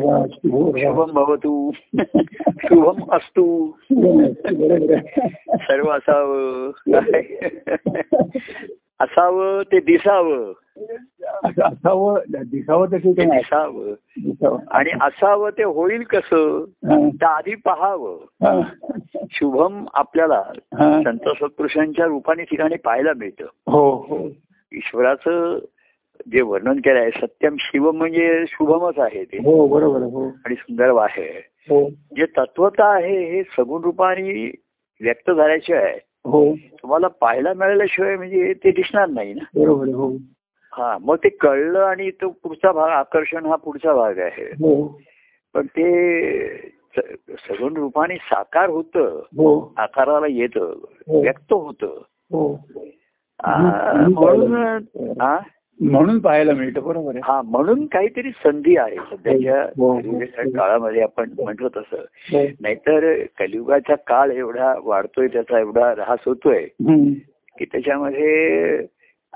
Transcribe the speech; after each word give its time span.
शुभम 0.00 1.12
भवतू 1.12 1.70
शुभम 2.64 3.02
असतू. 3.12 3.70
सर्व 5.56 5.90
असावं 5.90 6.70
असावं 9.00 9.62
ते 9.62 9.80
दिसावं 9.80 10.52
असं 11.44 11.62
असावं 11.62 12.18
दिसावं 12.28 12.86
तर 12.92 12.96
ते 12.98 13.24
दिसावं. 13.24 14.60
आणि 14.70 14.90
असावं 15.00 15.50
ते 15.50 15.62
होईल 15.64 16.02
कसं 16.02 16.64
हा. 16.90 17.08
तर 17.22 17.26
आधी 17.26 17.54
पहावं 17.54 18.16
हा. 18.46 18.60
शुभम 19.30 19.84
आपल्याला 19.94 20.42
हा. 20.74 21.02
संत 21.02 21.28
सत्पुरुषांच्या 21.28 22.06
रूपाने 22.06 22.42
ठिकाणी 22.42 22.76
पाहायला 22.76 23.10
मिळतं 23.16 23.44
हो 23.72 23.90
हो 24.08 24.28
ईश्वराचं 24.72 25.58
जे 26.32 26.40
वर्णन 26.40 26.78
केलं 26.78 26.98
आहे 26.98 27.10
सत्यम 27.10 27.56
शिव 27.58 27.90
म्हणजे 27.90 28.44
शुभमच 28.48 28.98
आहे 28.98 29.24
ते. 29.24 29.36
हो 29.36 29.66
बरोबर 29.68 30.02
आहे. 30.02 30.10
हो. 30.10 30.28
आणि 30.28 30.54
सुंदर 30.54 30.92
आहे. 30.98 31.50
हो. 31.70 31.88
जे 31.88 32.26
तत्वता 32.26 32.94
आहे 32.94 33.36
हे 33.36 33.42
सगुण 33.42 33.82
रूपाने 33.82 34.50
व्यक्त 35.00 35.30
झाल्याशिवाय 35.30 35.98
हो. 36.24 36.54
तुम्हाला 36.54 37.08
पाहायला 37.08 37.52
मिळाल्याशिवाय 37.54 38.16
म्हणजे 38.16 38.52
ते 38.52 38.70
दिसणार 38.70 39.08
नाही 39.08 39.34
ना. 39.34 39.44
बरोबर 39.54 39.84
आहे. 39.84 39.92
हो. 39.92 40.16
हा 40.72 40.98
मग 41.00 41.16
ते 41.16 41.28
कळलं 41.28 41.80
आणि 41.80 42.10
तो 42.10 42.28
पुढचा 42.28 42.72
भाग 42.72 42.88
आकर्षण 42.88 43.46
हा 43.46 43.56
पुढचा 43.56 43.94
भाग 43.94 44.18
आहे. 44.18 44.44
हो. 44.44 45.00
पण 45.54 45.66
ते 45.66 46.56
सगुण 47.30 47.76
रूपाने 47.76 48.16
साकार 48.16 48.68
होतं 48.68 49.20
हो. 49.36 49.74
आकाराला 49.76 50.26
येतं 50.26 50.74
व्यक्त 51.08 51.52
होतं. 51.52 52.02
म्हणून 53.44 54.54
हा 55.20 55.38
म्हणून 55.80 56.18
पाहायला 56.18 56.52
मिळतं 56.52 56.82
बरोबर 56.82 57.14
आहे 57.14 57.20
हा 57.24 57.40
म्हणून 57.44 57.84
काहीतरी 57.86 58.30
संधी 58.44 58.76
आहे 58.76 58.96
सध्याच्या 59.10 59.60
हो, 59.78 59.86
हो. 59.86 59.98
कलियुगाच्या 59.98 60.44
काळामध्ये 60.50 61.02
आपण 61.02 61.30
म्हटलं 61.38 61.68
तसं 61.76 61.96
हो. 62.30 62.42
नाहीतर 62.60 63.12
कलियुगाचा 63.38 63.94
काळ 64.06 64.30
एवढा 64.30 64.72
वाढतोय 64.84 65.28
त्याचा 65.28 65.58
एवढा 65.60 65.90
ऱ्हास 65.92 66.18
होतोय. 66.26 66.64
की 67.58 67.64
त्याच्यामध्ये 67.64 68.86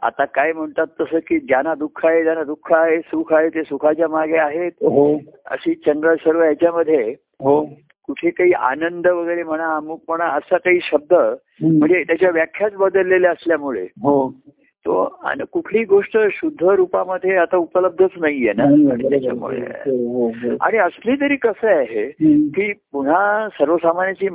आता 0.03 0.25
काय 0.25 0.53
म्हणतात 0.53 0.87
तसं 1.01 1.19
की 1.19 1.39
ज्यांना 1.39 1.75
दुःख 1.75 2.05
आहे 2.07 2.23
ज्यांना 2.23 2.43
दुःख 2.45 2.73
आहे 2.73 2.99
सुख 3.01 3.33
आहे 3.33 3.49
ते 3.49 3.63
सुखाच्या 3.63 4.09
मागे 4.09 4.37
आहेत 4.39 4.73
हो 4.83 5.13
अशी 5.47 5.75
चंद्र 5.87 6.15
सर्व 6.15 6.43
याच्यामध्ये 6.43 7.03
हो 7.41 7.63
कुठे 8.09 8.31
काही 8.31 8.53
आनंद 8.53 9.07
वगैरे 9.07 9.43
म्हणा 9.43 9.75
अमुक 9.77 10.01
म्हणा 10.09 10.27
असा 10.27 10.57
काही 10.59 10.79
शब्द. 10.83 11.13
म्हणजे 11.63 12.03
त्याच्या 12.03 12.31
व्याख्याच 12.31 12.75
बदललेल्या 12.75 13.31
असल्यामुळे 13.31 13.83
हो 14.03 14.15
तो 14.89 15.21
आणि 15.23 15.45
कुठलीही 15.53 15.85
गोष्ट 15.85 16.19
शुद्ध 16.31 16.65
रूपामध्ये 16.65 17.37
आता 17.37 17.57
उपलब्धच 17.57 18.11
नाहीये 18.17 18.53
ना. 18.57 18.65
त्याच्यामुळे. 19.09 19.57
हो, 19.57 20.23
हो, 20.23 20.29
हो. 20.29 20.57
आणि 20.61 20.79
असली 20.79 21.15
तरी 21.21 21.37
कसं 21.37 21.69
आहे. 21.69 22.11
की 22.49 22.73
पुन्हा 22.73 23.49
सर्वसामान्याची 23.53 24.29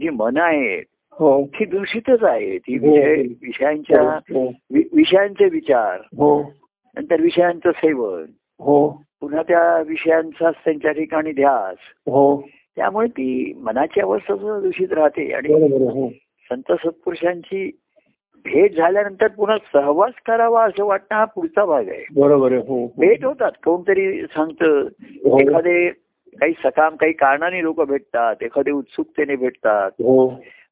जी 0.00 0.08
मन 0.08 0.36
आहे 0.36 0.80
ती 1.44 1.64
दूषितच 1.64 2.24
आहे 2.24 2.58
ती. 2.58 2.78
विषय 2.78 3.22
विषयांच्या 3.22 4.18
विषयांचे 4.70 5.48
विचार 5.48 6.00
हो. 6.16 6.52
नंतर 6.96 7.20
विषयांचं 7.20 7.70
सेवन. 7.76 8.24
हो. 8.60 9.02
पुन्हा 9.20 9.42
त्या 9.42 9.82
विषयांचाच 9.82 10.54
त्यांच्या 10.64 10.92
ठिकाणी 10.92 11.32
ध्यास. 11.32 11.76
हो. 12.06 12.48
त्यामुळे 12.76 13.08
ती 13.08 13.58
मनाची 13.62 14.00
अवस्था 14.00 14.36
सुद्धा 14.36 14.60
दूषित 14.60 14.92
राहते 14.92 15.32
आणि 15.32 15.48
संत 16.50 16.72
सत्पुरुषांची 16.72 17.78
भेट 18.44 18.76
झाल्यानंतर 18.76 19.28
पुन्हा 19.28 19.56
सहवास 19.72 20.12
करावा 20.26 20.64
असं 20.64 20.84
वाटणं 20.84 21.18
हा 21.18 21.24
पुढचा 21.24 21.64
भाग 21.64 21.88
आहे. 21.88 22.04
बरोबर 22.16 22.52
हो 22.52 22.60
हो. 22.60 22.86
भेट 22.98 23.24
होतात 23.24 23.52
कोणतरी 23.64 24.22
सांगतं 24.22 24.80
हो. 25.24 25.40
एखादे 25.40 25.90
काही 26.40 26.52
सकाम 26.52 26.96
काही 26.96 27.12
कारणाने 27.12 27.62
लोक 27.62 27.80
भेटतात 27.80 28.36
एखादे 28.42 28.70
उत्सुकतेने 28.70 29.36
भेटतात. 29.36 29.90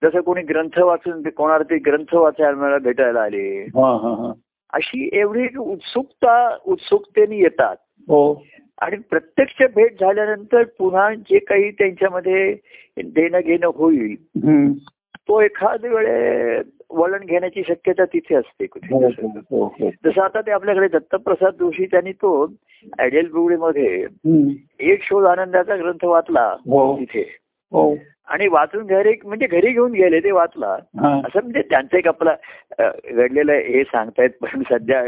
जसं 0.05 0.21
कोणी 0.21 0.43
ग्रंथ 0.43 0.79
वाचून 0.79 1.23
कोणाला 1.23 1.65
ते 1.65 1.79
ग्रंथ 1.79 2.15
वाचायला 2.15 2.79
भेटायला 2.79 3.21
आले. 3.21 3.63
हा 3.63 3.97
हा 4.03 4.27
हा. 4.27 4.33
अशी 4.73 5.11
एवढी 5.13 5.59
उत्सुकता 5.59 6.57
उत्सुकतेने 6.67 7.37
येतात. 7.37 7.77
आणि 8.79 8.97
प्रत्यक्ष 9.11 9.63
भेट 9.75 10.01
झाल्यानंतर 10.01 10.63
पुन्हा 10.79 11.15
जे 11.15 11.39
काही 11.39 11.71
त्यांच्यामध्ये 11.71 12.57
देणं 13.05 13.41
घेणं 13.41 13.71
होईल. 13.75 14.17
तो 15.29 15.41
एखाद 15.41 15.85
वेळे 15.85 16.61
वळण 16.91 17.25
घेण्याची 17.25 17.63
शक्यता 17.69 18.05
तिथे 18.05 18.35
असते 18.35 18.67
कुठे. 18.67 18.95
हो 18.95 19.65
हो 19.65 19.91
जसं 20.05 20.23
आता 20.23 20.41
ते 20.41 20.51
आपल्याकडे 20.51 20.89
दत्तप्रसाद 20.89 21.55
जोशी 21.55 21.87
त्यांनी 21.87 22.13
तो 22.13 22.53
आयडियल 22.99 23.29
बुगडीमध्ये. 23.33 24.07
एक 24.81 25.03
शोध 25.03 25.25
आनंदाचा 25.25 25.77
ग्रंथ 25.77 26.05
वाचला 26.05 26.57
हो. 26.71 26.97
तिथे. 27.01 27.37
हो. 27.73 27.97
आणि 28.29 28.49
वाचून 28.49 28.87
घरी 28.87 29.13
म्हणजे 29.25 29.47
घरी 29.47 29.73
घेऊन 29.73 29.93
गेले 29.93 30.21
ते 30.21 30.31
वाचला. 30.31 30.67
हा. 31.01 31.21
असं 31.25 31.41
म्हणजे 31.43 31.63
त्यांचं 31.63 31.97
एक 31.97 32.09
आपला 32.09 32.35
घडलेलं 33.11 33.53
हे 33.53 33.83
सांगतायत 33.85 34.31
पण 34.31 34.63
सध्या 34.71 35.01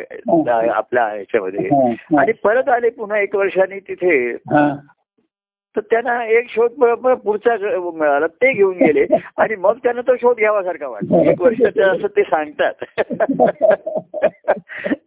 आपल्या 0.75 1.05
ह्याच्यामध्ये. 1.05 1.67
हा, 1.67 1.91
हा. 1.91 2.21
आणि 2.21 2.33
परत 2.33 2.69
आले 2.69 2.91
पुन्हा 2.91 3.19
एक 3.19 3.37
वर्षांनी 3.37 3.81
तिथे. 3.81 4.31
हा. 4.33 4.77
तर 5.77 5.81
त्यांना 5.81 6.25
एक 6.25 6.49
शोध 6.49 6.71
पुढचा 7.15 7.57
मिळाला 7.95 8.27
ते 8.27 8.53
घेऊन 8.53 8.77
गेले. 8.77 9.07
आणि 9.37 9.57
मग 9.57 9.77
त्यांना 9.77 10.01
तो 10.01 10.17
शोध 10.17 10.37
घ्यावासारखा 10.37 10.89
वाटला. 10.89 11.31
एक 11.31 11.43
वर्षाचं 11.43 11.83
असं 11.83 12.07
ते 12.07 12.23
सांगतात. 12.23 12.73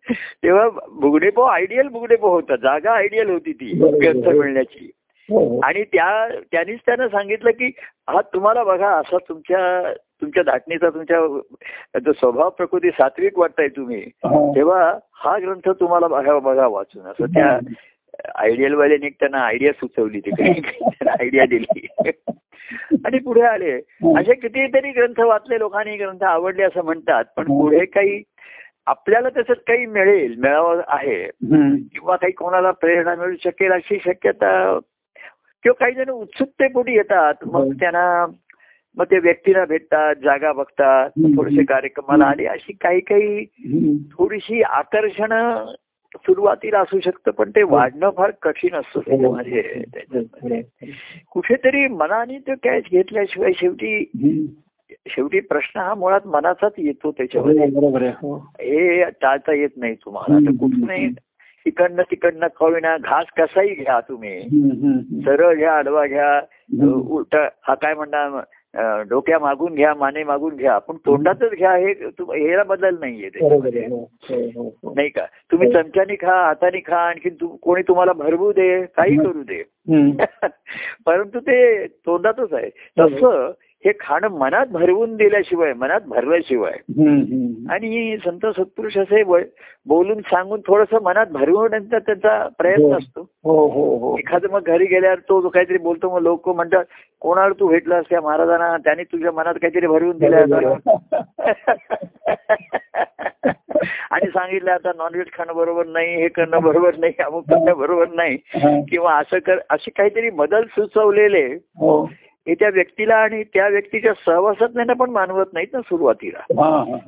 तेव्हा 0.43 0.69
बुगडेपो 0.91 1.41
आयडियल 1.41 1.87
बुगडेपो 1.87 2.29
होता. 2.29 2.55
जागा 2.55 2.91
आयडियल 2.91 3.29
होती 3.29 3.53
ती 3.53 3.97
ग्रंथ 4.01 4.35
मिळण्याची. 4.35 4.91
हो, 5.29 5.39
हो. 5.39 5.59
आणि 5.63 5.83
त्या 5.83 6.27
त्यांनीच 6.51 6.79
त्यांना 6.85 7.07
सांगितलं 7.07 7.51
की 7.51 7.71
हा 8.09 8.21
तुम्हाला 8.21 8.63
बघा 8.63 8.89
असा 8.89 9.17
तुमच्या 9.17 9.93
तुमच्या 10.21 10.43
दाटणीचा 10.43 10.89
तुमच्या 10.89 11.99
जो 11.99 12.13
स्वभाव 12.13 12.49
प्रकृती 12.49 12.89
सात्विक 12.89 13.39
वाटताय 13.39 13.67
तुम्ही. 13.67 14.05
तेव्हा 14.25 14.97
हा 15.13 15.37
ग्रंथ 15.37 15.69
तुम्हाला 15.69 16.07
बघा 16.07 16.39
बघा 16.39 16.67
वाचून. 16.67 17.03
असं 17.03 17.25
त्या 17.25 17.59
आयडियल 18.35 18.73
वाल्याने 18.73 19.09
त्यांना 19.09 19.37
आयडिया 19.37 19.71
सुचवली 19.71 20.19
तिकडे. 20.19 20.51
आयडिया 21.09 21.45
दिली. 21.45 21.87
आणि 23.05 23.19
पुढे 23.19 23.41
आले. 23.41 23.73
असे 24.17 24.33
कितीतरी 24.33 24.91
ग्रंथ 24.91 25.19
वाचले 25.19 25.59
लोकांनी 25.59 25.97
ग्रंथ 25.97 26.23
आवडले 26.23 26.63
असं 26.63 26.83
म्हणतात. 26.83 27.23
पण 27.37 27.43
पुढे 27.43 27.85
काही 27.85 28.23
आपल्याला 28.85 29.29
त्याच्यात 29.29 29.57
काही 29.67 29.85
मिळेल 29.85 30.35
मिळावं 30.37 30.81
आहे. 30.87 31.23
किंवा 31.77 32.15
काही 32.15 32.33
कोणाला 32.33 32.71
प्रेरणा 32.71 33.15
मिळू 33.15 33.35
शकेल 33.43 33.71
अशी 33.71 33.99
शक्यता 34.05 34.79
किंवा 35.63 35.73
काही 35.73 35.95
जण 35.95 36.09
उत्सुकतेपोटी 36.09 36.93
येतात. 36.93 37.33
मग. 37.45 37.71
त्यांना 37.79 38.33
मग 38.95 39.05
ते 39.05 39.19
व्यक्तीला 39.19 39.65
भेटतात 39.65 40.15
जागा 40.15 40.51
बघतात. 40.51 41.09
थोडेसे 41.09 41.63
कार्यक्रमाला 41.63 42.25
आले. 42.25 42.45
अशी 42.45 42.73
काही 42.73 42.99
काही. 42.99 43.45
थोडीशी 44.11 44.61
आकर्षण 44.61 45.31
सुरुवातीला 46.15 46.79
असू 46.79 46.99
शकतं 46.99 47.31
पण 47.31 47.49
ते 47.49 47.63
वाढणं 47.63 48.09
फार 48.09 48.31
कठीण 48.41 48.75
असतं 48.75 48.99
त्याच्यामध्ये 48.99 49.83
त्याच्यामध्ये. 49.93 50.61
कुठेतरी 51.31 51.87
मनाने 51.87 52.37
तो 52.37 52.51
कॅच 52.63 52.83
घेतल्याशिवाय 52.91 53.51
शेवटी. 53.55 54.11
शेवटी 55.07 55.39
प्रश्न 55.39 55.79
हा 55.79 55.93
मुळात 55.93 56.27
मनाचाच 56.27 56.71
येतो 56.77 57.15
आहे. 57.19 58.09
हो. 58.09 58.35
हे 58.37 59.03
टाळता 59.03 59.53
येत 59.53 59.69
नाही 59.77 59.95
तुम्हाला. 59.95 60.39
तर 60.39 60.51
कुठूनही 60.51 61.09
तिकडनं 61.65 62.03
तिकडनं 62.11 62.47
कळविना 62.59 62.97
घास 62.97 63.25
कसाही 63.37 63.73
घ्या 63.73 63.99
तुम्ही. 63.99 64.41
सरळ 65.25 65.55
घ्या 65.55 65.73
आडवा 65.73 66.05
घ्या 66.05 66.41
उलट 67.07 67.35
हा 67.63 67.73
काय 67.73 67.93
म्हणणार? 67.93 68.41
डोक्या 69.09 69.39
मागून 69.39 69.75
घ्या 69.75 69.93
माने 69.93 70.23
मागून 70.23 70.55
घ्या. 70.55 70.77
पण 70.77 70.95
तोंडातच 71.05 71.51
घ्या 71.51 71.75
हे 71.75 71.87
हेला 72.19 72.63
बदल 72.63 72.95
नाहीये. 72.99 73.29
आहे 73.77 73.85
हो, 73.85 74.09
हो, 74.29 74.75
हो. 74.83 74.93
नाही 74.95 75.09
का? 75.09 75.25
तुम्ही 75.51 75.71
चमच्यानी 75.71 76.15
खा 76.15 76.45
हाताने 76.45 76.79
खा 76.79 76.97
आणखी 76.97 77.29
तू 77.29 77.47
कोणी 77.47 77.81
तुम्हाला 77.81 78.13
भरवू 78.13 78.51
दे 78.51 78.85
काही 78.85 79.17
करू 79.17 79.43
दे. 79.43 79.63
परंतु 81.05 81.39
ते 81.39 81.87
तोंडातच 81.87 82.53
आहे. 82.53 82.69
तसं 82.99 83.51
हे 83.85 83.91
खाणं 83.99 84.27
मनात 84.27 84.65
भरवून 84.65 85.15
दिल्याशिवाय 85.15 85.73
मनात 85.73 86.01
भरल्याशिवाय. 86.07 86.73
आणि 87.69 88.17
संत 88.25 88.45
सत्पुरुष 88.45 88.97
असे 88.97 89.23
बोलून 89.87 90.21
सांगून 90.21 90.61
थोडस 90.67 90.93
मनात 91.01 91.25
भरवण्याचा 91.25 91.99
त्यांचा 91.99 92.47
प्रयत्न 92.57 92.83
हो. 92.83 92.93
असतो. 92.93 93.29
हो 93.43 93.67
हो 93.67 94.15
एखादं 94.19 94.47
मग 94.51 94.61
घरी 94.67 94.85
गेल्यावर 94.85 95.19
तो 95.19 95.41
जो 95.41 95.49
काहीतरी 95.49 95.77
बोलतो 95.77 96.09
मग 96.09 96.21
लोक 96.21 96.49
म्हणतात 96.49 96.83
कोणाला 97.21 97.53
तू 97.59 97.67
भेटलास 97.67 98.05
त्या 98.09 98.21
महाराजांना? 98.21 98.77
त्याने 98.77 99.03
तुझ्या 99.03 99.31
मनात 99.31 99.53
काहीतरी 99.53 99.87
भरवून 99.87 100.17
दिलं 100.17 100.75
आणि 104.11 104.27
सांगितलं 104.27 104.71
आता 104.71 104.91
नॉनव्हेज 104.97 105.27
खाणं 105.33 105.55
बरोबर 105.55 105.85
नाही 105.85 106.15
हे 106.15 106.27
करणं 106.27 106.61
बरोबर 106.61 106.97
नाही 106.97 107.13
अमुक 107.25 107.49
करणं 107.49 107.77
बरोबर 107.77 108.05
नाही. 108.13 108.37
किंवा 108.89 109.17
असं 109.17 109.39
कर 109.39 109.57
असे 109.69 109.91
काहीतरी 109.91 110.29
बदल 110.29 110.63
सुचवलेले 110.63 111.57
हो 112.47 112.53
त्या 112.53 112.69
व्यक्तीला 112.69 113.15
आणि 113.15 113.43
त्या 113.43 113.67
व्यक्तीच्या 113.67 114.13
सहवासात 114.25 114.93
पण 114.99 115.09
मानवत 115.09 115.45
नाहीत 115.53 115.67
ना 115.73 115.81
सुरुवातीला. 115.81 116.39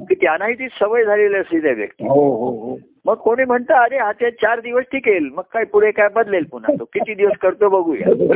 की 0.09 0.15
त्यांनाही 0.15 0.53
ती 0.53 0.67
सवय 0.67 1.05
झालेली 1.05 1.35
असते 1.35 1.61
त्या 1.61 1.71
व्यक्ती. 1.71 2.07
हो 2.07 2.29
हो 2.35 2.49
हो. 2.49 2.77
मग 3.05 3.13
कोणी 3.13 3.43
म्हणतं 3.45 3.73
अरे 3.73 3.97
हा 3.97 4.11
ते 4.11 4.31
चार 4.31 4.59
दिवस 4.59 4.83
टिकेल 4.91 5.29
मग 5.33 5.43
काय 5.53 5.63
पुढे 5.63 5.91
काय 5.91 6.07
बदलेल 6.15 6.43
पुन्हा 6.43 6.75
तो? 6.79 6.83
किती 6.85 7.13
दिवस 7.13 7.37
करतो 7.41 7.69
बघूया. 7.69 8.33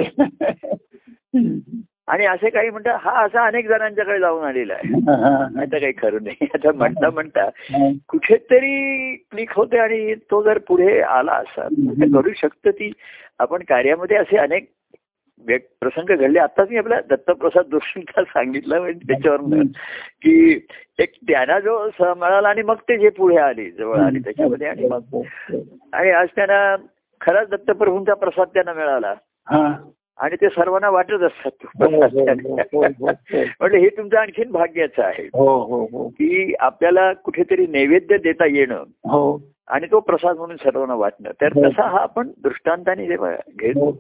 आणि 2.08 2.26
असे 2.26 2.50
काही 2.50 2.70
म्हणतात 2.70 2.98
हा 3.02 3.26
असा 3.26 3.46
अनेक 3.46 3.68
जणांच्याकडे 3.68 4.20
जाऊन 4.20 4.44
आलेला 4.44 4.74
आहे. 4.74 4.94
आता 5.62 5.78
काही 5.80 5.94
खरं 6.02 6.24
नाही. 6.24 6.48
आता 6.54 6.72
म्हणता 6.72 7.10
म्हणता 7.10 7.50
कुठेतरी 8.10 9.16
क्लिक 9.16 9.52
होते 9.56 9.78
आणि 9.78 10.16
तो 10.16 10.44
जर 10.44 10.58
पुढे 10.58 11.02
आला 11.02 11.32
असा 11.32 11.68
करू 12.14 12.34
शकतो 12.36 12.72
ती. 12.72 12.92
आपण 13.40 13.64
कार्यामध्ये 13.64 14.18
असे 14.18 14.38
अनेक 14.38 14.70
प्रसंग 15.50 16.16
घडले. 16.16 16.40
आताच 16.40 16.70
मी 16.70 16.78
आपल्या 16.78 17.00
दत्तप्रसाद 17.10 17.66
जोशींचा 17.66 18.24
सांगितलं 18.28 18.80
म्हणजे 18.80 19.14
त्याच्यावर 19.14 19.38
की 20.22 20.66
एक 21.00 21.12
त्यांना 21.28 21.60
जो 21.60 21.90
मिळाला 22.02 22.50
आणि 22.50 22.62
मग 22.62 22.76
ते 22.76 22.98
जे 22.98 23.10
पुढे 23.10 23.38
आले 23.38 23.72
जवळ 23.72 23.98
आले 23.98 24.20
त्याच्यामध्ये 24.20 24.68
आणि 24.68 24.88
मग 24.88 25.22
आणि 25.94 26.10
आज 26.10 26.28
त्यांना 26.36 26.76
खराच 27.22 27.50
दत्तप्रभूंचा 27.50 28.14
प्रसाद 28.14 28.48
त्यांना 28.48 28.74
मिळाला. 28.74 29.16
आणि 30.18 30.36
ते 30.36 30.50
सर्वांना 30.50 30.90
वाटत 30.90 31.24
असतात. 31.24 31.52
हो, 31.74 32.08
हो. 32.74 32.84
हो. 32.84 33.44
म्हणजे 33.60 33.78
हे 33.78 33.88
तुमचं 33.88 34.18
आणखीन 34.18 34.52
भाग्याचं 34.52 35.04
आहे. 35.04 35.30
की 36.10 36.54
आपल्याला 36.60 37.14
कुठेतरी 37.14 37.68
नैवेद्य 37.68 38.18
देता 38.18 38.46
येणं. 38.46 38.84
हो. 38.88 39.51
आणि 39.68 39.88
तो 39.92 40.00
प्रसाद 40.00 40.38
म्हणून 40.38 40.56
सर्वांना 40.56 40.94
वाटणं. 40.94 41.30
तर 41.42 41.54
हो. 41.54 41.70
तसा 41.70 41.88
हा 41.88 42.00
आपण 42.00 42.28
दृष्टांताने 42.44 43.08
जेव्हा 43.08 43.32
घेतो 43.60 43.86
हो, 43.86 43.92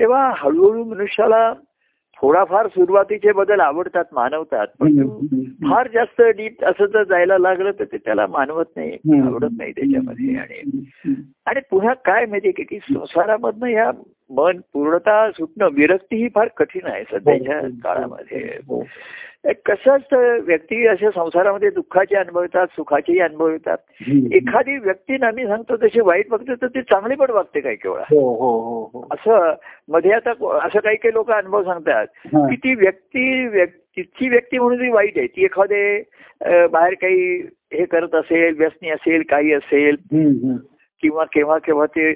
तेव्हा 0.00 0.32
हळूहळू 0.36 0.84
मनुष्याला 0.84 1.52
थोडाफार 2.22 2.66
सुरुवातीचे 2.66 3.32
बदल 3.32 3.60
आवडतात 3.60 4.04
मानवतात. 4.12 4.66
पण 4.80 5.06
फार 5.70 5.88
जास्त 5.94 6.22
डीप 6.22 6.64
असं 6.64 6.86
जर 6.86 7.02
जायला 7.02 7.38
लागलं 7.38 7.70
तर 7.70 7.84
ते 7.84 7.96
त्याला 7.96 8.26
मानवत 8.26 8.64
नाही 8.76 9.20
आवडत 9.20 9.48
नाही 9.58 9.72
त्याच्यामध्ये 9.72 10.36
आणि 10.36 10.84
आणि 11.46 11.60
पुन्हा 11.70 11.94
काय 11.94 12.26
माहितीये 12.26 12.52
की 12.52 12.62
की 12.62 12.78
संसारामधनं 12.78 13.66
या 13.66 13.90
मन 14.30 14.60
पूर्णता 14.72 15.30
सुटणं 15.30 15.68
विरक्ती 15.72 16.16
ही 16.16 16.28
फार 16.34 16.48
कठीण 16.56 16.86
आहे 16.86 17.04
सध्याच्या 17.12 17.60
काळामध्ये. 17.84 18.58
कसं 19.46 19.96
असतं? 19.96 20.38
व्यक्ती 20.40 20.86
अशा 20.86 21.10
संसारामध्ये 21.10 21.70
दुःखाचे 21.70 22.16
अनुभवतात 22.16 22.66
सुखाचेही 22.66 23.18
अनुभवतात. 23.18 23.76
एखादी 24.32 24.78
व्यक्ती 24.78 25.16
मी 25.34 25.46
सांगतो 25.46 25.76
तशी 25.76 26.00
वाईट 26.00 26.28
बघते 26.30 26.54
तर 26.54 26.66
ती 26.66 26.82
चांगली 26.82 27.14
पण 27.14 27.30
वागते 27.30 27.60
काही 27.60 27.76
केवळ 27.76 27.98
हो 27.98 28.34
हो 28.34 28.90
हो 28.92 29.06
असं 29.10 29.54
मध्ये 29.88 30.12
आता 30.12 30.30
असं 30.66 30.78
काही 30.80 30.96
काही 30.96 31.14
लोक 31.14 31.30
अनुभव 31.30 31.62
सांगतात. 31.62 32.06
की 32.50 32.56
ती 32.56 32.74
व्यक्ती 32.74 33.46
व्यक्- 33.46 33.96
तिची 33.96 34.28
व्यक्ती 34.28 34.58
म्हणून 34.58 34.78
ती 34.78 34.88
वाईट 34.88 35.18
आहे 35.18 35.26
ती 35.26 35.44
एखादे 35.44 36.02
बाहेर 36.66 36.94
काही 36.94 37.48
हे 37.72 37.84
करत 37.84 38.14
असेल 38.14 38.54
व्यसनी 38.58 38.90
असेल 38.90 39.22
काही 39.28 39.52
असेल. 39.52 39.96
किंवा 41.04 41.24
केव्हा 41.24 41.58
केव्हा 41.58 41.86
ते 41.86 42.12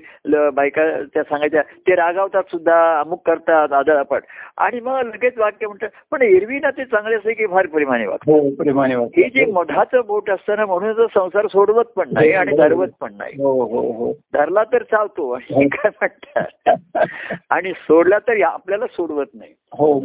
बायका 0.50 0.82
त्या 1.14 1.22
सांगायच्या 1.22 1.62
ते 1.62 1.94
रागावतात 1.94 2.42
सुद्धा 2.42 3.00
अमुक 3.00 3.26
करतात 3.26 3.72
आदळापट 3.72 4.22
आणि 4.56 4.80
मग 4.80 5.00
लगेच 5.02 5.38
वाक्य 5.38 5.66
म्हणतात 5.66 5.88
पण 6.10 6.22
एरवी 6.22 6.58
ना 6.58 6.70
ते 6.70 6.84
चांगले 6.84 7.16
असते 7.16 7.32
की 7.32 7.46
फार 7.46 7.66
प्रेमाने 7.66 8.06
वागतात? 8.06 8.34
हो. 8.34 9.04
हे 9.04 9.28
जे 9.28 9.44
मधाचं 9.44 10.00
बोट 10.06 10.30
असताना 10.30 10.66
म्हणून 10.66 11.06
संसार 11.06 11.46
सोडवत 11.46 11.84
पण 11.84 12.08
नाही 12.12 12.32
आणि 12.32 12.56
धरवत 12.56 12.88
पण 13.00 13.12
नाही. 13.18 13.32
हो 13.42 13.64
हो 13.64 13.92
हो. 13.92 14.12
धरला 14.34 14.62
तर 14.64 14.82
चावतो 14.82 15.30
आणि 15.30 15.68
काय 15.68 15.90
म्हणतात? 16.02 17.04
आणि 17.50 17.72
सोडला 17.72 18.18
तर 18.18 18.42
आपल्याला 18.42 18.86
सोडवत 18.86 19.26
नाही. 19.34 19.52
हो. 19.78 20.00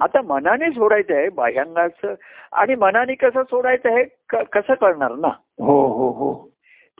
आता 0.00 0.22
मनाने 0.22 0.70
सोडायचं 0.70 1.14
आहे 1.14 1.28
बाह्यांगाचं 1.28 2.14
आणि 2.52 2.74
मनाने 2.74 3.14
कसं 3.14 3.42
सोडायचं 3.42 3.94
आहे 3.94 4.04
कसं 4.44 4.74
कळणार 4.74 5.10
ना? 5.10 5.28
हो 5.60 5.86
हो 5.86 6.10
हो. 6.10 6.48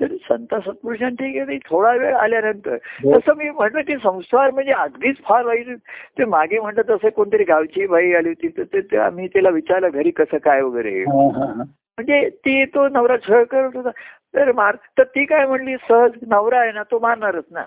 तर 0.00 0.06
संत 0.22 0.54
सत्पुरुषांची 0.54 1.30
गेली 1.30 1.58
थोडा 1.58 1.92
वेळ 1.92 2.14
आल्यानंतर 2.14 2.74
हो. 3.04 3.18
तसं 3.18 3.36
मी 3.36 3.50
म्हटलं 3.50 3.80
की 3.80 3.94
संसार 3.96 4.50
म्हणजे 4.50 4.72
अगदीच 4.72 5.16
फार 5.24 5.44
वाईट 5.44 5.68
ते 6.18 6.24
मागे 6.24 6.58
म्हणतात 6.60 6.84
तसं 6.90 7.08
कोणतरी 7.08 7.44
गावची 7.44 7.86
बाई 7.86 8.12
आली 8.12 8.28
होती 8.28 8.48
तर 8.48 8.62
ते- 8.62 8.82
ते 8.92 8.96
आम्ही 8.96 9.28
तिला 9.28 9.48
विचारलं 9.50 9.88
घरी 9.88 10.10
कसं 10.10 10.38
काय 10.38 10.60
वगैरे. 10.62 11.04
म्हणजे 11.98 12.28
ती 12.28 12.64
तो 12.64 12.88
नवरा 12.88 13.16
छळ 13.28 13.42
करत 13.44 13.76
होता 13.76 13.90
तर 14.36 14.52
मार 14.52 14.76
तर 14.98 15.02
ती 15.04 15.24
काय 15.24 15.46
म्हणली 15.46 15.74
सहज 15.88 16.10
नवरा 16.28 16.58
आहे 16.60 16.72
ना 16.72 16.82
तो 16.82 16.98
मारणारच 16.98 17.44
ना. 17.50 17.62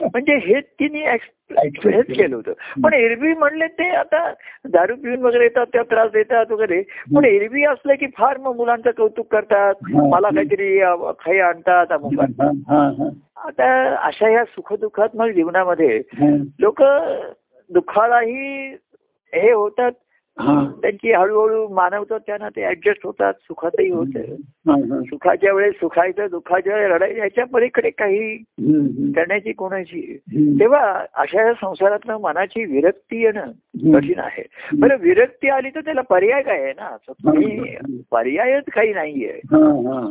म्हणजे 0.00 0.36
हे 0.36 0.60
तिने 0.60 1.04
हेच 1.04 2.06
केलं 2.16 2.34
होतं 2.36 2.52
पण 2.82 2.92
एरवी 2.92 3.32
म्हणले 3.34 3.66
ते 3.66 3.88
आता 3.90 4.32
दारू 4.68 4.96
पिऊन 4.96 5.22
वगैरे 5.22 5.44
येतात 5.44 5.66
त्या 5.72 5.82
त्रास 5.82 6.10
देतात 6.12 6.50
वगैरे 6.50 6.82
पण 7.14 7.24
एरवी 7.24 7.64
असलं 7.64 7.94
की 7.94 8.06
फार 8.18 8.38
मग 8.38 8.56
मुलांचं 8.56 8.90
कौतुक 8.90 9.32
करतात 9.32 9.74
मला 9.94 10.28
काहीतरी 10.34 10.78
खाई 11.20 11.38
आणतात 11.38 11.86
अमुक 11.90 12.20
आणतात. 12.20 13.10
आता 13.46 13.94
अशा 13.94 14.28
या 14.28 14.44
सुखदुःखात्मक 14.44 15.30
जीवनामध्ये. 15.30 16.02
लोक 16.60 16.82
दुःखालाही 17.70 18.68
हे 19.32 19.52
होतात. 19.52 19.92
त्यांची 20.82 21.12
हळूहळू 21.12 21.68
मानवतात 21.68 22.20
त्यांना 22.26 22.48
ते 22.48 22.66
ऍडजस्ट 22.66 23.06
होतात 23.06 23.32
सुखातही 23.34 23.90
होते. 23.90 24.36
सुखाच्या 25.04 25.52
वेळेस 25.52 25.74
सुखायचं 25.74 26.26
दुःखाच्या 26.30 26.74
वेळेस 26.74 26.92
रडायचं 26.92 27.18
याच्या 27.18 27.44
पलीकडे 27.46 27.90
काही. 27.90 28.36
करण्याची 29.16 29.52
कोणाची. 29.52 30.18
तेव्हा 30.60 31.04
अशा 31.14 31.46
या 31.46 31.52
संसारातनं 31.52 32.16
मनाची 32.16 32.64
विरक्ती 32.64 33.22
येणं. 33.22 33.50
कठीण 33.94 34.18
आहे 34.18 34.42
बरं 34.72 34.96
विरक्ती 35.00 35.48
आली 35.48 35.70
तर 35.74 35.80
त्याला 35.80 36.00
पर्याय 36.00 36.42
काय 36.42 36.62
आहे 36.62 36.72
ना 36.72 36.96
पर्यायच 38.10 38.64
काही 38.74 38.92
नाहीये. 38.94 39.40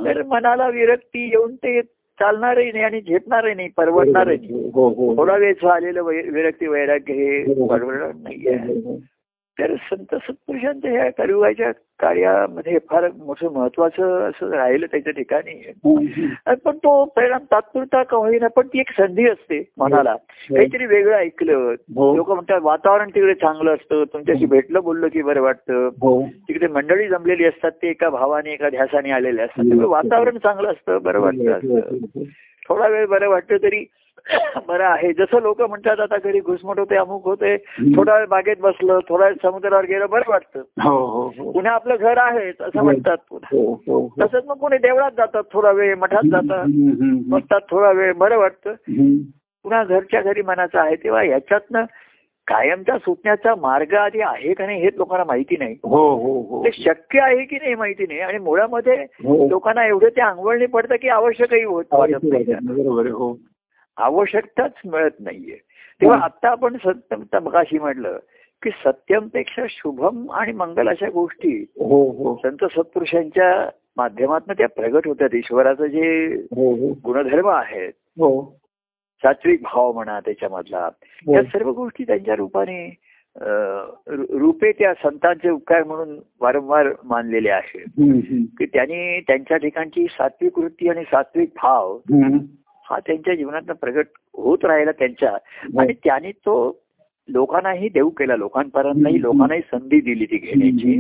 तर 0.06 0.24
मनाला 0.24 0.68
विरक्ती 0.68 1.30
येऊन 1.30 1.56
ते 1.56 1.82
चालणारही 2.20 2.72
नाही 2.72 2.84
आणि 2.84 3.02
झेपणारही 3.02 3.54
नाही 3.54 3.70
परवडणारही 3.78 4.38
नाही 4.38 4.72
हो 4.74 4.90
हो 4.90 5.16
थोडा 5.18 5.36
वेळ 5.36 5.68
आलेलं 5.68 6.02
विरक्ती 6.04 6.68
वैराग्य 6.68 7.14
हे. 7.14 7.68
परवडणार 7.68 8.12
नाहीये 8.16 8.56
हो. 8.56 8.98
तर 9.60 9.76
संत 9.76 10.16
सत्पुरुषांच्या 10.16 10.92
ह्या 10.92 11.10
कलियुगाच्या 11.12 11.72
कार्यामध्ये 11.72 12.78
फार 12.90 13.08
मोठं 13.26 13.54
महत्वाचं 13.54 14.30
असं 14.30 14.50
राहिलं 14.50 14.86
त्याच्या 14.86 15.14
ठिकाणी. 15.14 15.72
पण 16.66 16.78
तो 16.78 17.06
परिणाम 17.06 17.40
तात्पुरता 17.52 18.04
का 18.04 18.18
होईना 18.18 18.48
पण 18.48 18.68
ती 18.68 18.80
एक 18.80 18.92
संधी 18.92 19.28
असते 19.28 19.70
मनाला. 19.78 20.16
काहीतरी 20.50 20.86
वेगळं 20.86 21.16
ऐकलं. 21.16 21.76
हो. 21.96 22.16
लोक 22.16 22.32
म्हणतात 22.32 22.60
वातावरण 22.62 23.10
तिकडे 23.10 23.34
चांगलं 23.34 23.76
असतं. 23.76 24.04
तुमच्याशी 24.04 24.46
भेटलं 24.46 24.84
बोललं 24.84 25.08
की 25.08 25.22
बरं 25.22 25.42
वाटतं. 25.42 25.88
हो. 25.88 26.26
तिकडे 26.26 26.68
मंडळी 26.68 27.08
जमलेली 27.08 27.46
असतात 27.46 27.72
ते 27.72 27.90
एका 27.90 28.10
भावाने 28.10 28.52
एका 28.52 28.70
ध्यासाने 28.70 29.12
आलेले 29.12 29.42
असतात. 29.42 29.80
वातावरण 29.80 30.38
चांगलं 30.38 30.68
असतं 30.68 30.98
बरं 31.02 31.20
वाटतं 31.20 31.52
असतं. 31.52 32.24
थोडा 32.70 32.88
वेळ 32.88 33.06
बरं 33.06 33.30
वाटतं 33.30 33.58
तरी 33.58 33.86
बरं 34.68 34.86
आहे. 34.86 35.12
जसं 35.14 35.42
लोक 35.42 35.62
म्हणतात 35.62 36.00
आता 36.00 36.18
घरी 36.24 36.40
घुसमट 36.40 36.80
होते 36.80 36.96
अमुक 36.96 37.26
होते 37.26 37.56
थोडा 37.96 38.16
वेळ 38.16 38.26
बागेत 38.26 38.56
बसलं 38.60 39.00
थोडा 39.10 39.26
वेळ 39.26 39.34
समुद्रावर 39.42 39.86
गेलं 39.86 40.06
बरं 40.10 40.30
वाटतं. 40.30 40.60
हो 40.60 41.06
हो 41.06 41.28
हो. 41.38 41.52
पुन्हा 41.52 41.74
आपलं 41.74 41.96
घर 42.00 42.18
आहे 42.18 42.50
असं 42.50 42.84
म्हणतात 42.84 43.18
पुन्हा. 43.30 43.58
तसंच 44.22 44.44
मग 44.48 44.58
कोणी 44.58 44.78
देवळात 44.78 45.12
जातात 45.18 45.44
थोडा 45.54 45.72
वेळ 45.72 45.96
मठात 45.96 46.30
जातात. 46.32 46.66
बसतात 47.30 47.62
थोडा 47.72 47.92
वेळ 47.92 48.14
बरं 48.14 48.38
वाटतं. 48.38 48.74
पुन्हा 49.64 49.84
घरच्या 49.84 50.22
घरी 50.22 50.42
मनाचं 50.42 50.80
आहे 50.80 50.96
तेव्हा 50.96 51.22
ह्याच्यातनं 51.22 51.86
कायमचा 52.48 52.98
सुटण्याचा 52.98 53.54
मार्ग 53.56 53.94
आधी 53.94 54.22
आहे 54.22 54.54
का 54.54 54.66
नाही 54.66 54.82
हे 54.82 54.90
लोकांना 54.98 55.24
माहिती 55.24 55.56
नाही. 55.60 55.76
हो 55.84 56.16
हो 56.16 56.42
हो. 56.42 56.64
ते 56.66 56.72
शक्य 56.72 57.22
आहे 57.22 57.44
की 57.46 57.56
नाही 57.56 57.76
माहिती 57.76 58.04
नाही. 58.08 58.20
आणि 58.20 58.38
मुळामध्ये 58.38 58.96
लोकांना 59.50 59.86
एवढं 59.88 60.10
ते 60.10 60.22
अंगवळणी 60.22 60.66
पडतं 60.66 60.96
की 60.96 61.10
आवश्यकही 61.10 61.64
होत 61.64 61.86
वाटत 61.92 62.24
नाही. 62.24 62.46
हो 63.98 64.04
आवश्यकताच 64.04 64.72
मिळत 64.86 65.20
नाहीये. 65.20 65.58
तेव्हा 66.02 66.20
आता 66.20 66.50
आपण 66.50 66.78
सत्यम 66.86 67.46
मगाशी 67.46 67.80
म्हटलं 67.80 68.20
की 68.64 68.70
सत्यमपेक्षा 68.70 69.66
शुभम 69.70 70.32
आणि 70.32 70.52
मंगल 70.52 70.90
अशा 70.90 71.10
गोष्टी 71.10 71.66
हो 71.78 72.12
हो. 72.12 72.40
संत 72.44 72.66
सत्पुरुषांच्या 72.66 73.70
माध्यमातून 73.98 74.54
त्या 74.58 74.68
प्रगट 74.68 75.08
होतात. 75.08 75.36
ईश्वराचं 75.36 75.86
जे 75.86 76.34
हो 76.34 76.76
हो. 76.76 76.94
गुणधर्म 77.06 77.48
आहेत 77.48 77.94
हो. 78.20 78.60
सात्विक 79.24 79.62
भाव 79.62 79.92
म्हणा 79.92 80.20
त्याच्यामधला 80.20 80.90
हो. 81.28 81.36
या 81.36 81.44
सर्व 81.44 81.72
गोष्टी 81.72 82.04
त्यांच्या 82.04 82.36
रूपाने 82.36 82.98
रूपे 84.30 84.72
त्या 84.72 84.94
संतांचे 84.94 85.50
उपकार 85.50 85.84
म्हणून 85.84 86.20
वारंवार 86.42 86.88
मानलेले 87.04 87.50
आहेत. 87.50 87.86
की 88.58 88.66
त्यांनी 88.66 89.20
त्यांच्या 89.20 89.58
ठिकाणची 89.58 90.06
सात्विक 90.10 90.60
वृत्ती 90.60 90.90
आणि 90.90 91.04
सात्विक 91.04 91.50
भाव. 91.56 91.98
हा 92.92 93.00
त्यांच्या 93.00 93.36
जीवनात 93.36 93.62
प्रगट 93.62 94.06
होत 94.34 94.66
राहिला 94.66 94.92
त्यांच्या. 94.92 95.32
आणि 95.82 95.94
त्यांनी 95.94 96.32
तो 96.32 96.84
लोकांनाही 97.30 97.90
देऊ 97.90 98.10
केला. 98.10 98.36
लोकांपर्यंतही 98.36 99.22
लोकांनाही 99.22 99.62
संधी 99.62 100.02
दिली 100.02 100.26
ती 100.26 100.38
घेण्याची. 100.38 101.00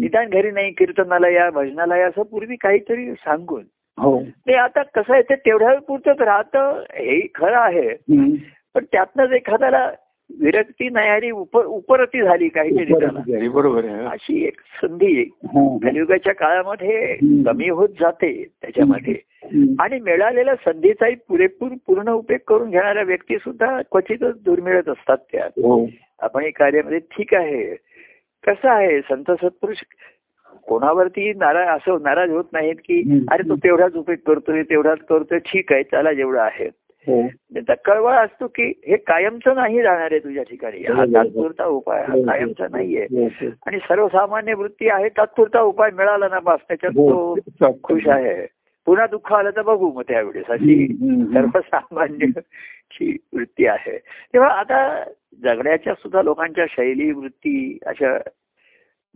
निदान 0.00 0.28
घरी 0.28 0.50
नाही 0.50 0.70
कीर्तनाला 0.70 1.28
या 1.28 1.50
भजनाला 1.50 1.96
या 1.96 2.06
असं 2.06 2.22
पूर्वी 2.22 2.56
काहीतरी 2.56 3.12
सांगून. 3.12 3.62
हो. 3.98 4.22
ते 4.22 4.54
आता 4.54 4.82
कसं 4.82 5.12
आहे 5.12 5.22
ते 5.22 5.34
तेवढ्या 5.34 5.80
पुरतच 5.80 6.20
राहतं 6.20 6.82
हे 6.94 7.26
खरं 7.34 7.56
आहे. 7.56 7.94
पण 8.74 8.84
त्यातनंच 8.92 9.30
एखाद्याला 9.30 9.90
विरक्ती 10.40 10.88
नाही 10.88 11.08
आणि 11.08 11.30
उप 11.30 11.56
उपरती 11.56 12.22
झाली 12.22 12.48
काहीतरी 12.48 12.84
त्याला. 12.84 13.20
बरोबर 13.26 13.48
बरोबर 13.48 13.84
आहे 13.84 14.04
अशी 14.04 14.44
एक 14.44 14.60
संधी 14.60 15.22
हा. 15.22 15.78
कलियुगाच्या 15.82 16.34
काळामध्ये. 16.34 17.14
कमी 17.46 17.68
होत 17.68 17.88
जाते 17.88 18.44
त्याच्यामध्ये. 18.62 19.14
आणि 19.80 20.00
मिळालेल्या 20.00 20.54
संधीचाही 20.54 21.14
पुरेपूर 21.28 21.70
पूर्ण 21.86 22.08
उपयोग 22.08 22.40
करून 22.48 22.70
घेणाऱ्या 22.70 23.02
व्यक्ती 23.02 23.36
सुद्धा 23.36 23.82
क्वचितच 23.82 24.42
दुर्मिळत 24.44 24.88
असतात 24.88 25.16
त्या. 25.32 25.44
हो. 25.44 25.86
आपण 26.18 26.50
कार्यामध्ये 26.56 26.98
ठीक 26.98 27.34
आहे. 27.34 27.74
कसं 28.46 28.68
आहे? 28.68 29.00
संत 29.00 29.30
सत्पुरुष 29.30 29.76
कोणावरती 30.66 31.32
नाराज 31.32 31.68
असं 31.68 32.02
नाराज 32.02 32.30
होत 32.30 32.44
नाहीत 32.52 32.74
की. 32.74 33.24
अरे 33.30 33.48
तू 33.48 33.56
तेवढाच 33.56 33.94
उपयोग 33.94 34.32
करतोय 34.32 34.62
तेवढाच 34.62 34.98
करतोय 34.98 35.38
ठीक 35.38 35.72
आहे 35.72 35.82
त्याला 35.82 36.12
जेवढं 36.12 36.40
आहे. 36.40 36.68
त्याचा 37.08 37.74
कळवळ 37.84 38.14
असतो 38.14 38.46
की 38.46 38.72
हे 38.86 38.96
कायमचं 38.96 39.54
नाही 39.54 39.82
राहणार 39.82 40.10
आहे 40.10 40.18
तुझ्या 40.18 40.42
ठिकाणी 40.42 40.82
हा. 40.84 41.04
तात्पुरता 41.04 41.64
उपाय 41.64 42.02
हा 42.02 42.20
कायमचा 42.26 42.66
नाहीये 42.70 43.04
हो, 43.04 43.26
हो. 43.26 43.48
आणि 43.66 43.78
सर्वसामान्य 43.78 44.54
वृत्ती 44.54 44.88
आहे 44.88 45.08
तात्पुरता 45.08 45.60
उपाय 45.60 45.90
मिळाला 45.90 46.28
ना 46.28 46.38
बस 46.40 46.60
त्याच्यात 46.68 46.92
हो. 46.96 47.36
तो 47.38 47.72
खुश 47.82 48.08
आहे 48.08 48.46
पुन्हा 48.86 49.06
दुःख 49.06 49.32
आलं 49.32 49.50
तर 49.50 49.62
बघू 49.62 49.92
मग 49.92 50.02
त्यावेळेस 50.08 50.50
अशी. 50.50 50.86
सर्वसामान्य 51.34 52.26
ची 52.90 53.16
वृत्ती 53.32 53.66
आहे 53.66 53.96
तेव्हा 53.98 54.48
आता 54.50 55.04
जगण्याच्या 55.42 55.94
सुद्धा 55.94 56.22
लोकांच्या 56.22 56.64
शैली 56.68 57.10
वृत्ती 57.12 57.78
अशा 57.86 58.16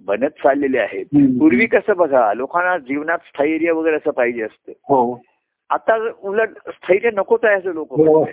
बनत 0.07 0.30
चाललेल्या 0.42 0.83
आहेत. 0.83 1.04
पूर्वी 1.40 1.66
कसं 1.66 1.97
बघा 1.97 2.33
लोकांना 2.35 2.76
जीवनात 2.78 3.18
स्थैर्य 3.18 3.71
वगैरे 3.71 3.97
असं 3.97 4.11
पाहिजे 4.11 4.42
असतं 4.42 4.73
हो 4.88 5.21
आता 5.70 6.08
उलट 6.22 6.48
स्थैर्य 6.68 7.10
नकोच 7.10 7.44
आहे 7.44 7.54
असं 7.54 7.72
लोक 7.72 7.92
हो. 7.92 8.26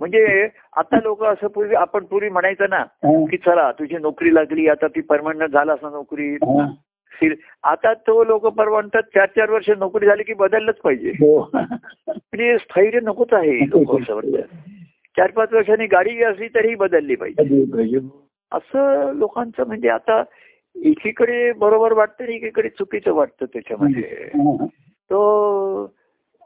म्हणजे 0.00 0.48
आता 0.76 0.96
लोक 1.02 1.24
असं 1.24 1.46
पूर्वी 1.46 1.74
आपण 1.74 2.04
पूर्वी 2.04 2.28
म्हणायचं 2.28 2.64
ना. 2.70 2.84
की 3.30 3.36
चला 3.36 3.72
तुझी 3.72 3.96
नोकरी 3.96 4.34
लागली 4.34 4.68
आता 4.68 4.86
ती 4.86 5.00
परमनंट 5.00 5.50
झाला 5.50 5.72
असं 5.72 5.92
नोकरी. 5.92 6.36
आता 7.62 7.94
तो 7.94 8.24
लोक 8.24 8.46
परवडतात 8.46 9.02
चार 9.02 9.26
चार 9.26 9.50
वर्ष 9.50 9.70
नोकरी 9.70 10.06
झाली 10.06 10.22
की 10.22 10.34
बदललंच 10.34 10.76
पाहिजे. 10.76 11.10
हो. 11.10 11.50
म्हणजे 12.08 12.58
स्थैर्य 12.58 13.00
नकोच 13.02 13.32
आहे 13.32 13.58
लोक 13.60 14.00
चार 15.16 15.30
पाच 15.30 15.52
वर्षांनी 15.52 15.86
गाडी 15.86 16.22
असली 16.22 16.48
तरीही 16.48 16.74
बदलली 16.74 17.14
पाहिजे. 17.14 17.98
असं 18.52 19.12
लोकांचं 19.12 19.66
म्हणजे 19.66 19.88
आता 19.88 20.22
एकीकडे 20.76 21.52
बरोबर 21.52 21.92
वाटतं 21.92 22.24
एकीकडे 22.24 22.68
चुकीचं 22.68 23.12
वाटतं 23.12 23.44
त्याच्यामध्ये. 23.44 24.30
तो 25.10 25.97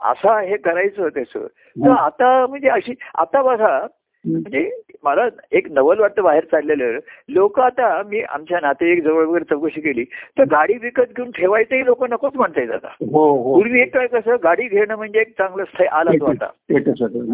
असा 0.02 0.40
हे 0.40 0.56
करायचं 0.56 1.08
त्याचं 1.08 1.46
तर 1.84 1.90
आता 1.90 2.46
म्हणजे 2.46 2.68
अशी 2.68 2.94
आता 3.14 3.42
बघा 3.42 3.86
म्हणजे 4.24 4.70
मला 5.04 5.28
एक 5.52 5.70
नवल 5.70 6.00
वाटतं 6.00 6.22
बाहेर 6.22 6.44
चाललेलं. 6.44 6.98
लोक 7.28 7.60
आता 7.60 8.02
मी 8.02 8.20
आमच्या 8.20 8.58
नातेवाईक 8.62 9.02
जवळ 9.04 9.24
वगैरे 9.24 9.44
चौकशी 9.44 9.80
केली 9.80 10.04
तर 10.38 10.44
गाडी 10.44 10.74
विकत 10.82 11.16
घेऊन 11.16 11.30
ठेवायचंही 11.30 11.84
लोक 11.84 12.04
नकोच 12.04 12.32
म्हणतायत 12.34 12.70
आता. 12.70 12.86
हो 12.86 13.42
हो. 13.42 13.54
पूर्वी 13.54 13.80
एक 13.80 13.94
काय 13.94 14.06
कसं 14.06 14.36
गाडी 14.44 14.68
घेणं 14.68 14.96
म्हणजे 14.96 15.20
एक 15.20 15.28
चांगलं 15.28 15.64
स्थळ 15.64 15.86
आला 15.86 16.10
तो 16.10 16.24
आता. 16.24 16.46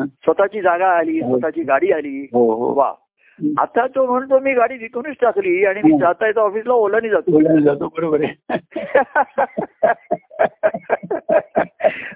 स्वतःची 0.07 0.61
जागा 0.61 0.89
आली 0.89 1.21
स्वतःची 1.21 1.63
गाडी 1.63 1.93
आली. 1.93 2.27
हो 2.33 2.55
हो. 2.55 2.75
वा. 2.75 2.95
आता 3.59 3.87
तो 3.87 4.07
म्हणतो 4.07 4.39
मी 4.39 4.53
गाडी 4.53 4.75
विकूनच 4.75 5.15
टाकली 5.21 5.65
आणि 5.65 5.81
मी 5.85 5.99
जाता 6.01 6.27
येता 6.27 6.41
ऑफिसला 6.41 6.73
ओलानी 6.73 7.09
जातो. 7.09 7.61
जातो 7.61 7.87
बरोबर 7.87 8.19
आहे. 8.23 8.59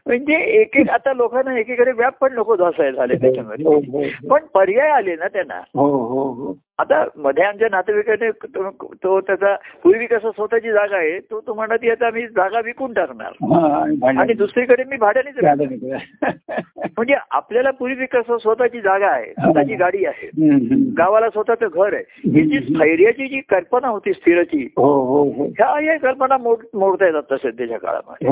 म्हणजे 0.07 0.35
एक 0.35 0.77
एक 0.77 0.91
आता 0.91 1.13
लोकांना 1.13 1.59
एकीकडे 1.59 1.93
व्याप 1.93 2.15
पण 2.21 2.33
नको 2.33 2.57
असायला 2.65 2.97
झाले 2.97 3.15
हो, 3.15 3.23
त्याच्यामध्ये. 3.23 3.67
हो, 3.67 3.75
हो. 3.75 4.29
पण 4.29 4.41
पर्याय 4.55 4.91
आले 4.91 5.15
ना 5.15 5.29
त्यांना. 5.29 5.61
हो 5.75 5.87
हो 5.87 6.33
हो. 6.33 6.59
आता 6.79 7.05
मध्ये 7.17 7.45
आमच्या 7.45 7.69
नातेवाईकाने 7.71 8.31
तो- 8.31 9.21
त्याचा 9.21 9.57
पूर्वी 9.83 10.07
कसं 10.07 10.31
स्वतःची 10.31 10.73
जागा 10.73 10.97
आहे 10.97 11.19
तो 11.19 11.41
तो 11.41 11.55
म्हणत 11.55 11.91
आता 11.91 12.11
मी 12.11 12.27
जागा 12.27 12.61
विकून 12.61 12.93
टाकणार. 12.93 13.29
हा, 13.29 13.85
आणि 14.21 14.33
दुसरीकडे 14.33 14.85
मी 14.85 14.97
करायचं. 14.97 15.97
म्हणजे 16.97 17.15
आपल्याला 17.31 17.71
पूर्वी 17.71 18.07
कसं 18.07 18.39
स्वतःची 18.39 18.81
जागा 18.81 19.07
आहे 19.07 19.33
स्वतःची 19.33 19.75
गाडी 19.75 20.05
आहे. 20.05 20.27
हम्म. 20.27 20.85
गावाला 21.13 21.29
स्वतःचं 21.31 21.67
घर 21.75 21.95
आहे 21.95 22.31
ही 22.31 22.43
जी 22.43 22.59
स्थैर्याची 22.59 23.27
जी 23.29 23.41
कल्पना 23.41 23.89
होती 23.89 24.13
स्थिरची 24.13 24.63
हो 24.77 24.93
हो 25.05 25.23
हो 25.33 25.45
ह्या 25.45 25.85
या 25.85 25.97
कल्पना 25.99 26.37
मोड 26.37 26.65
मोडता 26.75 27.07
येतात 27.07 27.35
सध्याच्या 27.43 27.79
काळामध्ये 27.79 28.29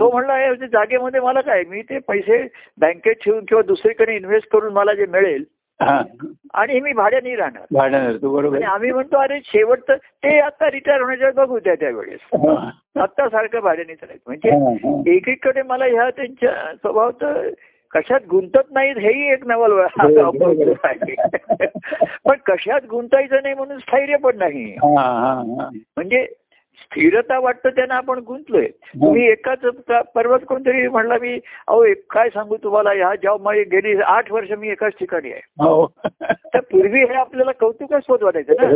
तो 0.00 0.10
म्हणला 0.12 0.36
"हे 0.36 0.54
जे 0.56 0.66
जागेमध्ये 0.66 1.20
मला 1.20 1.40
काय 1.40 1.62
मी 1.68 1.82
ते 1.82 1.98
पैसे 1.98 2.42
बँकेत 2.78 3.14
ठेवून 3.24 3.44
किंवा 3.44 3.62
दुसरीकडे 3.62 4.16
इन्व्हेस्ट 4.16 4.50
करून 4.52 4.72
मला 4.72 4.94
जे 4.94 5.06
मिळेल. 5.06 5.44
आणि 6.54 6.80
मी 6.80 6.92
भाड्याने 6.92 7.34
राहणार 7.36 7.94
आहे. 7.94 8.64
आम्ही 8.64 8.90
म्हणतो 8.92 9.16
अरे 9.16 9.38
शेवट 9.44 9.78
तर 9.88 9.96
ते 9.96 10.38
आता 10.40 10.70
रिटायर 10.70 11.00
होण्याच्या 11.00 11.30
बघू 11.36 11.58
त्या 11.58 11.74
त्यावेळेस. 11.74 12.18
आता 13.00 13.28
सारखं 13.28 13.60
भाड्याने 13.60 13.94
म्हणजे. 14.26 15.14
एकीकडे 15.16 15.62
मला 15.62 15.84
ह्या 15.84 16.10
त्यांच्या 16.10 16.52
स्वभाव 16.74 17.10
तर 17.10 17.48
कशात 17.94 18.20
गुंतत 18.30 18.72
नाहीत 18.72 18.96
हेही 18.96 19.32
एक 19.32 19.46
नवल 19.46 19.72
हो, 19.72 19.78
आहे 19.78 21.14
पण 22.24 22.36
कशात 22.46 22.80
गुंतायचं 22.90 23.36
नाही 23.42 23.54
म्हणून 23.54 23.78
स्थैर्य 23.78 24.16
पण 24.16 24.36
नाही. 24.38 24.64
हा, 24.64 25.00
हा, 25.00 25.32
हा. 25.34 25.68
म्हणजे 25.96 26.26
स्थिरता 26.78 27.38
वाटतं 27.38 27.68
त्यांना 27.68 27.94
आपण 27.94 28.18
गुंतलोय. 28.18 28.66
तुम्ही 28.66 29.26
एकाच 29.26 29.58
परवाच 30.14 30.44
कोणतरी 30.44 30.88
म्हणला 30.88 31.14
मी 31.20 31.38
अहो 31.68 31.84
एक 31.84 32.12
काय 32.12 32.28
सांगू 32.28 32.56
तुम्हाला 32.56 32.90
ह्या 32.90 33.14
जॉबमध्ये 33.22 33.62
गेली 33.62 34.00
आठ 34.00 34.32
वर्ष 34.32 34.52
मी 34.52 34.68
एकाच 34.68 34.92
ठिकाणी 34.92 35.32
आहे. 35.32 35.40
हो. 35.64 35.86
तर 36.24 36.60
पूर्वी 36.60 37.00
हे 37.00 37.14
आपल्याला 37.14 37.52
कौतुकास्पद 37.52 38.22
वाटायचं 38.22 38.52
ना. 38.60 38.66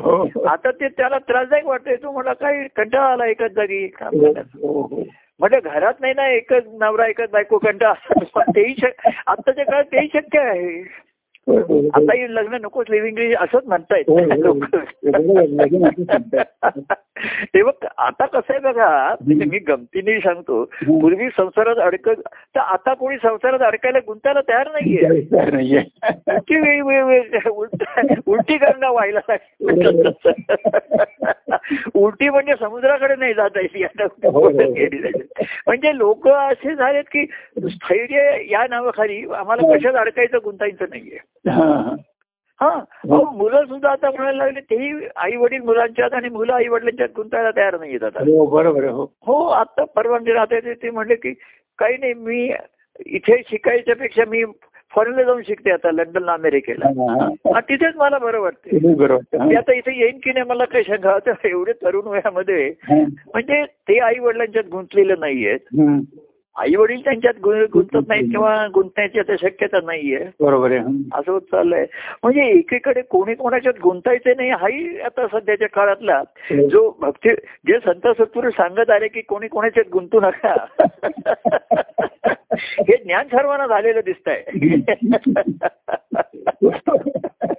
हो. 0.00 0.22
हो. 0.24 0.44
आता 0.44 0.70
ते 0.70 0.88
त्याला 0.88 1.18
त्रासदायक 1.18 1.66
वाटतंय. 1.66 1.96
तो 1.96 2.12
मला 2.12 2.32
काय 2.32 2.66
कंटाळा 2.76 3.12
आला 3.12 3.26
एकाच 3.26 3.50
जागी. 3.50 3.90
म्हणजे 5.40 5.60
घरात 5.60 5.94
नाही 6.00 6.12
ना 6.14 6.26
एकच 6.28 6.64
नवरा 6.66 7.06
एकच 7.06 7.30
बायको 7.30 7.58
कंटाळा. 7.58 7.92
पण 8.34 8.50
तेही 8.50 8.74
आत्ताच्या 9.26 9.64
काळात 9.64 9.84
तेही 9.84 10.08
शक्य 10.14 10.40
आहे. 10.40 10.82
आता 11.94 12.26
लग्न 12.26 12.54
नकोच 12.54 12.86
लिव्हिंग 12.90 13.34
असंच 13.40 13.62
म्हणतायत. 13.66 14.04
लोक. 14.38 14.64
तेव्हा 17.54 17.88
आता 17.98 18.26
कसं 18.26 18.52
आहे 18.52 18.58
बघा 18.58 19.14
म्हणजे 19.20 19.44
मी 19.44 19.58
गमतीने 19.58 20.18
सांगतो. 20.18 20.64
पूर्वी 20.64 21.28
संसारात 21.36 21.76
अडकत 21.76 22.20
तर 22.26 22.58
आता 22.58 22.94
कोणी 22.94 23.16
संसारात 23.22 23.58
अडकायला 23.62 23.98
गुंतायला 23.98 24.40
तयार 24.40 24.66
नाहीये. 24.66 25.06
उलटी 26.36 26.60
वेळी 26.60 26.80
उलट- 27.48 28.58
करणं 28.58 28.90
व्हायला. 28.90 29.18
उलटी 31.94 32.28
म्हणजे 32.28 32.52
समुद्राकडे 32.60 33.14
नाही 33.16 33.34
जाता 33.34 33.60
येईल 33.60 33.84
आता. 33.84 34.06
म्हणजे 35.66 35.98
लोक 35.98 36.28
असे 36.28 36.74
झालेत 36.74 37.04
की 37.04 37.26
स्थैर्य 37.56 38.44
या 38.50 38.66
नावाखाली 38.70 39.24
आम्हाला 39.34 39.78
कशात 39.78 39.94
अडकायचं 39.94 40.38
गुंतायचं 40.44 40.84
नाहीये 40.90 41.35
हा, 41.50 41.94
हा. 42.60 42.68
हा 43.10 43.30
मुलं 43.32 43.64
सुद्धा 43.64 43.90
आता 43.90 44.10
म्हणायला 44.10 44.44
लागले 44.44 44.60
तेही 44.60 44.92
आई 45.16 45.36
वडील 45.36 45.60
मुलांच्यात 45.60 46.14
आणि 46.14 46.28
मुलं 46.28 46.52
आई 46.52 46.68
वडिलांच्यात 46.68 47.08
गुंतायला 47.16 47.50
तयार 47.50 47.78
नाहीयेत 47.78 48.04
आता 48.04 48.20
हो 48.20 48.46
बरोबर 48.46 48.84
हो 48.84 49.04
हो 49.26 49.42
आता 49.48 49.84
परवानगी 49.84 50.32
राहते 50.32 50.60
ते- 50.74 50.92
म्हणले 50.92 51.14
की 51.14 51.32
काही 51.78 51.96
नाही 51.96 52.14
मी 52.14 52.50
इथे 53.06 53.42
शिकायच्या 53.50 53.96
पेक्षा 53.96 54.24
मी 54.28 54.44
फॉरेनला 54.94 55.22
जाऊन 55.22 55.42
शिकते 55.42 55.70
आता 55.70 55.90
लंडनला 55.90 56.32
अमेरिकेला 56.32 56.88
तिथेच 57.60 57.96
मला 57.96 58.18
बरं 58.18 58.40
वाटते 58.40 58.76
मी. 59.38 59.54
आता 59.54 59.72
इथे 59.72 59.98
येईन 60.00 60.18
की 60.18 60.32
नाही 60.32 60.46
मला 60.48 60.64
काही 60.64 60.84
शंका 60.84 61.16
एवढे 61.44 61.72
तरुण 61.72 62.06
वयामध्ये. 62.06 62.72
म्हणजे 62.90 63.64
ते 63.64 63.98
आई 63.98 64.18
वडिलांच्यात 64.18 64.64
गुंतलेले 64.64 65.14
नाहीयेत. 65.18 65.58
आई 66.56 66.74
वडील 66.74 67.04
त्यांच्यात 67.04 67.34
गुंतत 67.40 68.08
नाहीत 68.08 68.24
किंवा 68.30 68.66
गुंतण्याची 68.74 69.18
आता 69.18 69.32
शक्यता 69.40 69.76
नाहीये. 69.84 70.18
बरोबर 70.40 70.70
आहे. 70.70 70.80
असं 71.14 71.32
होत 71.32 71.40
चाललंय. 71.40 71.86
म्हणजे 72.22 72.40
एकीकडे 72.40 73.02
कोणी 73.02 73.34
कोणाच्यात 73.34 73.74
गुंतायचे 73.82 74.34
नाही 74.34 74.50
हाही 74.50 75.00
आता 75.00 75.26
सध्याच्या 75.26 75.68
काळातला 75.68 76.22
जो 76.52 76.96
भक्ती 77.00 77.28
जे 77.66 77.78
संत 77.84 78.08
सत्पुरुष 78.08 78.52
सांगत 78.52 78.90
आले 78.90 79.08
की 79.08 79.20
कोणी 79.20 79.48
कोणाच्यात 79.48 79.90
गुंतू 79.92 80.20
नका. 80.20 80.56
हे 82.58 82.96
ज्ञान 82.96 83.26
सर्वांना 83.26 83.66
झालेलं 83.66 84.00
दिसत 84.04 84.30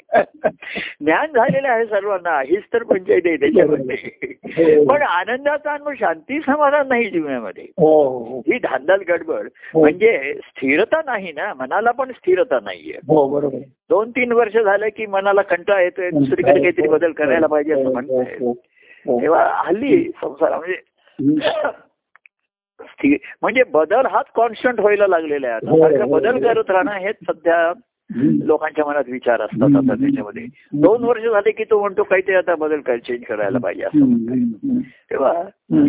ज्ञान 1.01 1.25
झालेलं 1.25 1.67
आहे 1.67 1.85
सर्वांना 1.85 2.41
हीच 2.41 2.63
तर 2.73 2.83
पंचायत 2.83 3.21
आहे 3.25 3.35
त्याच्यामध्ये. 3.37 4.85
पण 4.85 5.01
आनंदाचा 5.01 5.73
अनुभव 5.73 5.91
शांती 5.99 6.39
समाधान 6.39 6.87
नाही 6.87 7.09
जीवनामध्ये. 7.09 7.63
हो 7.63 8.03
हो. 8.03 8.39
ही 8.39 8.57
धांदल 8.57 9.01
गडबड. 9.09 9.47
म्हणजे 9.75 10.33
स्थिरता 10.33 11.01
नाही 11.05 11.31
ना 11.31 11.53
मनाला 11.53 11.91
पण 11.91 12.11
स्थिरता 12.11 12.59
नाहीये. 12.63 12.93
हो. 12.93 13.49
दोन 13.89 14.09
तीन 14.11 14.31
वर्ष 14.31 14.57
झालं 14.57 14.87
की 14.95 15.05
मनाला 15.05 15.41
कंटाळा 15.41 15.81
येतोय 15.81 16.09
दुसरीकडे 16.09 16.59
काहीतरी 16.59 16.87
बदल 16.87 17.11
करायला 17.11 17.47
पाहिजे 17.47 17.73
असं 17.73 17.85
हो, 17.85 17.91
म्हणताय 17.91 18.35
हो, 18.39 18.51
हो. 19.05 19.21
तेव्हा 19.21 19.63
हल्ली 19.65 20.03
संसारा 20.03 20.57
म्हणजे 20.57 20.81
म्हणजे 23.41 23.63
बदल 23.63 24.05
हाच 24.05 24.25
कॉन्स्टंट 24.35 24.79
व्हायला 24.79 25.07
लागलेला 25.07 25.47
आहे 25.47 25.69
हो, 25.69 26.05
हो, 26.05 26.05
बदल 26.05 26.33
हो. 26.33 26.39
करत 26.39 26.71
राहणं 26.71 26.91
हेच 26.91 27.15
सध्या. 27.15 27.73
लोकांच्या 28.15 28.85
मनात 28.85 29.03
विचार 29.07 29.41
असतात 29.41 29.75
आता 29.75 29.93
त्याच्यामध्ये. 29.93 30.45
दोन 30.73 31.03
वर्ष 31.03 31.21
झाले 31.23 31.51
की 31.51 31.63
तो 31.63 31.79
म्हणतो 31.79 32.03
काहीतरी 32.03 32.35
आता 32.35 32.55
बदल 32.55 32.79
कर 32.79 32.97
चेंज 32.97 33.23
करायला 33.23 33.57
पाहिजे 33.57 33.83
असं 33.83 34.79
तेव्हा 35.11 35.33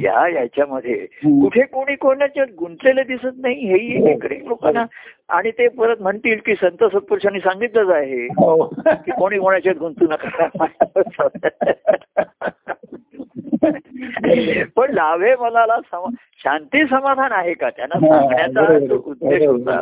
या 0.02 0.28
याच्यामध्ये. 0.28 0.94
कुठे 1.24 1.62
कोणी 1.62 1.94
कोणाच्यात 1.94 2.46
गुंतलेलं 2.58 3.02
दिसत 3.08 3.36
नाही 3.36 3.66
हेही 3.66 4.12
इकडे 4.12 4.38
लोकांना 4.48 4.84
आणि 5.28 5.50
ते 5.50 5.68
परत 5.68 5.96
म्हणतील 6.00 6.38
की 6.46 6.54
संत 6.54 6.84
सत्पुरुषांनी 6.84 7.40
सांगितलंच 7.40 7.90
आहे 7.90 8.24
हो. 8.24 8.64
की 8.86 9.10
कोणी 9.10 9.38
कोणाच्यात 9.38 9.74
गुंतू 9.74 10.06
नका. 10.10 10.46
पण 14.76 14.92
लाभे 14.92 15.34
मनाला 15.40 15.76
शांती 16.44 16.84
समाधान 16.86 17.32
आहे 17.32 17.54
का? 17.54 17.70
त्यांना 17.70 18.14
हा, 18.14 18.20
सांगण्याचा 18.20 18.94
उद्देश 18.94 19.46
होता. 19.46 19.80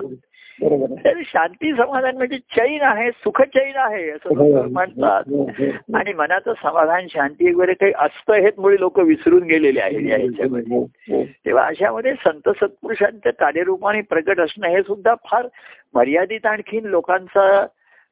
तर 0.62 1.20
शांती 1.24 1.72
समाधान 1.72 2.16
म्हणजे 2.16 2.38
चैन 2.38 2.82
आहे 2.82 3.10
सुख 3.10 3.40
चैन 3.42 3.76
आहे 3.76 4.08
असं 4.10 4.36
हो, 4.36 4.46
लोक 4.46 4.66
म्हणतात 4.66 5.28
हो, 5.28 5.42
हो, 5.42 5.64
हो. 5.66 5.96
आणि 5.96 6.12
मनाचं 6.12 6.52
समाधान 6.62 7.06
शांती 7.06 7.52
वगैरे 7.52 7.74
काही 7.74 7.92
असतं 7.98 8.32
हेच 8.34 8.58
मुळे 8.58 8.76
लोक 8.80 8.98
विसरून 9.00 9.42
गेलेले 9.42 9.80
आहेत 9.80 10.08
या 10.10 10.18
ह्याच्यामध्ये 10.18 10.76
हो, 10.76 10.82
हो. 11.10 11.22
तेव्हा 11.46 11.64
अशामध्ये 11.66 12.12
संत 12.24 12.48
सत्पुरुषांच्या 12.48 13.32
कार्यरूपाने 13.32 14.00
प्रगट 14.00 14.40
असणं 14.40 14.68
हे 14.68 14.82
सुद्धा 14.82 15.14
फार 15.30 15.46
मर्यादित 15.94 16.46
आणखीन 16.46 16.86
लोकांचा 16.86 17.66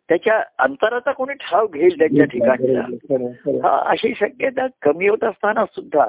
त्याच्या 0.08 0.42
अंतराचा 0.58 1.12
कोणी 1.12 1.32
ठाव 1.32 1.66
घेईल 1.66 1.98
त्यांच्या 1.98 2.24
ठिकाणचा. 2.24 2.80
हा 3.68 3.82
अशी 3.90 4.12
शक्यता 4.16 4.66
कमी 4.82 5.08
होत 5.08 5.24
असताना 5.24 5.64
सुद्धा 5.64 6.04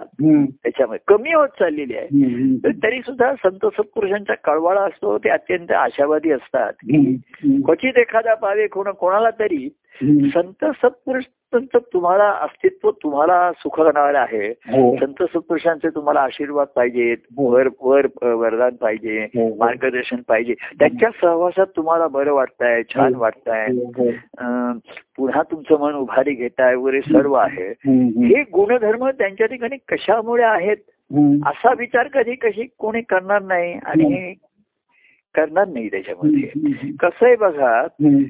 त्याच्यामध्ये 0.64 1.16
कमी 1.16 1.34
होत 1.34 1.48
चाललेली 1.48 1.98
आहे. 1.98 2.08
तर 2.58 3.02
सुद्धा 3.02 3.34
संत 3.36 3.66
सत्पुरुषांचा 3.66 4.34
कळवाळा 4.34 4.82
असतो 4.82 5.18
ते 5.18 5.30
अत्यंत 5.30 5.72
आशावादी 5.72 6.32
असतात. 6.32 6.74
क्वचित 7.66 7.98
एखादा 7.98 8.34
पावे 8.34 8.68
कोण 8.68 8.92
कोणाला 8.92 9.30
तरी. 9.30 9.70
संत 10.04 10.66
सत्पुरुषांचं 10.76 11.78
तुम्हाला 11.94 12.30
अस्तित्व 12.42 12.90
तुम्हाला 13.04 13.52
सुख 13.52 13.76
करणारं 13.78 14.18
आहे 14.20 14.48
हो. 14.48 14.96
संत 14.96 15.24
सत्पुरुषांचे 15.24 15.90
तुम्हाला 15.90 16.22
आशीर्वाद 16.22 16.68
पाहिजेत 16.76 17.18
हो. 17.38 17.46
वर 17.52 17.68
वर 17.82 18.08
वरदान 18.24 18.76
पाहिजे 18.76 19.20
हो. 19.36 19.48
मार्गदर्शन 19.56 20.22
पाहिजे 20.28 20.54
त्यांच्या 20.80 21.10
सहवासात 21.22 21.68
तुम्हाला 21.76 22.08
बरं 22.08 22.34
वाटतंय 22.34 22.82
छान. 22.96 23.16
वाटतंय 23.16 23.68
पुन्हा 25.18 25.42
तुमचं 25.52 25.80
मन 25.80 25.94
उभारी 25.94 26.34
घेताय 26.34 26.76
वगैरे 26.76 27.02
सर्व 27.02 27.34
आहे. 27.34 27.70
हे 28.28 28.44
गुणधर्म 28.54 29.10
त्यांच्या 29.10 29.48
ठिकाणी 29.48 29.78
कशामुळे 29.88 30.44
आहेत. 30.44 30.78
असा 31.48 31.74
विचार 31.78 32.08
कधी 32.08 32.36
कशी 32.36 32.68
कोणी 32.80 33.02
करणार 33.02 33.42
नाही 33.42 33.74
आणि 33.74 34.34
करणार 35.36 35.68
नाही 35.68 35.88
त्याच्यामध्ये. 35.88 36.50
कसं 37.00 37.26
आहे 37.26 37.36
बघा. 37.36 37.88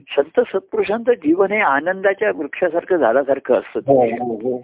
संत 0.09 0.39
सत्पुरुषांचं 0.39 1.13
जीवन 1.13 1.51
हे 1.51 1.59
आनंदाच्या 1.59 2.31
वृक्षासारखं 2.35 2.95
झाल्यासारखं 2.95 3.55
असतं 3.55 3.79
हो. 3.88 4.05
हो, 4.05 4.35
हो. 4.35 4.62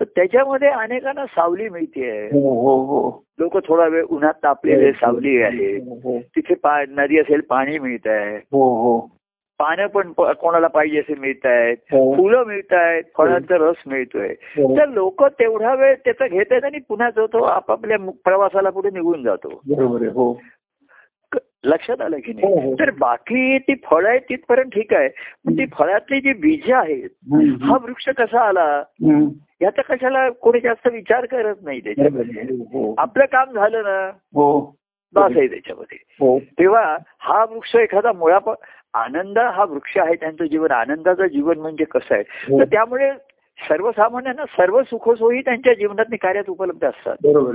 तर 0.00 0.04
त्याच्यामध्ये 0.04 0.68
अनेकांना 0.68 1.26
सावली 1.26 1.68
मिळते. 1.68 2.26
लोक 3.38 3.66
थोडा 3.68 3.86
वेळ 3.86 4.04
उन्हात 4.04 4.34
तापलेले 4.42 4.92
सावली 4.92 5.42
आहे. 5.42 5.78
तिथे 6.36 6.54
नदी 6.88 7.18
असेल 7.18 7.40
पाणी 7.40 7.78
मिळत 7.78 8.06
आहे. 8.06 8.38
पानं 9.58 9.86
पण 9.86 10.12
कोणाला 10.32 10.66
पाहिजे 10.66 10.98
असे 10.98 11.14
मिळत 11.14 11.46
आहेत. 11.46 11.76
फुलं 12.16 12.44
मिळत 12.46 12.72
आहेत 12.72 13.02
फळांचा 13.18 13.56
रस 13.56 13.82
मिळतोय. 13.86 14.28
तर 14.78 14.88
लोक 14.88 15.24
तेवढा 15.24 15.74
वेळ 15.74 15.94
त्याचा 15.94 16.26
घेत 16.26 16.44
आहेत 16.50 16.64
आणि 16.64 16.78
पुन्हा 16.88 17.10
जो 17.10 17.26
तो 17.26 17.42
आपापल्या 17.42 17.98
प्रवासाला 18.24 18.70
पुढे 18.70 18.90
निघून 18.92 19.22
जातो 19.22 19.60
लक्षात 21.64 22.00
आलं 22.00 22.18
की 22.18 22.32
हो, 22.32 22.54
नाही? 22.54 22.68
हो. 22.68 22.74
तर 22.74 22.90
बाकी 22.90 23.58
ती 23.58 23.74
फळं 23.74 24.08
आहेत 24.08 24.20
तिथपर्यंत 24.20 24.70
ठीक 24.70 24.94
आहे. 24.94 25.08
पण 25.08 25.52
ती 25.54 25.66
फळातली 25.66 26.20
जी 26.20 26.32
बीज 26.32 26.72
आहेत. 26.72 27.10
हा 27.62 27.78
वृक्ष 27.82 28.08
कसा 28.08 28.40
आला. 28.40 28.82
याचा 29.62 29.82
कशाला 29.82 30.30
कोणी 30.30 30.60
जास्त 30.60 30.88
विचार 30.92 31.26
करत 31.26 31.54
नाही 31.62 31.80
त्याच्यामध्ये. 31.80 32.42
हो. 32.42 32.94
आपलं 32.98 33.24
काम 33.24 33.52
झालं 33.52 33.82
ना? 33.82 34.10
हो. 34.34 34.76
बस 35.14 35.32
आहे 35.36 35.46
त्याच्यामध्ये. 35.46 35.98
हो. 36.20 36.38
तेव्हा 36.38 36.96
हा 37.18 37.44
वृक्ष 37.44 37.76
एखादा 37.76 38.12
मुळा 38.12 38.38
आनंद 38.94 39.38
हा 39.38 39.64
वृक्ष 39.64 39.98
आहे 39.98 40.14
त्यांचं 40.14 40.44
जीवन 40.44 40.70
आनंदाचं 40.70 41.26
जीवन 41.26 41.58
म्हणजे 41.58 41.84
कसं 41.84 42.14
आहे? 42.14 42.24
हो. 42.28 42.60
तर 42.60 42.64
त्यामुळे 42.64 43.10
सर्वसामान्यांना 43.58 44.44
सर्व 44.44 44.82
सुखसोयी 44.82 45.40
त्यांच्या 45.40 45.72
जीवनात 45.72 46.04
कार्यात 46.12 46.50
उपलब्ध 46.50 46.84
असतात. 46.84 47.16
बरोबर 47.24 47.54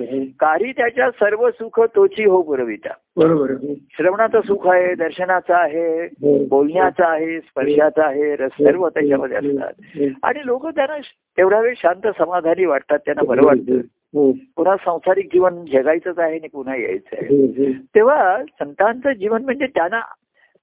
त्याच्या 0.78 1.12
सर्व 1.12 1.50
सुख 1.50 1.80
तोची 1.96 2.24
हो 2.24 2.42
पुरविता 2.42 2.90
बरोबर 3.18 3.54
श्रवणाचं 3.92 4.42
सुख 4.42 4.68
आहे 4.68 4.96
दर्शनाचं 4.96 5.54
आहे 5.54 6.06
हो. 6.06 6.46
बोलण्याचं 6.46 7.04
आहे 7.04 7.40
स्पर्शाचं 7.40 8.02
आहे 8.02 8.36
रस 8.36 8.52
सर्व 8.52 8.90
त्याच्यामध्ये 8.90 9.38
असतात. 9.38 9.74
हो. 9.80 10.06
आणि 10.24 10.40
लोक 10.46 10.68
त्यांना 10.68 10.98
तेवढा 11.38 11.60
वेळ 11.60 11.74
शांत 11.78 12.08
समाधानी 12.18 12.66
वाटतात 12.66 13.00
त्यांना 13.00 13.24
बरं 13.28 13.46
वाटतं. 13.46 13.78
हो. 14.14 14.32
पुन्हा 14.32 14.76
संसारिक 14.76 15.26
जीवन 15.26 15.66
जगायचंच 15.66 16.20
आहे 16.20 16.32
आणि 16.32 16.48
पुन्हा 16.48 16.76
यायचं 16.76 17.16
आहे 17.22 17.26
हो, 17.26 17.46
हो. 17.46 17.72
तेव्हा 17.96 18.44
संतांचं 18.44 19.12
जीवन 19.12 19.44
म्हणजे 19.44 19.66
त्यांना 19.66 20.02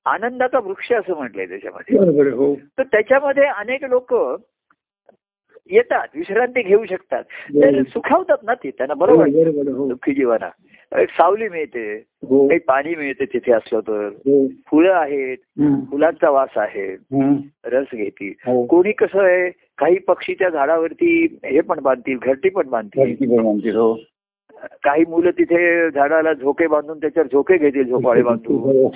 आनंदाचा 0.06 0.58
वृक्ष 0.58 0.92
असं 0.92 1.14
म्हटलंय 1.14 1.46
त्याच्यामध्ये. 1.46 2.30
हो. 2.30 2.54
तर 2.54 2.82
त्याच्यामध्ये 2.82 3.44
अनेक 3.44 3.84
लोक 3.84 4.14
येतात 5.70 6.08
विश्रांती 6.14 6.62
घेऊ 6.62 6.84
शकतात. 6.84 7.22
तर 7.62 7.82
सुखावतात 7.82 8.36
ना 8.42 8.54
ते 8.54 8.70
त्यांना 8.70 8.94
बरोबर. 8.94 9.22
आहे, 9.22 9.70
हो. 9.72 9.88
दुःखी 9.88 10.14
जीवना. 10.14 10.50
सावली 11.04 11.48
मिळते 11.48 12.04
हो. 12.22 12.48
काही 12.48 12.60
पाणी 12.60 12.94
मिळते 12.94 13.24
तिथे 13.24 13.52
असलं 13.52 13.80
तर. 13.80 14.06
हो. 14.06 14.48
फुलं 14.48 14.92
आहेत. 14.92 15.36
फुलांचा 15.90 16.30
वास 16.30 16.48
आहे. 16.56 16.96
रस 17.64 17.86
घेतील 17.94 18.32
हो. 18.46 18.66
कोणी 18.66 18.92
कसं 18.92 19.24
आहे 19.24 19.50
काही 19.78 19.98
पक्षी 19.98 20.34
त्या 20.34 20.48
झाडावरती 20.48 21.38
हे 21.44 21.60
पण 21.60 21.80
बांधतील 21.80 22.18
घरटी 22.22 22.48
पण 22.48 22.68
बांधतील. 22.68 23.14
काही 24.72 25.04
मुलं 25.08 25.30
तिथे 25.30 25.90
झाडाला 25.90 26.32
झोके 26.32 26.66
बांधून 26.66 26.98
त्याच्यावर 26.98 27.26
झोके 27.32 27.56
घेतील 27.56 27.88
झोपाळे 27.88 28.22
बांधून. 28.22 28.56
हो. 28.56 28.88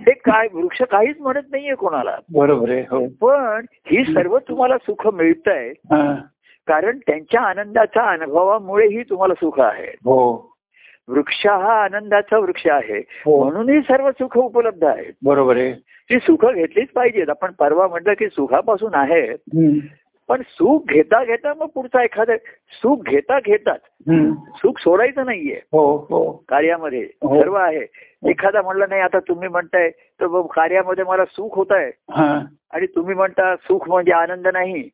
हे 0.00 0.12
काय 0.12 0.48
वृक्ष 0.52 0.82
काहीच 0.82 1.16
म्हणत 1.20 1.42
नाहीये 1.50 1.74
कोणाला. 1.74 2.18
बरोबर 2.32 2.70
आहे 2.70 2.80
हो. 2.80 3.06
पण 3.06 3.64
ही 3.72 4.04
सर्व 4.04 4.38
तुम्हाला 4.38 4.78
सुख 4.78 5.08
मिळत 5.08 5.48
आहे 5.48 5.68
हा. 5.70 6.14
कारण 6.66 6.98
त्यांच्या 6.98 7.40
आनंदाच्या 7.40 8.02
अनुभवामुळेही 8.02 9.02
तुम्हाला 9.02 9.34
सुख 9.34 9.60
आहे. 9.60 9.86
हो. 9.86 10.50
वृक्ष 11.08 11.46
हा 11.46 11.84
आनंदाचा 11.84 12.38
वृक्ष 12.38 12.66
आहे. 12.66 12.98
हो. 12.98 13.44
म्हणूनही 13.44 13.80
सर्व 13.80 14.10
सुख 14.10 14.38
उपलब्ध 14.38 14.84
आहेत. 14.84 15.12
बरोबर 15.24 15.56
आहे. 15.56 15.72
ती 16.10 16.18
सुख 16.18 16.46
घेतलीच 16.54 16.88
पाहिजेत. 16.88 17.30
आपण 17.30 17.52
परवा 17.58 17.88
म्हटलं 17.88 18.12
की 18.12 18.26
सुखापासून 18.26 18.94
आहे. 18.94 19.32
पण 20.30 20.42
सुख 20.42 20.82
घेता 20.88 21.24
घेता 21.24 21.54
मग 21.54 21.66
पुढचा 21.66 22.02
एखादं 22.02 22.36
सुख 22.82 22.98
घेता 23.06 23.38
घेताच. 23.40 23.80
सुख 24.56 24.78
सोडायचं 24.78 25.26
नाहीये. 25.26 25.60
हो 25.72 26.06
हो. 26.10 26.44
कार्यामध्ये 26.48 27.00
हो. 27.00 27.40
सर्व 27.40 27.54
आहे. 27.54 27.86
एखादा 28.30 28.62
म्हणलं 28.62 28.86
नाही 28.88 29.00
आता 29.00 29.18
तुम्ही 29.18 29.48
म्हणताय 29.48 29.90
तर 29.90 30.42
कार्यामध्ये 30.42 31.04
मला 31.04 31.24
सुख 31.24 31.56
होत 31.56 31.66
आहे 31.70 31.90
हा. 32.10 32.40
आणि 32.70 32.86
तुम्ही 32.86 33.14
म्हणता 33.14 33.56
सुख 33.56 33.88
म्हणजे 33.88 34.12
आनंद 34.12 34.48
नाही. 34.48 34.88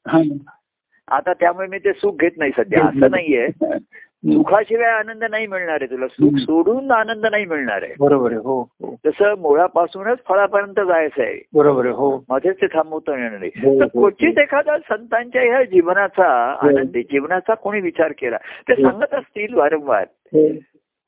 आता 1.09 1.33
त्यामुळे 1.33 1.67
मी 1.67 1.79
ते 1.79 1.93
सुख 1.93 2.15
घेत 2.21 2.31
नाही 2.37 2.51
सध्या. 2.57 2.85
असं 2.85 3.11
नाहीये. 3.11 3.49
सुखाशिवाय 4.33 4.91
आनंद 4.91 5.25
नाही 5.31 5.47
मिळणार 5.47 5.75
आहे 5.75 5.87
तुला. 5.87 6.07
सुख 6.07 6.39
सोडून 6.39 6.91
आनंद 6.91 7.27
नाही 7.27 7.47
मिळणार 7.47 7.83
आहे. 7.83 7.95
बरोबर 8.01 8.31
आहे 8.31 8.41
हो 8.41 8.61
हो. 8.61 8.95
तसं 9.07 9.35
मुळापासूनच 9.39 10.19
फळापर्यंत 10.29 10.81
जायचं 10.87 11.23
आहे. 11.23 11.43
बरोबर 11.55 11.85
आहे 11.85 11.95
हो. 11.95 12.25
मध्येच 12.29 12.57
ते 12.57 12.67
थांबवता 12.67 13.13
येणार 13.13 13.39
नाही. 13.39 13.51
हो, 13.57 13.81
तर 13.81 13.87
हो. 13.95 14.01
क्वचित 14.01 14.39
एखादा 14.39 14.79
संतांच्या 14.79 15.43
ह्या 15.43 15.63
जीवनाचा 15.63 16.57
आनंदी 16.63 17.03
जीवनाचा 17.03 17.55
कोणी 17.55 17.81
विचार 17.81 18.13
केला 18.19 18.37
ते 18.37 18.73
हो. 18.73 18.91
सांगत 18.91 19.15
असतील 19.15 19.55
वारंवार. 19.55 20.05
हो. 20.27 20.49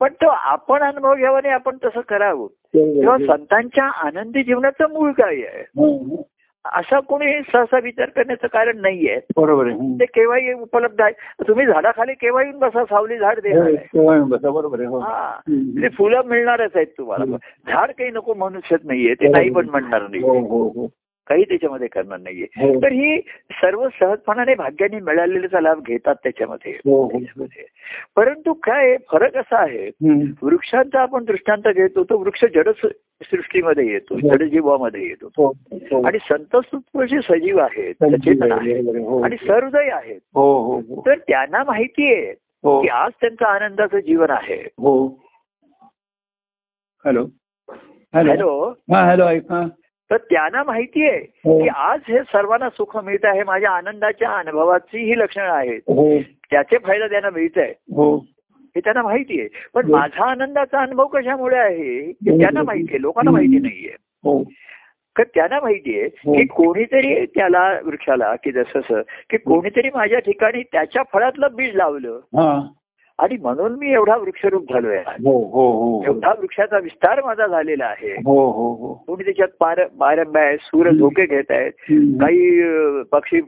पण 0.00 0.08
तो 0.12 0.26
आपण 0.28 0.82
अनुभव 0.82 1.14
घ्यावा 1.14 1.38
आणि 1.38 1.48
आपण 1.48 1.76
तसं 1.84 2.00
करावं. 2.00 2.46
तेव्हा 2.46 3.14
आहे. 3.14 3.26
संतांच्या 3.26 3.84
आनंदी 3.84 4.42
जीवनाचं 4.42 4.90
मूळ 4.90 5.10
काय 5.12 5.34
आहे? 5.34 5.60
हं. 5.60 6.22
असा 6.64 7.00
कोणी 7.00 7.40
सहसा 7.52 7.78
विचार 7.78 8.08
करण्याचं 8.08 8.46
कारण 8.46 8.78
नाहीये. 8.80 9.20
बरोबर 9.36 9.66
आहे. 9.66 10.00
ते 10.00 10.04
केव्हाही 10.04 10.52
उपलब्ध 10.52 11.00
आहे. 11.00 11.12
तुम्ही 11.48 11.66
झाडाखाली 11.66 12.14
केव्हा 12.14 12.42
येऊन 12.42 12.58
बसा 12.58 12.84
सावली 12.84 13.18
झाड 13.18 13.40
बसा, 14.20 14.50
बरोबर 14.50 14.78
आहे 14.78 14.88
हो. 14.88 15.00
ते 15.82 15.88
फुलं 15.88 16.22
मिळणारच 16.24 16.70
आहेत 16.74 16.86
तुम्हाला. 16.98 17.24
झाड 17.68 17.90
काही 17.90 18.10
नको 18.10 18.34
म्हणू 18.34 18.60
शकत 18.64 18.84
नाहीये 18.84 19.14
ते 19.14 19.28
नाही 19.28 19.50
पण 19.50 19.68
म्हणणार 19.68 20.02
नाही. 20.02 20.22
हो 20.22 20.38
हो. 20.38 20.88
काही 21.28 21.44
त्याच्यामध्ये 21.44 21.88
करणार 21.88 22.18
नाहीये. 22.20 22.46
हो. 22.56 22.82
तर 22.82 22.92
ही 22.92 23.20
सर्व 23.50 23.88
सहजपणाने 24.00 24.54
भाग्याने 24.54 25.00
मिळालेल्याचा 25.00 25.60
लाभ 25.60 25.82
घेतात 25.86 26.14
त्याच्यामध्ये. 26.14 26.72
हो 26.72 27.04
हो. 27.06 27.44
परंतु 28.16 28.52
काय 28.52 28.96
फरक 28.96 29.36
असा 29.36 29.62
आहे. 29.62 29.90
वृक्षांचा 30.42 31.00
आपण 31.00 31.24
दृष्टांत 31.24 31.68
घेतो 31.74 32.04
तो 32.04 32.18
वृक्ष 32.18 32.44
जड 32.54 32.68
सृष्टीमध्ये 33.22 33.86
येतो 33.86 34.14
हो. 34.14 34.28
जडजीवामध्ये 34.28 35.02
येतो. 35.02 35.26
आणि 36.06 36.18
संत 36.30 36.56
सुत्वशी 36.56 37.16
सजीव 37.22 37.58
आहेत 37.58 37.94
सचेतन 37.94 38.52
आहे, 38.52 38.72
आहेत 38.72 39.24
आणि 39.24 39.36
सहृदय 39.46 39.88
आहेत. 39.90 40.20
तर 41.06 41.18
त्यांना 41.18 41.64
माहिती 41.64 42.14
आहे 42.14 42.32
की 42.82 42.88
आज 42.88 43.12
त्यांचं 43.20 43.44
आनंदाचं 43.44 43.98
जीवन 43.98 44.30
आहे. 44.30 44.68
हॅलो. 47.04 47.26
हॅलो. 48.14 48.72
हॅलो. 48.90 49.68
तर 50.10 50.16
त्यांना 50.16 50.62
माहिती 50.62 51.08
आहे 51.08 51.18
हो. 51.18 51.62
की 51.62 51.68
आज 51.68 52.00
हे 52.08 52.18
सर्वांना 52.18 52.68
सुख 52.68 52.96
मिळत 52.96 53.24
आहे 53.24 53.42
माझ्या 53.42 53.70
आनंदाच्या 53.70 54.30
अनुभवाची 54.30 55.04
ही 55.04 55.18
लक्षणं 55.18 55.50
आहेत. 55.50 55.80
हो. 55.86 56.18
त्याचे 56.50 56.76
फायदा 56.78 57.06
त्यांना 57.06 57.30
मिळत 57.30 57.58
आहे 57.58 57.74
हो. 57.94 58.16
हे 58.16 58.80
त्यांना 58.80 59.02
माहिती 59.02 59.40
आहे. 59.40 59.48
पण. 59.74 59.90
माझा 59.90 60.30
आनंदाचा 60.30 60.80
अनुभव 60.80 61.06
कशामुळे 61.06 61.56
आहे 61.56 62.10
हे 62.10 62.40
त्यांना 62.40 62.62
माहिती 62.62 62.86
आहे. 62.90 63.02
लोकांना 63.02 63.30
माहिती 63.30 63.58
नाहीये. 63.58 63.96
हो. 64.00 64.44
तर 65.18 65.22
त्यांना 65.34 65.60
माहिती 65.60 66.00
आहे 66.00 66.08
हो. 66.24 66.32
की 66.34 66.44
कोणीतरी 66.46 67.26
त्याला 67.26 67.78
वृक्षाला 67.84 68.36
की 68.36 68.52
जसं 68.52 69.00
की 69.30 69.36
कोणीतरी 69.36 69.90
माझ्या 69.94 70.18
ठिकाणी 70.18 70.62
त्याच्या 70.62 71.02
फळातलं 71.12 71.48
बीज 71.54 71.76
लावलं. 71.76 72.20
आणि 73.18 73.36
म्हणून 73.42 73.72
मी 73.78 73.92
एवढा 73.92 74.16
वृक्षरूप 74.16 74.72
झालोय 74.72 74.98
हो 74.98 75.38
हो 75.44 75.70
हो. 75.72 76.04
एवढा 76.04 76.30
वृक्षाचा 76.30 76.78
विस्तार 76.78 77.20
माझा 77.24 77.46
झालेला 77.46 77.84
आहे. 77.84 78.12
हो 78.12 78.50
हो 78.50 78.72
हो. 78.74 79.04
कोणी 79.06 79.24
त्याच्यात 79.24 79.48
पार 79.60 79.84
पारंब्या 80.00 80.42
आहेत 80.42 80.58
सूर 80.62 80.90
झोके 80.90 81.26
घेत 81.26 81.50
आहेत. 81.50 81.72
काही 82.20 82.62
पक्षी 83.02 83.40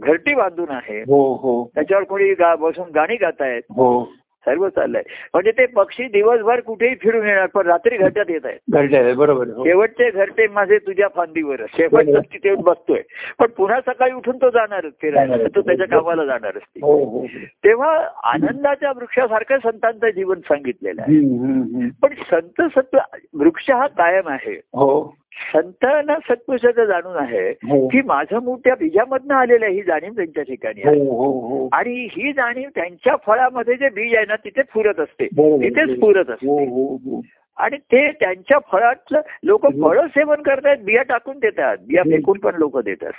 घरटी 0.00 0.34
बांधून 0.34 0.70
आहे. 0.70 1.00
हो 1.00 1.34
हो. 1.34 1.70
त्याच्यावर 1.74 2.04
कोणी 2.04 2.34
बसून 2.58 2.84
गाणी 2.94 3.16
गातायत. 3.16 3.62
हो. 3.70 4.12
सर्व 4.48 4.68
चाललंय 4.68 5.02
म्हणजे 5.34 5.50
ते 5.50 5.66
पक्षी 5.66 6.04
दिवसभर 6.08 6.60
कुठेही 6.60 6.94
फिरून 6.94 7.26
येणार 7.26 7.46
पण 7.46 7.66
रात्री 7.66 7.96
घरट्यात 7.96 8.30
येत 8.30 8.46
आहेत 8.46 9.14
बरोबर. 9.16 9.46
हो. 9.48 9.64
शेवटचे 9.64 10.10
घरटे 10.10 10.46
माझे 10.48 10.78
तुझ्या 10.78 11.08
फांदीवर 11.08 11.62
शेवटचं 11.72 12.20
तिथे 12.32 12.54
बसतोय 12.54 13.02
पण 13.38 13.46
पुन्हा 13.46 13.80
सकाळी 13.80 14.12
उठून 14.12 14.36
तो 14.36 14.50
जाणारच 14.50 14.92
फिरायला. 15.02 15.36
तो 15.36 15.60
त्याच्या 15.60 15.86
कामाला 15.86 16.24
जाणारच 16.24 16.62
ती. 16.62 16.80
हो 16.82 16.96
हो 17.04 17.24
तेव्हा 17.64 17.92
आनंदाच्या 18.24 18.90
वृक्षासारखं 18.90 19.58
संतांचं 19.58 20.10
जीवन 20.10 20.40
सांगितलेलं 20.40 21.02
आहे. 21.02 21.88
पण 22.02 22.14
संत 22.30 22.62
सत्व 22.78 22.98
वृक्ष 23.34 23.70
हा 23.70 23.86
कायम 23.86 24.28
आहे 24.28 24.54
हो 24.54 25.14
संतांना 25.54 26.14
सत्पुरुषाचं 26.14 26.84
जाणून 26.84 27.16
आहे 27.16 27.50
हो. 27.50 27.88
की 27.88 28.00
माझं 28.02 28.38
मूळ 28.42 28.56
त्या 28.64 28.74
बीजामधनं 28.74 29.34
आलेलं 29.34 29.64
आहे 29.64 29.74
ही 29.74 29.82
जाणीव 29.82 30.12
त्यांच्या 30.12 30.42
ठिकाणी 30.42 30.82
आहे. 30.84 31.00
हो 31.00 31.30
हो 31.40 31.68
आणि 31.72 32.08
ही 32.10 32.32
जाणीव 32.32 32.68
त्यांच्या 32.74 33.16
फळामध्ये 33.26 33.74
जे 33.74 33.88
बीज 33.88 34.14
आहे 34.14 34.24
ना 34.28 34.36
तिथे 34.36 34.62
फुरत 34.62 35.00
असते. 35.00 35.26
तिथेच 35.62 36.00
फुरत 36.00 36.30
असते. 36.30 37.20
आणि 37.56 37.76
ते 37.76 38.10
त्यांच्या 38.10 38.58
फळातलं 38.72 39.20
लोक 39.42 39.66
फळं 39.82 40.06
सेवन 40.06 40.42
करतायत 40.42 40.78
बिया 40.84 41.02
टाकून 41.02 41.38
देतात. 41.38 41.76
बिया. 41.88 42.02
फेकून 42.02 42.38
पण 42.38 42.54
लोक 42.56 42.78
देतात. 42.78 43.12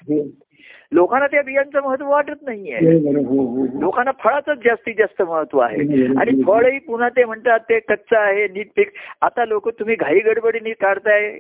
लोकांना 0.92 1.28
त्या 1.28 1.42
बियांचं 1.42 1.82
महत्त्व 1.84 2.10
वाटत 2.10 2.42
नाहीये. 2.42 2.78
हो 2.78 3.24
हो 3.24 3.44
हो. 3.46 3.66
लोकांना 3.82 4.12
फळाचंच 4.24 4.58
जास्तीत 4.58 4.96
जास्त 4.98 5.22
महत्त्व 5.22 5.60
आहे. 5.60 6.06
आणि 6.18 6.42
फळही 6.44 6.80
पुन्हा 6.80 7.10
ते 7.10 7.26
म्हणतात 7.26 7.60
ते 7.60 7.80
कच्चं 7.80 8.18
आहे 8.18 8.48
नीट 8.48 8.68
पीक 8.76 8.92
आता 9.22 9.46
लोक 9.46 9.70
तुम्ही 9.70 9.96
घाई 9.96 10.20
गडबडीने 10.20 10.72
काढताय 10.72 11.32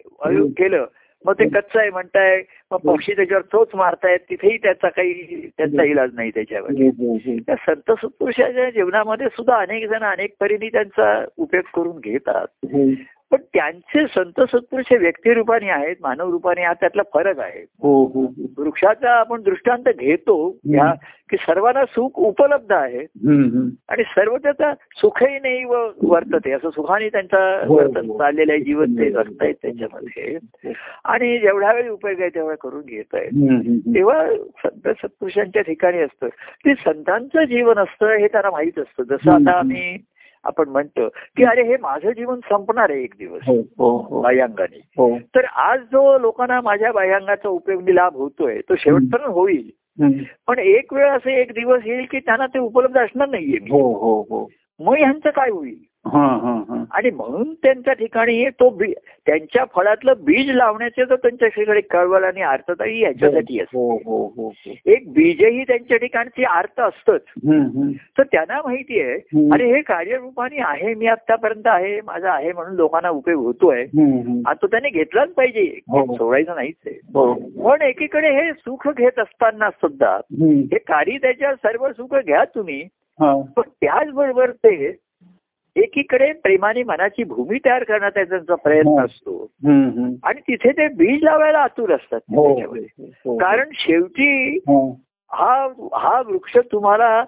केलं 0.58 0.86
मग 1.26 1.34
ते 1.34 1.48
कच्चं 1.50 1.80
आहे 1.80 1.90
म्हणताय 1.90 2.42
मग 2.72 2.78
पक्षी 2.78 3.14
त्याच्यावर 3.14 3.44
चोच 3.44 3.68
मारतायत 3.74 4.20
तिथेही 4.20 4.58
त्याचा 4.58 4.90
काही 4.90 5.48
त्याचा 5.58 5.84
इलाज 5.84 6.10
नाही 6.14 6.30
त्याच्यावर. 6.30 6.72
त्या 7.48 7.56
संत 7.56 7.92
सत्पुरुषाच्या 7.92 8.70
जीवनामध्ये 8.70 9.28
सुद्धा 9.28 9.56
अनेक 9.56 9.90
जण 9.90 10.04
अनेक 10.04 10.36
परीने 10.40 10.70
त्यांचा 10.70 11.26
उपयोग 11.38 11.64
करून 11.76 11.98
घेतात. 11.98 12.48
पण 13.32 13.42
त्यांचे 13.54 14.06
संत 14.08 14.40
सत्पुरुष 14.42 14.86
हे 14.92 14.98
व्यक्तिरूपाने 14.98 15.70
आहेत 15.70 15.96
मानव 16.02 16.30
रूपाने 16.32 16.64
हा 16.64 16.74
त्यातला 16.74 17.02
फरक 17.14 17.40
आहे 17.40 17.62
हो 17.82 17.92
हो. 18.06 18.22
वृक्षाचा 18.58 19.12
आपण 19.12 19.42
दृष्टांत 19.42 19.90
घेतो 19.90 20.38
ह्या 20.66 20.92
की 21.30 21.38
सर्वांना 21.38 21.84
सुख 21.86 22.20
उपलब्ध 22.20 22.72
आहे. 22.74 23.00
आणि 23.90 24.04
सर्व 24.06 24.38
त्याचा 24.38 24.74
सुखही 24.98 25.38
नाही 25.40 25.64
व 25.66 25.84
वर्तते 26.04 26.52
असं 26.52 26.70
सुखाने 26.70 27.10
त्यांचा 27.10 27.40
हो, 27.68 27.76
वर्तन. 27.76 28.12
चाललेलं 28.18 28.52
आहे 28.52 28.62
जीवन 28.62 28.98
ते 28.98 29.10
जगतायत 29.12 29.56
त्याच्यामध्ये 29.62 30.38
आणि 31.06 31.38
जेवढ्या 31.40 31.74
वेळी 31.74 31.90
उपयोग 31.90 32.22
आहे 32.22 32.30
तेवढा 32.30 32.56
करून 32.62 32.82
घेत 32.82 33.16
आहेत. 33.16 33.94
तेव्हा 33.96 34.28
संत 34.64 34.88
सत्पुरुषांच्या 34.92 35.62
ठिकाणी 35.62 36.02
असतं 36.02 36.28
ते 36.66 36.74
संतांचं 36.76 37.44
जीवन 37.46 37.80
असतं 37.80 38.18
हे 38.18 38.28
त्यांना 38.28 38.50
माहीत 38.52 38.80
असतं 38.80 39.04
जसं. 39.06 39.32
आता 39.32 39.58
आम्ही 39.60 39.98
आपण 40.44 40.70
म्हणतो 40.70 41.10
की 41.10 41.44
अरे 41.44 41.64
हे 41.64 41.78
माझं 41.78 42.12
जीवन 42.12 42.40
संपणार 42.40 42.90
आहे 42.90 43.04
एक 43.04 43.14
दिवस. 43.20 43.42
हो 43.48 43.56
हो 43.56 43.98
हो. 43.98 44.22
बाह्यांगाने. 44.22 44.80
तर 45.36 45.46
आज 45.46 45.80
जो 45.80 46.20
लोकांना 46.20 46.62
माझ्या 46.62 46.92
बाह्यांगाचा 46.92 47.50
उपयोगी 47.50 47.96
लाभ 47.96 48.16
होतोय 48.16 48.60
तो 48.70 48.76
शेवटपर्यंत 48.76 49.34
होईल. 49.34 49.70
पण 50.48 50.60
एक 50.60 50.94
वेळ 50.94 51.10
असे 51.10 51.42
एक 51.42 51.52
दिवस 51.52 51.82
येईल 51.86 52.06
की 52.12 52.20
त्यांना 52.20 52.48
ते 52.48 52.60
उपलब्ध 52.60 52.98
असणार 52.98 53.30
नाहीये. 53.30 53.58
हो 53.58 53.94
हो 53.94 54.22
हो. 54.22 54.50
मग 54.80 54.94
ह्यांचं 54.94 55.30
काय 55.30 55.50
होईल? 55.50 55.78
आणि 56.06 57.10
म्हणून 57.10 57.54
त्यांच्या 57.54 57.94
ठिकाणी 57.94 58.50
तो 58.50 58.70
बी 58.70 58.92
त्यांच्या 59.26 59.64
फळातलं 59.76 60.14
बीज 60.20 60.50
लावण्याचे 60.50 61.06
जो 61.06 61.16
त्यांच्या 61.16 61.48
ठिकाणी 61.48 61.82
कळवळ 61.82 62.24
आणि 62.24 62.42
अर्थताही 62.42 63.00
याच्यासाठी 63.00 63.60
असतो 63.60 63.80
हो 63.80 63.98
हो 64.06 64.18
हो 64.38 64.48
हो. 64.48 64.74
एक 64.86 65.12
बीजही 65.14 65.64
त्यांच्या 65.64 65.98
ठिकाणची 65.98 66.44
अर्थ 66.44 66.82
असतंच. 66.82 67.22
तर 68.18 68.24
त्यांना 68.24 68.62
माहिती 68.66 69.02
आहे. 69.02 69.48
अरे 69.54 69.68
हे 69.74 69.82
कार्यरूपाने 69.82 70.62
आहे 70.62 70.94
मी 70.94 71.08
आतापर्यंत 71.08 71.68
आहे 71.68 72.00
माझा 72.02 72.32
आहे 72.32 72.52
म्हणून 72.52 72.76
लोकांना 72.76 73.10
उपयोग 73.10 73.44
होतोय. 73.46 73.82
आता 73.82 74.54
तो 74.54 74.68
त्याने 74.68 74.90
घेतलाच 74.90 75.30
पाहिजे 75.30 75.64
हो. 75.90 76.06
सोडायचं 76.16 76.56
नाहीच 76.56 76.76
आहे 76.88 76.96
हो. 77.14 77.34
पण 77.70 77.82
एकीकडे 77.82 78.30
हे 78.30 78.52
सुख 78.54 78.88
घेत 78.88 79.20
असताना 79.20 79.70
सुद्धा. 79.70 80.16
हे 80.42 80.78
कार्य 80.78 81.18
त्याच्या 81.18 81.54
सर्व 81.56 81.88
सुख 81.92 82.16
घ्या 82.16 82.44
तुम्ही 82.56 82.82
हा. 83.20 83.34
पण 83.58 83.62
त्याचबरोबर 83.82 84.52
ते 84.52 84.96
एकीकडे 85.76 86.32
प्रेमाने 86.34 86.84
मनाची 86.84 87.24
भूमी 87.24 87.58
तयार 87.66 87.84
करण्याचा 87.84 88.24
त्यांचा 88.24 88.56
प्रयत्न 88.56 88.88
हो. 88.88 89.06
असतो. 89.06 89.52
आणि 90.24 90.40
तिथे 90.40 90.72
ते 90.72 90.88
बीज 90.88 91.24
लावायला 91.24 91.60
आतुर 91.60 91.92
असतात 91.96 92.20
हो. 92.36 92.60
हो. 93.26 93.38
कारण 93.38 93.70
शेवटी 93.74 94.58
हा. 94.58 95.68
हा 95.94 96.22
वृक्ष 96.22 96.58
तुम्हाला 96.72 97.24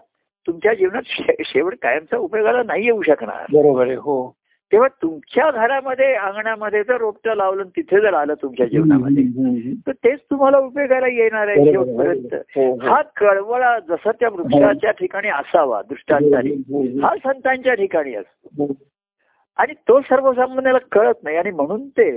तुमच्या 0.47 0.73
जीवनात 0.73 1.01
शेवट 1.45 1.75
कायमचा 1.81 2.17
उपयोगाला 2.17 2.63
नाही 2.63 2.85
येऊ 2.85 3.01
शकणार 3.01 3.45
बरोबर 3.53 3.85
आहे 3.85 3.95
हो 3.95 4.35
तेव्हा 4.71 4.87
तुमच्या 5.01 5.49
घरामध्ये 5.51 6.13
अंगणामध्ये 6.13 6.83
जर 6.83 6.97
रोपटं 6.97 7.35
लावलं 7.35 7.63
तिथे 7.63 7.99
जर 8.01 8.13
आलं 8.13 8.33
तुमच्या 8.33 8.65
जीवनामध्ये. 8.65 9.23
तर 9.87 9.91
तेच 9.91 10.19
तुम्हाला 10.19 10.57
उपयोगाला 10.57 11.07
येणार 11.07 11.47
आहे 11.47 11.71
शेवटपर्यंत 11.71 12.33
हो, 12.33 12.71
हो. 12.71 12.87
हा 12.89 13.01
कळवळा 13.01 13.77
जसा 13.79 14.11
त्या 14.11 14.29
वृक्षाच्या 14.29 14.91
ठिकाणी 14.91 15.29
असावा 15.29 15.81
दृष्टांताने 15.81 16.49
हो, 16.49 16.81
हो, 16.81 16.99
हा 17.01 17.15
संतांच्या 17.15 17.73
ठिकाणी 17.73 18.15
असतो 18.15 18.65
हो. 18.65 18.73
आणि 19.57 19.73
तो 19.87 19.99
सर्वसामान्याला 20.01 20.79
कळत 20.91 21.23
नाही 21.23 21.37
आणि 21.37 21.51
म्हणून 21.51 21.87
ते 21.87 22.09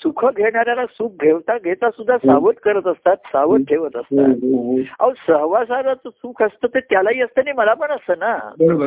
सुख 0.00 0.26
घेणाऱ्याला 0.36 0.86
सुख 0.86 1.10
घेता 1.20 1.58
घेता 1.58 1.90
सुद्धा 1.90 2.16
सावध 2.18 2.54
करत 2.54 2.86
असतात 2.86 3.16
सावध 3.16 3.60
ठेवत 3.68 3.96
असतात. 3.96 4.28
अहो 5.00 5.12
सहवासाचं 5.28 6.08
सुख 6.08 6.42
असतं 6.42 6.66
ते 6.66 6.80
त्यालाही 6.80 7.22
असतं 7.22 7.40
आणि 7.40 7.52
मला 7.52 7.74
पण 7.74 7.90
असतं 7.90 8.14
ना. 8.18 8.38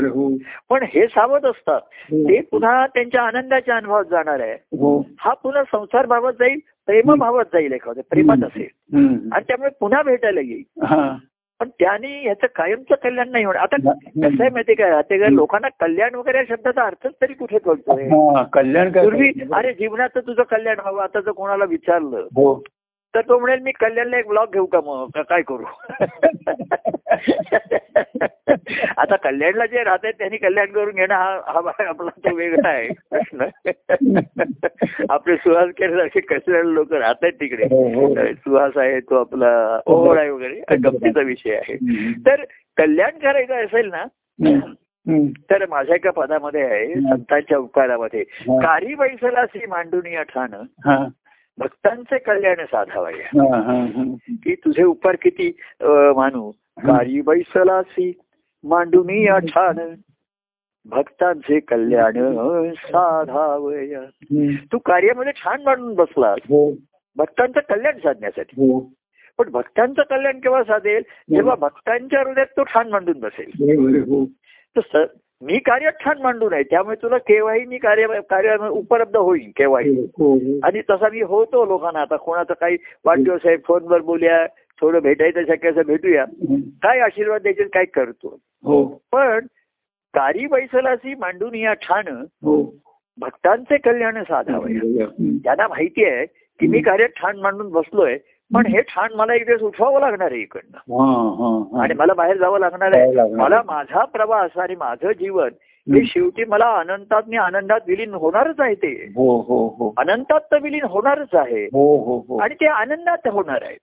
हो. 0.08 0.38
पण 0.70 0.84
हे 0.84 1.08
सावध 1.08 1.46
असतात. 1.46 1.82
ते 2.14 2.42
पुन्हा 2.42 2.88
त्यांच्या 2.88 3.22
आनंदाच्या 3.22 3.76
अनुभवात 3.76 4.06
जाणार 4.06 4.40
आहे. 4.40 4.54
हो. 4.54 5.06
हा 5.20 5.34
पुन्हा 5.34 5.64
संसार 5.64 6.06
भावात 6.06 6.34
जाईल 6.34 6.60
प्रेम 6.86 7.14
भावात 7.16 7.46
जाईल 7.54 7.72
एखाद्या 7.72 8.04
प्रेमात 8.10 8.38
असेल. 8.44 8.68
आणि 9.32 9.44
त्यामुळे 9.48 9.70
पुन्हा 9.80 10.02
भेटायला 10.04 10.40
येईल. 10.40 10.86
पण 11.60 11.70
त्याने 11.80 12.08
ह्याचं 12.22 12.48
कायमचं 12.56 12.96
कल्याण 13.04 13.30
नाही 13.32 13.46
होणार. 13.46 13.62
आता 13.62 13.78
कसं 13.78 14.42
आहे 14.42 14.50
माहिती 14.50 14.74
काय 14.74 14.90
राहते 14.90 15.18
का 15.20 15.28
लोकांना 15.28 15.68
कल्याण 15.80 16.16
वगैरे 16.16 16.38
या 16.38 16.44
शब्दाचा 16.50 16.84
अर्थच 16.84 17.12
तरी 17.22 17.34
कुठे 17.34 17.58
कळतोय? 17.58 18.08
कल्याण 18.54 18.92
काय 18.92 19.04
पूर्वी 19.04 19.32
अरे 19.54 19.74
जीवनाचं 19.74 20.20
तुझं 20.20 20.44
कल्याण 20.44 20.80
व्हावं 20.80 21.04
आता 21.04 21.20
जर 21.20 21.32
कोणाला 21.32 21.66
विचारलं 21.66 22.28
हो. 22.36 22.54
तर 23.16 23.22
तो 23.22 23.40
म्हणेल 23.40 23.60
मी 23.60 23.72
कल्याणला 23.72 24.18
एक 24.18 24.28
ब्लॉग 24.28 24.48
घेऊ 24.54 24.66
का 24.66 24.80
मग 24.86 25.22
काय 25.22 25.42
करू 25.42 25.64
आता 28.98 29.16
कल्याणला 29.16 29.66
जे 29.66 29.84
राहत 29.84 29.98
आहेत 30.04 30.14
त्यांनी 30.14 30.38
कल्याण 30.38 30.68
करून 30.68 30.96
घेणं 30.96 31.14
हा 31.14 31.40
हा 31.48 31.90
आपला 31.90 32.10
तो 32.10 32.36
वेगळा 32.36 32.70
आहे 32.70 32.88
प्रश्न 32.88 33.46
आपले 35.10 35.36
सुहास 35.36 35.70
केल्यासारखे 35.78 36.20
कल्याण 36.20 36.66
लोक 36.66 36.94
राहत 36.94 37.16
आहेत 37.22 37.34
तिकडे 37.34 37.64
हो, 37.64 38.08
हो. 38.08 38.34
सुहास 38.34 38.78
आहे 38.78 39.00
तो 39.00 39.16
आपला 39.16 39.80
ओळ 39.86 40.20
आहे 40.20 40.30
वगैरे 40.30 40.76
गमतीचा 40.76 41.22
विषय 41.22 41.56
आहे. 41.56 41.76
तर 42.26 42.44
कल्याण 42.78 43.10
करायचं 43.10 43.66
असेल 43.66 43.90
ना. 43.90 44.06
तर 45.52 45.66
माझ्या 45.70 45.96
एका 45.96 46.12
पदामध्ये 46.12 46.62
आहे 46.62 46.94
संतांच्या 46.94 47.58
उपकारामध्ये. 47.58 48.24
कारी 48.48 48.96
बैसलासी 48.96 49.66
मांडून 49.66 50.06
या 50.06 50.24
ठाण 50.24 50.54
हा. 50.86 51.06
भक्तांचे 51.58 52.18
कल्याण 52.18 52.56
साधावया. 52.56 53.26
हा, 53.26 53.62
हा, 53.62 53.84
हा. 53.84 54.04
की 54.30 54.56
तुझे 54.56 54.84
उपकार 54.84 55.16
किती 55.22 55.58
मानू? 56.16 56.52
कारी 56.78 57.22
बैसलासी 57.22 58.20
मांडून 58.64 59.38
ठाण 59.38 59.96
भक्तांचे 60.86 61.60
कल्याण 61.60 62.14
साधावया. 62.74 64.02
तू 64.72 64.78
कार्यामध्ये 64.78 65.34
छान 65.34 65.62
मांडून 65.64 65.96
बसलास. 65.96 66.38
हो. 66.44 66.76
भक्तांचं 67.16 67.60
कल्याण 67.60 67.98
साधण्यासाठी. 67.98 68.70
हो. 68.70 68.92
पण 69.38 69.50
भक्तांचं 69.50 70.02
कल्याण 70.02 70.40
केव्हा 70.40 70.64
साधेल? 70.64 71.04
जेव्हा 71.30 71.56
भक्तांच्या 71.56 72.20
हृदयात 72.20 72.48
तो 72.48 72.64
ठाण 72.64 72.90
मांडून 72.90 73.20
बसेल. 73.20 73.52
हो. 74.00 74.26
तर 74.78 75.06
मी 75.42 75.60
कार्य 75.60 75.90
ठाण 75.90 76.22
मांडू 76.22 76.50
नये 76.50 76.64
त्यामुळे 76.64 76.96
तुला 77.02 77.18
केव्हाही 77.18 77.66
मी 77.66 77.78
कार्य 77.78 78.08
कार्य 78.30 78.56
उपलब्ध 78.70 79.18
होईल 79.18 79.52
केव्हाही. 79.58 79.96
हो 79.96 80.34
हो 80.34 80.60
आणि 80.64 80.82
तसा 80.90 81.10
मी 81.10 81.22
होतो 81.22 81.66
लोकांना 81.66 82.02
आता 82.02 82.16
कोणाचा 82.16 82.54
काही 82.54 82.78
वाढदिवस 83.06 83.40
आहे 83.46 83.58
फोनवर 83.58 84.02
बोलूया 84.02 84.46
थोडं 84.82 85.00
भेटायचं 85.00 85.42
शक्य 85.44 85.70
असं 85.70 85.82
भेटूया. 85.88 86.26
काय 86.84 87.00
आशीर्वाद 87.00 87.42
द्यायचे 87.42 87.64
काय 87.64 87.86
करतो. 87.86 88.40
हो. 88.64 88.84
पण 89.12 89.40
कारी 90.14 90.46
बैसलासी 90.48 91.16
मांडून 91.16 91.56
या 91.56 91.74
ठाण 91.74 92.08
हो. 92.44 92.74
भक्तांचे 93.18 93.78
कल्याण 93.78 94.18
हम्म. 94.18 95.38
त्यांना 95.38 95.68
माहिती 95.68 96.06
आहे 96.06 96.26
की 96.60 96.68
मी 96.68 96.82
कार्य 96.82 97.08
ठाण 97.08 97.38
मांडून 97.38 97.70
बसलोय 97.70 98.18
पण 98.54 98.66
हे 98.66 98.82
ठाण 98.82 99.14
मला 99.14 99.34
एक 99.34 99.46
दिवस 99.46 99.62
उठवावं 99.62 100.00
लागणार 100.00 100.32
आहे 100.32 100.42
इकडनं 100.42 100.78
हा, 100.78 101.06
हा, 101.06 101.78
हा. 101.78 101.84
आणि 101.84 101.94
मला 101.94 102.14
बाहेर 102.14 102.38
जावं 102.38 102.60
लागणार 102.60 102.94
आहे. 102.94 103.36
मला 103.36 103.62
माझा 103.66 104.04
प्रवास 104.06 104.58
आणि 104.58 104.76
माझं 104.76 105.12
जीवन 105.12 105.50
शेवटी 105.94 106.44
मला 106.46 106.66
आनंदात 106.66 107.22
मी 107.28 107.38
आनंदात 107.38 107.80
विलीन 107.88 108.14
होणारच 108.14 108.60
आहे 108.60 108.76
ते. 108.76 109.12
हो 109.16 109.42
हो 109.42 109.68
हो. 109.68 109.94
अनंतात 109.98 110.40
तर 110.40 110.60
विलीन 110.62 110.84
होणारच 110.84 111.36
आहे. 111.36 111.66
हो 111.66 111.98
हो 111.98 112.26
हो. 112.28 112.38
आणि 112.38 112.54
ते 112.54 112.66
आनंदात 112.66 113.28
होणार 113.28 113.60
आहे. 113.62 113.76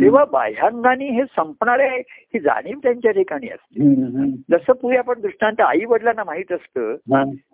तेव्हा 0.00 0.24
बाह्यांगाने 0.24 1.04
हे 1.04 1.22
संपणार 1.22 1.78
आहे 1.78 1.98
ही 2.08 2.38
जाणीव 2.38 2.78
त्यांच्या 2.82 3.10
ठिकाणी 3.10 3.48
असते. 3.48 3.82
जसं 4.50 4.72
पूर्वी 4.72 4.96
आपण 4.96 5.20
दृष्टांत 5.20 5.60
आई 5.60 5.84
वडिलांना 5.84 6.24
माहीत 6.24 6.52
असतं. 6.52 6.94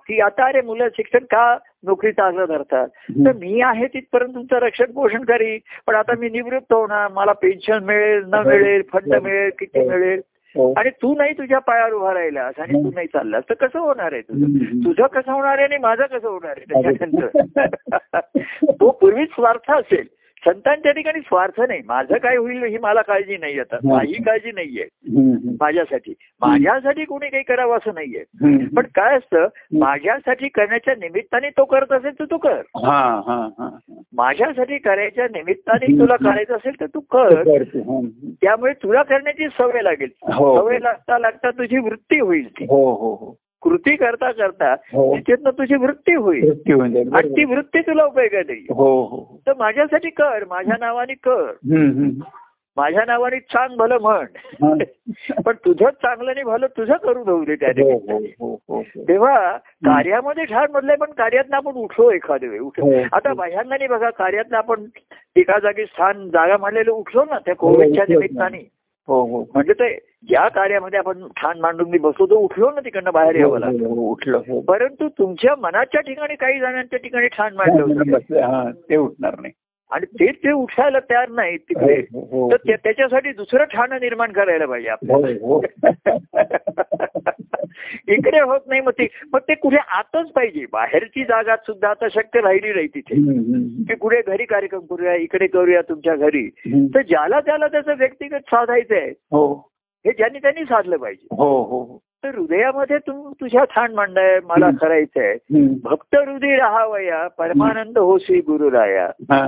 की 0.07 0.21
आता 0.21 0.47
अरे 0.47 0.61
मुलं 0.61 0.89
शिक्षण 0.89 1.19
का 1.19 1.57
नोकरी 1.85 2.13
चांगलं 2.13 2.45
धरतात? 2.45 2.89
तर 3.11 3.33
मी 3.33 3.61
आहे 3.61 3.87
तिथपर्यंत 3.87 4.35
तुमचं 4.35 4.57
रक्षण 4.57 4.85
पोषण 4.85 5.25
करी. 5.25 5.59
पण 5.87 5.95
आता 5.95 6.13
मी 6.19 6.29
निवृत्त 6.29 6.73
होणार. 6.73 7.11
मला 7.13 7.33
पेन्शन 7.33 7.85
मिळेल 7.85 8.25
न 8.27 8.35
मिळेल 8.47 8.83
फंड 8.93 9.15
मिळेल 9.15 9.51
किती 9.59 9.89
मिळेल. 9.89 10.21
आणि 10.57 10.91
तू 10.91 11.15
नाही 11.15 11.33
तुझ्या 11.33 11.59
पायावर 11.59 11.93
उभा 11.93 12.15
राहिलास 12.15 12.55
आणि 12.59 12.85
तू 12.85 12.91
नाही 12.95 13.07
चाललास 13.07 13.45
तर 13.49 13.55
कसं 13.55 13.79
होणार 13.79 14.13
आहे 14.13 14.23
तुझं. 14.23 14.47
तुझं 14.85 15.07
कसं 15.07 15.33
होणार 15.33 15.55
आहे 15.55 15.65
आणि 15.65 15.77
माझं 15.77 16.07
कसं 16.07 16.29
होणार 16.29 16.55
आहे 16.57 16.83
त्याच्यानंतर? 16.83 17.27
तो 18.81 18.91
पूर्वी 18.91 19.25
स्वार्थ 19.25 19.71
असेल. 19.71 20.07
संतांच्या 20.45 20.93
ठिकाणी 20.93 21.21
स्वार्थ 21.21 21.61
नाही. 21.61 21.81
माझं 21.87 22.17
काय 22.17 22.37
होईल 22.37 22.63
ही 22.63 22.79
मला 22.79 23.03
काळजी 23.03 23.37
नाही 23.37 23.61
आता. 23.61 23.77
काही 23.77 24.23
काळजी 24.23 24.51
नाहीये. 24.53 24.85
माझ्यासाठी. 25.61 26.15
माझ्यासाठी 26.41 27.05
कोणी 27.05 27.29
काही 27.29 27.43
करावं 27.43 27.77
असं 27.77 27.95
नाहीये. 27.95 28.23
पण 28.77 28.87
काय 28.95 29.17
असतं 29.17 29.47
माझ्यासाठी 29.79 30.49
करण्याच्या 30.49 30.95
निमित्ताने 30.95 31.51
तो 31.51 31.65
करत 31.65 31.93
असेल 31.93 32.19
तर 32.19 32.25
तू 32.25 32.39
कर. 32.39 32.63
हा 32.77 33.21
हा 33.27 33.49
हा. 33.59 33.79
माझ्यासाठी 34.13 34.79
करायच्या 34.79 35.25
निमित्ताने 35.25 35.87
तुला 35.87 36.17
करायचं 36.17 36.55
असेल 36.55 36.81
तर 36.81 36.87
तू 36.87 37.01
कर. 37.01 37.43
त्यामुळे 38.43 38.73
तुला 38.73 39.03
करण्याची 39.03 39.49
सवय 39.49 39.83
लागेल. 39.83 40.09
हो. 40.33 40.61
सवय 40.61 40.79
लागता 40.79 41.19
लागता 41.19 41.51
तुझी 41.51 41.79
वृत्ती 41.79 42.21
होईल 42.21 42.49
ती. 42.49 42.65
हो 42.65 42.93
हो. 42.95 43.37
कृती 43.63 43.97
करता 43.97 44.31
करता 44.33 44.73
हो. 44.93 45.13
त्याच्यातनं 45.15 45.51
तुझी 45.51 45.75
वृत्ती 45.75 46.15
होईल. 46.15 46.51
आणि 47.15 47.29
ती 47.29 47.45
वृत्ती 47.45 47.81
तुला 47.81 48.05
उपयोगात 48.05 48.51
येईल 48.51 48.65
हो 48.71 48.75
हो 48.75 49.03
हो. 49.05 49.41
तर 49.47 49.53
माझ्यासाठी 49.59 50.11
कर 50.11 50.45
माझ्या 50.49 50.77
नावाने 50.81 51.15
कर. 51.15 51.51
माझ्या 52.77 53.05
नावाने 53.07 53.39
चांग 53.41 53.77
भलं 53.77 53.99
म्हण 54.01 54.27
हा. 54.63 54.75
पण 55.47 55.53
तुझं 55.65 55.91
चांगलं 55.91 56.33
नाही 56.33 56.45
भलं 56.45 56.67
तुझं 56.67 56.97
करून 56.97 57.29
होऊ 57.29 57.45
दे 57.45 57.55
त्या 57.55 57.71
हो. 57.81 57.99
हो 57.99 58.19
हो 58.39 58.55
हो 58.71 59.03
तेव्हा 59.09 59.57
कार्यामध्ये 59.85 60.45
ठाण 60.45 60.71
मधलंय 60.73 60.97
पण 60.97 61.11
कार्यातनं 61.11 61.57
आपण 61.57 61.73
उठलो 61.75 62.11
एखाद्या 62.11 62.49
वेळी 62.49 62.61
उठलो 62.61 62.87
हो. 62.87 63.03
आता 63.13 63.33
बाह्यांनी 63.35 63.87
बघा 63.87 64.11
कार्यातनं 64.11 64.57
आपण 64.57 64.87
एका 65.37 65.59
जागी 65.59 65.85
स्थान 65.85 66.29
जागा 66.29 66.57
मांडलेलं 66.57 66.91
उठलो 66.93 67.25
ना 67.25 67.39
त्या 67.39 67.55
कोविडच्या. 67.55 68.05
निमित्ताने 68.09 68.63
हो 69.09 69.21
हो. 69.23 69.41
म्हणजे 69.55 69.73
ते 69.73 69.95
ज्या 70.29 70.49
कार्यामध्ये 70.49 70.99
आपण 70.99 71.27
ठाण 71.37 71.61
मांडून 71.61 71.91
मी 71.91 71.99
बसलो 71.99 72.27
तो 72.27 72.37
उठलो 72.37 72.71
ना 72.71 72.81
तिकडनं 72.81 73.11
बाहेर 73.13 73.37
यावं 73.37 73.59
लागलं 73.59 73.87
हो, 73.89 73.95
हो, 73.95 74.11
उठलं 74.11 74.37
हो. 74.37 74.61
परंतु 74.61 75.09
तुमच्या 75.09 75.55
मनाच्या 75.57 76.01
ठिकाणी 76.01 76.35
काही 76.35 76.61
जणांच्या 76.61 76.99
ठिकाणी 76.99 77.27
ठाण 77.27 77.55
मांडलं 77.55 78.45
हा 78.45 78.71
ते 78.91 78.97
उठणार 78.97 79.39
नाही. 79.41 79.53
आणि 79.91 80.07
ते 80.21 80.31
ते 80.35 80.53
उठायला 80.53 80.99
तयार 81.01 81.29
नाही 81.29 81.57
तिकडे 81.59 81.95
हो, 82.13 82.21
हो. 82.33 82.51
तर 82.51 82.57
त्या- 82.57 82.79
त्याच्यासाठी 82.85 83.33
दुसरं 83.33 83.65
ठाणं 83.65 84.01
निर्माण 84.01 84.33
करायला 84.33 84.67
पाहिजे 84.67 84.89
आपल्याला 84.89 85.27
हो 85.43 85.55
हो 85.55 85.63
इकडे 88.09 88.41
होत 88.41 88.61
नाही 88.67 88.81
मग 88.81 88.91
ते 88.91 89.07
मग 89.33 89.41
ते 89.41 89.55
कुठे 89.55 89.77
आतच 89.89 90.31
पाहिजे 90.31 90.65
बाहेरची 90.73 91.25
जागा 91.25 91.57
सुद्धा 91.57 91.89
आता 91.89 92.09
शक्य 92.09 92.41
राहिली 92.41 92.73
नाही 92.73 92.87
तिथे. 92.87 93.15
की 93.85 93.95
कुठे 93.95 94.21
घरी 94.27 94.45
कार्यक्रम 94.45 94.81
करूया 94.87 95.15
इकडे 95.15 95.47
करूया 95.47 95.81
तुमच्या 95.81 96.15
घरी. 96.17 96.47
तर 96.95 97.03
ज्याला 97.03 97.41
त्याला 97.41 97.67
त्याचं 97.69 97.95
व्यक्तिगत 97.99 98.51
साधायचं 98.51 98.95
आहे 98.95 99.11
हो 99.33 99.53
हे 100.05 100.13
ज्यांनी 100.13 100.39
त्यांनी 100.39 100.65
साधलं 100.65 100.97
पाहिजे 100.97 101.35
हो 101.37 101.49
हो 101.63 101.83
हो. 101.83 101.99
तर 102.25 102.35
हृदयामध्ये 102.35 102.99
तू 102.99 103.33
तुझ्या 103.41 103.65
ठाण 103.65 103.93
मांडाय 103.95 104.39
मला. 104.45 104.71
करायचंय. 104.81 105.37
भक्त 105.85 106.15
हृदय 106.17 106.57
राहावया 106.57 107.27
परमानंद 107.29 107.99
होसी 107.99 108.41
गुरुराया 108.41 109.07
हा. 109.33 109.47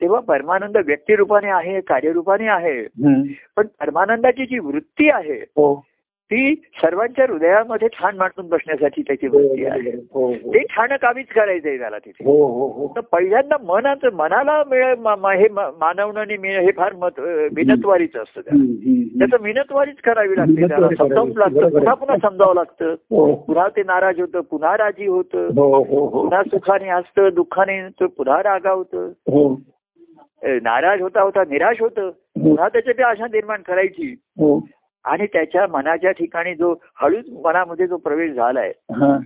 तेव्हा 0.00 0.20
परमानंद 0.20 0.76
व्यक्तिरूपाने 0.76 1.50
आहे 1.50 1.80
कार्यरूपाने 1.80 2.48
आहे. 2.48 2.82
पण 3.56 3.66
परमानंदाची 3.66 4.44
जी 4.44 4.58
वृत्ती 4.58 5.10
आहे 5.10 5.34
हो. 5.34 5.84
ती 6.32 6.54
सर्वांच्या 6.54 7.26
हृदयामध्ये 7.28 7.88
ठाण 7.88 8.16
मांडून 8.16 8.48
बसण्यासाठी 8.48 9.02
त्याची 9.02 9.26
वृत्ती 9.26 9.64
आहे. 9.64 9.90
हो 10.12 10.28
हो 10.28 10.54
ते 10.54 10.58
ठाण 10.58 10.88
कामीच 10.88 11.26
करायचंय 11.26 11.78
त्याला 11.78 11.98
तिथे. 11.98 12.24
तर 12.96 13.00
पहिल्यांदा 13.00 13.56
मनाचं 13.64 14.12
मनाला 14.12 14.62
मिळ 14.70 14.84
हे 15.38 15.48
मानवणं 15.52 16.20
आणि 16.20 16.36
मिळ- 16.36 16.60
हे 16.60 16.70
फार 16.70 16.92
मत 16.92 17.20
मिनतवारीच 17.52 18.16
असतं. 18.16 18.40
त्याचं 19.18 19.36
मिनतवारीच 19.42 19.96
करावी 19.96 20.36
लागते 20.36 20.68
त्याला. 20.68 20.86
समजावून 20.98 21.30
लागते. 21.36 21.60
पुन्हा. 21.70 21.94
पुन्हा 21.94 22.30
समजावं 22.30 22.54
लागतं. 22.54 22.94
पुन्हा 23.34 23.68
ते 23.68 23.82
नाराज 23.82 24.20
होतं 24.20 24.40
पुन्हा 24.40 24.76
राजी 24.76 25.06
होतं. 25.06 25.48
पुन्हा 26.06 26.42
सुखाने 26.42 26.88
असतं 26.88 27.28
दुःखाने 27.34 27.88
तो 27.88 28.06
पुन्हा 28.06 28.42
रागावतं. 28.42 29.08
नाराज 30.44 31.00
होता 31.00 31.22
होता 31.22 31.42
निराश 31.48 31.80
होतं. 31.80 32.10
पुन्हा 32.10 32.68
त्याच्यात 32.68 33.00
आशा 33.00 33.24
निर्माण 33.24 33.62
करायची. 33.62 34.12
हो. 34.12 34.66
आणि 35.04 35.26
त्याच्या 35.26 35.66
मनाच्या 35.66 36.10
ठिकाणी 36.10 36.54
जो 36.54 36.74
हळूच 37.02 37.24
मनामध्ये 37.44 37.86
जो 37.86 37.96
प्रवेश 37.96 38.32
झालाय 38.32 38.72
हा. 38.92 39.18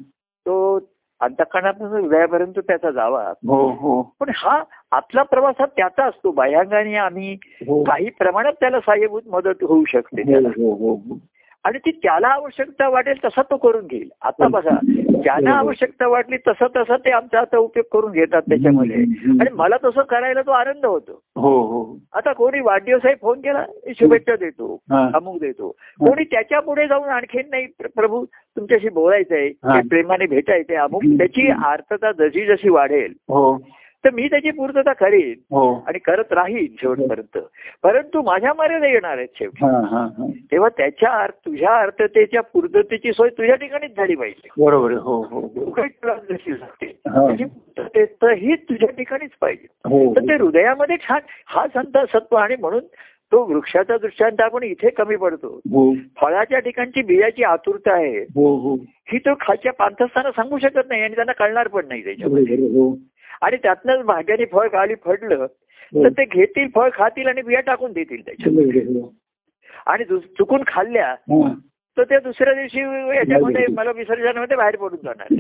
तो 0.47 0.79
अंतकरणापासून 1.21 2.01
हृदयापर्यंत 2.01 2.59
त्याचा 2.59 2.91
जावा. 2.91 3.33
हो 3.47 3.71
हो. 3.71 4.03
पण 4.21 4.31
हा 4.35 4.63
आतला 4.93 5.23
प्रवास 5.23 5.55
हा 5.59 5.67
त्याचा 5.67 6.05
असतो. 6.05 6.31
बाह्यांगाने 6.31 6.95
आम्ही 6.95 7.39
हो. 7.45 7.85
काही 7.85 8.11
प्रमाणात 8.11 8.53
त्याला 8.53 8.81
सहाय्यभूत 8.81 9.23
मदत 9.27 9.63
होऊ 9.63 9.85
शकते 9.85 10.23
हो. 10.23 10.49
हो 10.49 10.75
हो 10.75 10.95
हो. 10.95 11.19
आणि 11.65 11.79
ती 11.79 11.91
त्याला 11.91 12.29
आवश्यकता 12.29 12.89
वाटेल 12.89 13.25
तसा 13.25 13.43
तो 13.43 13.57
करून 13.57 13.87
घेईल. 13.87 14.09
आता 14.23 14.49
बघा 14.49 14.79
ज्यांना 15.23 15.51
आवश्यकता 15.53 16.09
वाटली 16.09 16.37
तसं 16.37 16.67
तसं 16.77 16.97
ते 16.97 17.11
आमचा 17.11 17.41
आता 17.41 17.59
उपयोग 17.59 17.85
करून 17.93 18.13
घेतात 18.13 18.43
त्याच्यामध्ये. 18.43 18.97
आणि 19.41 19.47
मला 19.53 19.77
तसं 19.85 20.03
करायला 20.03 20.43
तो 20.43 20.51
आनंद 20.51 20.87
होतो. 20.87 21.23
हो 21.37 21.63
हो. 21.63 21.99
आता 22.13 22.33
कोणी 22.33 22.61
वाढदिवसाही 22.61 23.15
फोन 23.23 23.39
केला 23.39 23.65
शुभेच्छा 23.89 24.37
देतो. 24.37 24.79
अमुक 25.15 25.41
देतो. 25.41 25.71
कोणी 26.01 26.25
त्याच्या 26.25 26.61
पुढे 26.61 26.87
जाऊन 26.87 27.09
आणखीन 27.09 27.43
नाही 27.51 27.67
प्र- 27.67 27.91
प्रभू 27.97 28.25
तुमच्याशी 28.57 28.89
बोलायचंय 28.89 29.49
प्रेमाने 29.89 30.27
भेटायचंय 30.27 30.77
अमुक 30.77 31.03
त्याची 31.05 31.51
आर्थता 31.65 32.13
जशी 32.13 32.47
जशी 32.47 32.71
वाढेल 32.71 33.13
हो. 33.29 33.67
तर 34.05 34.11
मी 34.11 34.29
त्याची 34.29 34.51
पूर्तता 34.51 34.93
करेन 34.93 35.35
हो. 35.51 35.85
आणि 35.87 35.99
करत 35.99 36.33
राहीन 36.33 36.67
शेवटपर्यंत. 36.81 37.39
परंतु 37.83 38.23
माझ्या 38.23 38.53
मर्यादा 38.59 38.87
येणार 38.87 39.17
आहेत 39.17 39.29
शेवटी. 39.39 39.65
हा 39.65 39.71
हा 39.71 40.09
हा. 40.19 40.27
तेव्हा 40.53 40.69
त्याच्या 40.69 41.11
अर्थ 41.11 41.35
तुझ्या 41.35 41.77
अर्थतेच्या 41.77 42.41
पूर्ततेची 42.41 43.13
सोय 43.13 43.29
तुझ्या 43.29 43.57
ठिकाणीच 43.57 43.97
झाली 43.97 44.15
पाहिजे. 44.15 44.49
बरोबर. 44.59 44.93
हो 44.93 45.23
हो 45.23 45.41
हा. 47.09 47.37
तुझ्या 48.57 48.91
ठिकाणीच 48.91 49.31
पाहिजे. 49.41 49.67
हो 49.85 50.17
तर 50.17 50.21
ते 50.21 50.35
हृदयामध्ये 50.35 50.97
छान 50.97 51.21
हा 51.47 51.67
संत 51.75 51.99
सत्व 52.17 52.37
आणि 52.37 52.57
म्हणून 52.61 52.83
तो 53.33 53.45
वृक्षाचा 53.45 53.97
दृष्टांत 53.97 54.41
आपण 54.41 54.63
इथे 54.63 54.91
कमी 54.91 55.17
पडतो. 55.17 55.61
फळाच्या 56.21 56.59
ठिकाणची 56.59 57.03
बियाची 57.03 57.43
आतुरता 57.43 57.93
आहे. 57.93 58.19
हो 58.19 58.77
तो 59.15 59.31
खालच्या 59.41 59.73
पांथस्थाना 59.73 60.31
सांगू 60.31 60.59
शकत 60.59 60.81
नाही 60.89 61.03
आणि 61.03 61.15
त्यांना 61.15 61.33
कळणार 61.33 61.69
पण 61.69 61.87
नाही 61.89 62.05
त्याच्यामध्ये. 62.05 62.57
आणि 63.43 63.57
त्यातनंच 63.57 64.05
भाग्याने 64.05 64.45
फळ 64.45 64.69
खाली 64.69 64.95
फडलं 65.05 65.47
तर 65.95 66.09
ते 66.09 66.25
घेतील 66.25 66.69
फळ 66.75 66.89
खातील 66.93 67.29
आणि 67.29 67.43
बिया 67.43 67.61
टाकून 67.61 67.93
देतील 67.93 68.23
आहे. 68.27 68.51
हो. 69.01 69.15
आणि 69.87 70.05
चुकून 70.21 70.63
खाल्ल्या 70.67 71.07
हा. 71.09 71.55
तर 71.97 72.05
त्या 72.05 72.19
दुसऱ्या 72.21 72.55
दिवशी 72.55 72.81
याच्यामध्ये 73.17 73.67
मला 73.73 73.91
विसर्जनामध्ये 73.91 74.57
बाहेर 74.57 74.77
पडून 74.77 74.99
जाणार. 75.05 75.35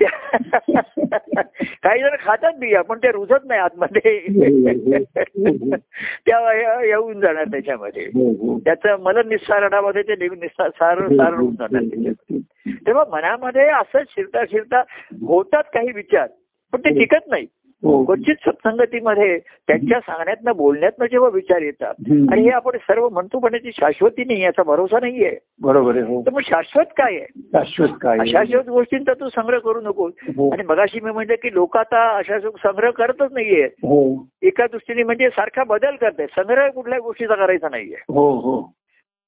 त्या- 0.00 0.10
काही 1.82 2.00
जण 2.00 2.16
खातात 2.20 2.52
बिया 2.58 2.82
पण 2.82 2.98
ते 2.98 3.12
रुजत 3.12 3.44
नाही 3.44 3.60
आतमध्ये. 3.60 4.20
त्या 6.26 6.52
ये- 6.52 6.88
येऊन 6.88 7.20
जाणार 7.20 7.44
त्याच्यामध्ये. 7.44 8.02
हो 8.02 8.30
हो. 8.30 8.58
त्याचं 8.58 8.96
मला 9.00 9.20
निस्सारणामध्ये 9.26 10.02
ते 10.02 10.16
निघून 10.16 10.38
निस्सार 10.38 10.68
सार 10.68 11.08
सारण 11.08 11.34
होऊन 11.34 11.54
जाणार 11.54 11.82
त्याच्यात 11.82 12.38
तेव्हा 12.86 13.04
मनामध्ये 13.12 13.68
असं 13.68 13.98
शिरता 14.08 14.44
शिरता 14.44 14.80
होतात 15.26 15.62
काही 15.74 15.92
विचार. 15.92 16.26
पण 16.74 16.80
ते 16.80 16.98
टिकत 16.98 17.30
नाही. 17.30 17.46
हो. 17.82 18.04
क्वचित 18.04 18.34
सत्संगतीमध्ये 18.34 19.38
त्यांच्या 19.38 20.00
सांगण्यातनं 20.00 20.56
बोलण्यातनं 20.56 21.06
जेव्हा 21.06 21.30
विचार 21.30 21.62
येतात. 21.62 21.94
आणि 22.32 22.42
हे 22.42 22.50
आपण 22.50 22.76
सर्व 22.76 23.08
म्हणतो 23.08 23.38
पण 23.38 23.54
याची 23.54 23.70
शाश्वती 23.72 24.24
नाही 24.24 24.42
याचा 24.42 24.62
भरोसा 24.62 25.00
नाहीये 25.00 25.38
बरोबर 25.60 25.92
आहे 25.92 26.02
हो. 26.02 26.22
तर 26.22 26.30
मग 26.30 26.40
शाश्वत 26.44 26.84
काय 26.84 27.16
आहे? 27.16 27.26
शाश्वत 27.38 27.88
काय 28.00 28.18
आहे? 28.18 28.30
अशाश्वत 28.30 28.68
गोष्टींचा 28.68 29.14
तू 29.14 29.28
संग्रह 29.28 29.58
करू 29.58 29.80
नको 29.80 30.06
हो. 30.06 30.50
आणि 30.50 30.62
मगाशी 30.62 31.00
मी 31.00 31.10
म्हटलं 31.10 31.34
की 31.34 31.54
लोक 31.54 31.76
आता 31.76 32.16
अशाश्वत 32.16 32.52
संग्रह 32.62 32.90
करतच 32.90 33.32
नाहीये. 33.32 33.64
हो. 33.64 34.26
एका 34.42 34.66
दृष्टीने 34.66 35.02
म्हणजे 35.02 35.28
सारखा 35.28 35.64
बदल 35.64 35.96
करते 35.96 36.26
संग्रह 36.26 36.68
कुठल्या 36.68 36.98
गोष्टीचा 36.98 37.34
करायचा 37.34 37.68
नाहीये. 37.70 37.96
हो 38.08 38.30
हो. 38.30 38.74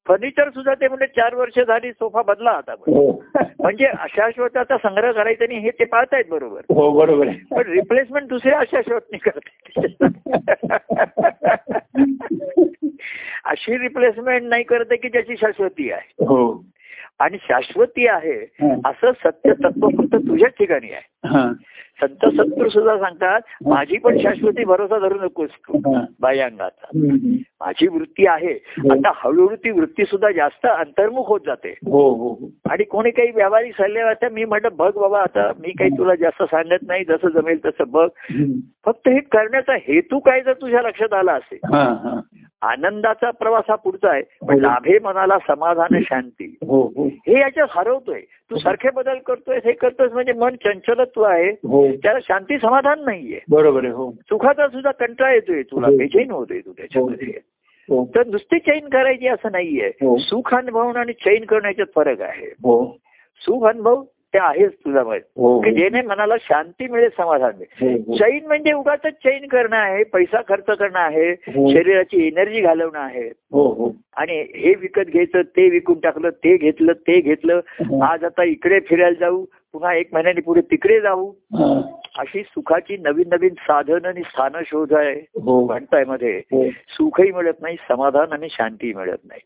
फर्निचर 0.06 0.50
सुद्धा 0.50 0.74
ते 0.74 0.88
म्हणजे 0.88 1.06
चार 1.06 1.34
वर्ष 1.34 1.58
झाली 1.58 1.90
सोफा 1.92 2.22
बदला 2.22 2.50
आता 2.50 2.72
हो. 2.72 3.10
म्हणजे 3.60 3.86
अशाश्वताचा 3.86 4.76
संग्रह 4.76 5.12
करायचा 5.12 5.44
नाही 5.48 5.58
हे 5.60 5.70
ते 5.70 5.84
पाळतायत 5.84 6.24
बरोबर. 6.30 6.60
हो 6.68 6.90
बरोबर 6.90 7.28
पण 7.50 7.70
रिप्लेसमेंट 7.70 8.28
दुसऱ्या 8.28 8.58
अशाश्वतनी 8.58 9.18
करते 9.18 9.94
अशी 13.44 13.76
रिप्लेसमेंट 13.78 14.42
नाही 14.42 14.62
करते 14.62 14.96
की 14.96 15.08
ज्याची 15.08 15.36
शाश्वती 15.36 15.90
आहे. 15.92 16.24
हो. 16.24 16.52
आणि 17.20 17.38
शाश्वती 17.42 18.06
आहे 18.06 18.34
हा. 18.60 18.74
असं 18.86 19.12
सत्य 19.24 19.52
तत्व 19.64 19.88
फक्त 19.88 20.14
तुझ्याच 20.16 20.52
ठिकाणी 20.58 20.90
आहे 20.92 21.28
हा. 21.28 21.50
संत 22.00 22.24
सत्तर 22.36 22.68
सुद्धा 22.68 22.96
सांगतात 22.98 23.40
माझी 23.66 23.98
पण 23.98 24.18
शाश्वती 24.18 24.64
भरोसा 24.64 24.98
धरू 24.98 25.18
नकोस 25.20 25.50
हा. 25.86 26.00
बाह्यांगाचा. 26.20 26.88
माझी 27.60 27.86
वृत्ती 27.88 28.26
आहे 28.26 28.52
आता 28.92 29.10
हळूहळू 29.14 29.56
ती 29.56 29.70
वृत्ती 29.70 30.04
सुद्धा 30.04 30.30
जास्त 30.30 30.66
अंतर्मुख 30.66 31.28
होत 31.28 31.40
जाते 31.46 31.70
हो 31.86 32.02
हो 32.10 32.28
हो. 32.30 32.48
आणि 32.70 32.84
कोणी 32.84 33.10
काही 33.10 33.30
व्यावहारिक 33.30 33.74
सल्ले 33.76 34.00
आता 34.00 34.28
मी 34.28 34.44
म्हटलं 34.44 34.76
बघ 34.76 34.92
बाबा 34.98 35.22
आता 35.22 35.50
मी 35.58 35.72
काही 35.72 35.90
तुला 35.98 36.14
जास्त 36.14 36.42
सांगत 36.42 36.86
नाही 36.86 37.04
जसं 37.04 37.28
जमेल 37.30 37.64
तसं 37.64 37.90
बघ. 37.90 38.08
फक्त 38.86 39.08
हे 39.08 39.20
करण्याचा 39.32 39.74
हेतू 39.88 40.18
काय 40.18 40.40
जर 40.40 40.52
तुझ्या 40.52 40.82
लक्षात 40.82 41.12
आला 41.12 41.32
असेल 41.32 41.74
हा 41.74 41.82
हा 42.02 42.20
आनंदाचा 42.62 43.30
प्रवास 43.30 43.64
हा 43.68 43.74
पुढचा 43.74 44.10
आहे 44.10 44.22
पण 44.22 44.54
हो. 44.54 44.60
लाभे 44.60 44.98
मनाला 44.98 45.38
समाधान 45.38 46.00
शांती. 46.02 46.56
हो 46.66 46.92
हो. 46.96 47.04
हे 47.06 47.40
याच्यात 47.40 47.66
हरवतोय. 47.70 48.20
तू 48.20 48.56
सारखे 48.56 48.90
बदल 48.90 49.18
करतोय 49.18 49.58
हे 49.64 49.72
करतोय 49.72 50.08
म्हणजे 50.12 50.32
मन 50.32 50.54
चंचलत्व 50.64 51.22
आहे. 51.22 51.52
त्याला 51.96 52.18
शांती 52.22 52.58
समाधान 52.58 53.04
नाहीये. 53.04 53.40
बरोबर 53.50 53.84
आहे 53.84 53.92
हो. 53.92 54.10
सुखाचा 54.10 54.68
सुद्धा 54.68 54.90
कंटाळा 54.90 55.34
येतोय 55.34 55.62
तुला. 55.62 55.86
बेचैन 55.98 56.30
होतोय 56.30 56.60
तू 56.60 56.72
त्याच्यामध्ये. 56.72 57.32
तर 58.14 58.26
नुसती 58.26 58.58
चैन 58.58 58.88
करायची 58.88 59.28
असं 59.28 59.48
नाहीये. 59.52 60.18
सुख 60.18 60.54
अनुभवणं 60.54 60.98
आणि 60.98 61.12
चैन 61.12 61.44
करणं 61.44 61.68
याच्यात 61.68 61.86
फरक 61.94 62.20
आहे. 62.20 62.46
हो. 62.46 62.96
सुख 63.40 63.68
अनुभव 63.68 64.02
ते 64.34 64.38
आहेच 64.38 64.72
तुझा 64.72 65.02
मध्ये 65.02 65.20
हो. 65.36 65.62
जेणे 65.62 66.02
मनाला 66.02 66.34
शांती 66.40 66.88
मिळेल 66.88 67.08
समाधान 67.08 67.52
मिळेल. 67.58 67.96
हो, 67.96 68.12
हो. 68.12 68.16
चैन 68.16 68.46
म्हणजे 68.46 68.72
उगाच 68.72 69.06
चैन 69.06 69.46
करणं 69.46 69.76
आहे 69.76 70.04
पैसा 70.04 70.40
खर्च 70.48 70.76
करणं 70.78 70.98
आहे. 70.98 71.34
शरीराची 71.72 72.26
एनर्जी 72.26 72.60
घालवणं 72.60 72.98
आहे. 72.98 73.28
आणि 74.16 74.40
हे 74.54 74.74
विकत 74.74 75.10
घ्यायचं 75.12 75.42
ते 75.42 75.68
विकून 75.70 75.98
टाकलं 76.00 76.30
ते 76.30 76.56
घेतलं 76.56 76.92
ते 76.92 77.20
घेतलं. 77.20 77.60
आज 78.02 78.24
आता 78.24 78.44
इकडे 78.44 78.80
फिरायला 78.80 79.18
जाऊ 79.20 79.44
पुन्हा 79.72 79.94
एक 79.94 80.08
महिन्याने 80.12 80.40
पुढे 80.40 80.60
तिकडे 80.60 81.00
जाऊ. 81.00 81.32
अशी 82.18 82.42
सुखाची 82.42 82.96
नवीन 82.96 83.28
नवीन 83.32 83.54
साधन 83.58 84.04
आणि 84.04 84.22
स्थानं 84.22 84.60
शोध 84.66 84.94
आहे 84.94 85.40
म्हणतायमध्ये. 85.42 86.40
सुखही 86.88 87.32
मिळत 87.32 87.62
नाही 87.62 87.76
समाधान 87.88 88.32
आणि 88.32 88.48
शांती 88.50 88.92
मिळत 88.94 89.18
नाही. 89.24 89.40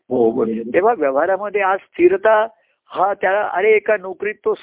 तेव्हा 0.73 0.93
व्यवहारामध्ये 0.97 1.61
आज 1.61 1.79
स्थिरता 1.79 2.47
हा 2.93 3.13
त्याला 3.13 3.49
अरे 3.53 3.71
एका 3.71 3.97
नोकरीत 3.97 4.33
तो 4.45 4.53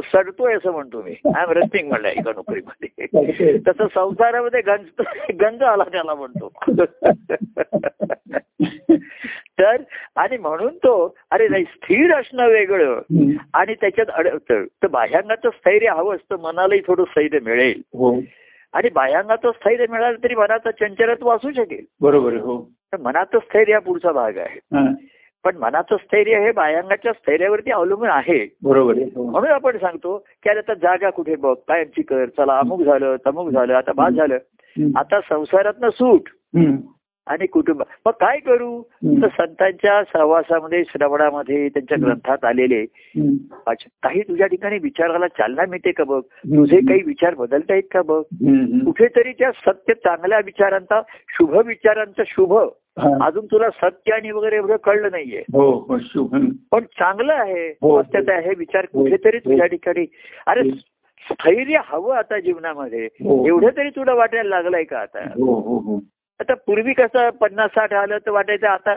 सडतोय 0.00 0.54
असं 0.54 0.72
म्हणतो 0.72 1.02
मी. 1.02 1.14
आय 1.36 1.42
एम 1.42 1.50
रस्टिंग 1.50 1.88
म्हणलं 1.88 2.08
एका 2.08 2.30
नोकरीमध्ये. 2.30 3.58
तसं 3.58 3.86
संसारामध्ये 3.94 4.60
गंज 4.60 5.02
गंज 5.40 5.62
आला 5.62 5.84
त्याला 5.84 6.14
म्हणतो. 6.14 6.52
तर 9.58 9.76
आणि 10.16 10.36
म्हणून 10.36 10.76
तो 10.76 11.16
अरे 11.30 11.48
नाही 11.48 11.64
स्थिर 11.64 12.14
असणं 12.14 12.48
वेगळं. 12.48 13.00
आणि 13.54 13.74
त्याच्यात 13.74 14.06
अडकतं 14.10 14.64
तर 14.64 14.86
बाह्यांगाचं 14.86 15.50
स्थैर्य 15.50 15.88
हवं 15.88 16.14
असतं 16.14 16.36
मनालाही 16.38 16.80
थोडं 16.86 17.04
स्थैर्य 17.04 17.38
मिळेल. 17.42 17.82
हो. 17.86 18.20
आणि 18.72 18.88
बाह्यांगाचं 18.94 19.50
स्थैर्य 19.50 19.86
मिळालं 19.90 20.24
तरी 20.24 20.34
मनाचं 20.34 20.70
चंचलत्व 20.70 21.30
असू 21.30 21.50
शकेल. 21.50 21.84
बरोबर 22.00 22.32
हो. 22.32 22.70
तर 22.92 22.96
मनाचं 22.96 23.38
स्थैर्य 23.38 23.72
हा 23.72 23.78
पुढचा 23.78 24.12
भाग 24.12 24.36
आहे. 24.36 24.58
पण 25.46 25.56
मनाचं 25.56 25.96
स्थैर्य 25.96 26.38
हे 26.38 26.52
बाह्यांगाच्या 26.52 27.12
स्थैर्यावरती 27.12 27.70
अवलंबून 27.70 28.08
आहे 28.08 28.56
बरोबर 28.62 28.94
म्हणून 29.16 29.50
आपण 29.50 29.76
सांगतो 29.76 30.26
की 30.42 30.50
अरे 30.50 30.58
आता 30.58 30.74
जागा 30.74 31.10
कुठे 31.10 31.36
बघ 31.36 31.54
कायमची 31.68 32.02
कर 32.02 32.26
चला 32.26 32.58
अमुक 32.58 32.82
झालं 32.82 33.16
तमुक 33.26 33.50
झालं 33.50 33.74
आता 33.74 33.92
बाद 33.92 34.14
झालं. 34.14 34.38
आता 34.96 35.20
संसारातनं 35.20 35.90
सूट. 35.90 36.28
आणि 37.26 37.46
कुटुंब 37.46 37.82
मग 38.06 38.12
काय 38.12 38.38
करू. 38.38 38.82
तर 39.22 39.28
संतांच्या 39.28 40.02
सहवासामध्ये 40.04 40.84
श्रवणामध्ये 40.88 41.68
त्यांच्या 41.68 41.98
ग्रंथात 42.00 42.44
आलेले 42.44 42.84
काही 44.02 44.20
तुझ्या 44.20 44.46
ठिकाणी 44.46 44.78
विचाराला 44.78 45.28
चालना 45.28 45.62
मिळते 45.68 45.92
का 45.92 46.04
बघ. 46.04 46.20
तुझे 46.46 46.76
काही 46.76 47.02
विचार 47.06 47.34
बदलतायत 47.34 47.82
का 47.90 48.02
बघ. 48.02 48.22
कुठेतरी 48.84 49.32
त्या 49.32 49.50
सत्य 49.52 49.94
चांगल्या 49.94 50.38
विचारांचा 50.44 51.02
शुभ 51.28 51.56
विचारांचा 51.66 52.22
शुभ. 52.26 52.58
अजून 52.96 53.46
तुला 53.46 53.68
सत्य 53.70 54.12
आणि 54.12 54.30
वगैरे 54.30 54.56
एवढं 54.56 54.76
कळलं 54.76 55.10
नाहीये 55.10 55.40
हो 55.52 55.70
हो. 55.80 55.96
पण 56.72 56.84
चांगलं 56.98 57.32
आहे 57.32 57.68
हो. 57.72 58.02
सत्यता 58.02 58.34
आहे 58.34 58.54
विचार 58.54 58.86
हो. 58.94 59.02
कुठेतरी 59.02 59.36
हो. 59.36 59.50
तुझ्या 59.50 59.66
ठिकाणी 59.66 60.06
अरे 60.46 60.68
हो. 60.70 60.76
स्थैर्य 61.26 61.80
हवं 61.84 62.16
आता 62.16 62.38
जीवनामध्ये 62.38 63.04
हो. 63.20 63.46
एवढं 63.46 63.76
तरी 63.76 63.90
तुला 63.90 64.14
वाटायला 64.14 64.48
लागलंय 64.48 64.84
का 64.84 64.98
आता 64.98 65.24
हो 65.36 65.54
हो 65.60 65.78
हो 65.78 66.00
आता 66.40 66.54
पूर्वी 66.66 66.92
कसं 66.92 67.30
पन्नास 67.40 67.70
साठ 67.70 67.92
आलं 67.94 68.18
तर 68.26 68.30
वाटायचं 68.30 68.66
आता 68.66 68.94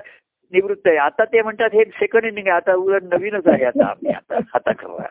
निवृत्त 0.53 0.87
आहे 0.87 0.97
आता 0.97 1.25
ते 1.25 1.41
म्हणतात 1.41 1.69
हे 1.73 1.83
सेकंड 1.91 2.25
इनिंग 2.25 2.47
आहे 2.47 2.55
आता 2.55 2.73
उलट 2.75 3.03
नवीनच 3.13 3.47
आहे 3.47 3.65
आता 3.65 3.85
आम्ही 3.85 4.13
आता 4.13 4.39
आता 4.53 4.71
खवा 4.79 5.03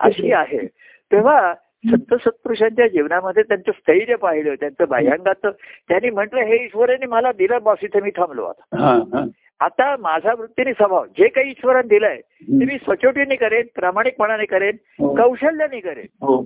अशी 0.00 0.32
आहे 0.32 0.66
तेव्हा 1.10 1.52
संत 1.90 2.14
सत्पुरुषांच्या 2.14 2.86
जीवनामध्ये 2.86 3.42
त्यांचं 3.42 3.72
स्थैर्य 3.72 4.14
पाहिलं 4.16 4.54
त्यांचं 4.54 4.84
बाह्यांगाचं. 4.88 5.50
त्यांनी 5.88 6.10
म्हटलं 6.10 6.40
हे 6.40 6.64
ईश्वराने 6.64 7.06
मला 7.06 7.32
दिलं 7.32 7.58
बॉस 7.62 7.78
इथे 7.82 8.00
मी 8.00 8.10
थांबलो 8.10 8.44
आता. 8.44 9.24
आता 9.60 9.96
माझा 9.96 10.32
वृत्तीने 10.38 10.72
स्वभाव 10.72 11.04
जे 11.18 11.28
काही 11.28 11.50
ईश्वराने 11.50 11.88
दिलंय 11.88 12.16
ते 12.16 12.64
मी 12.64 12.78
सचोटीने 12.88 13.36
करेन 13.36 13.66
प्रामाणिकपणाने 13.74 14.44
करेन 14.44 14.76
हो. 14.98 15.14
कौशल्याने 15.14 15.80
करेन. 15.80 16.06
हो. 16.22 16.42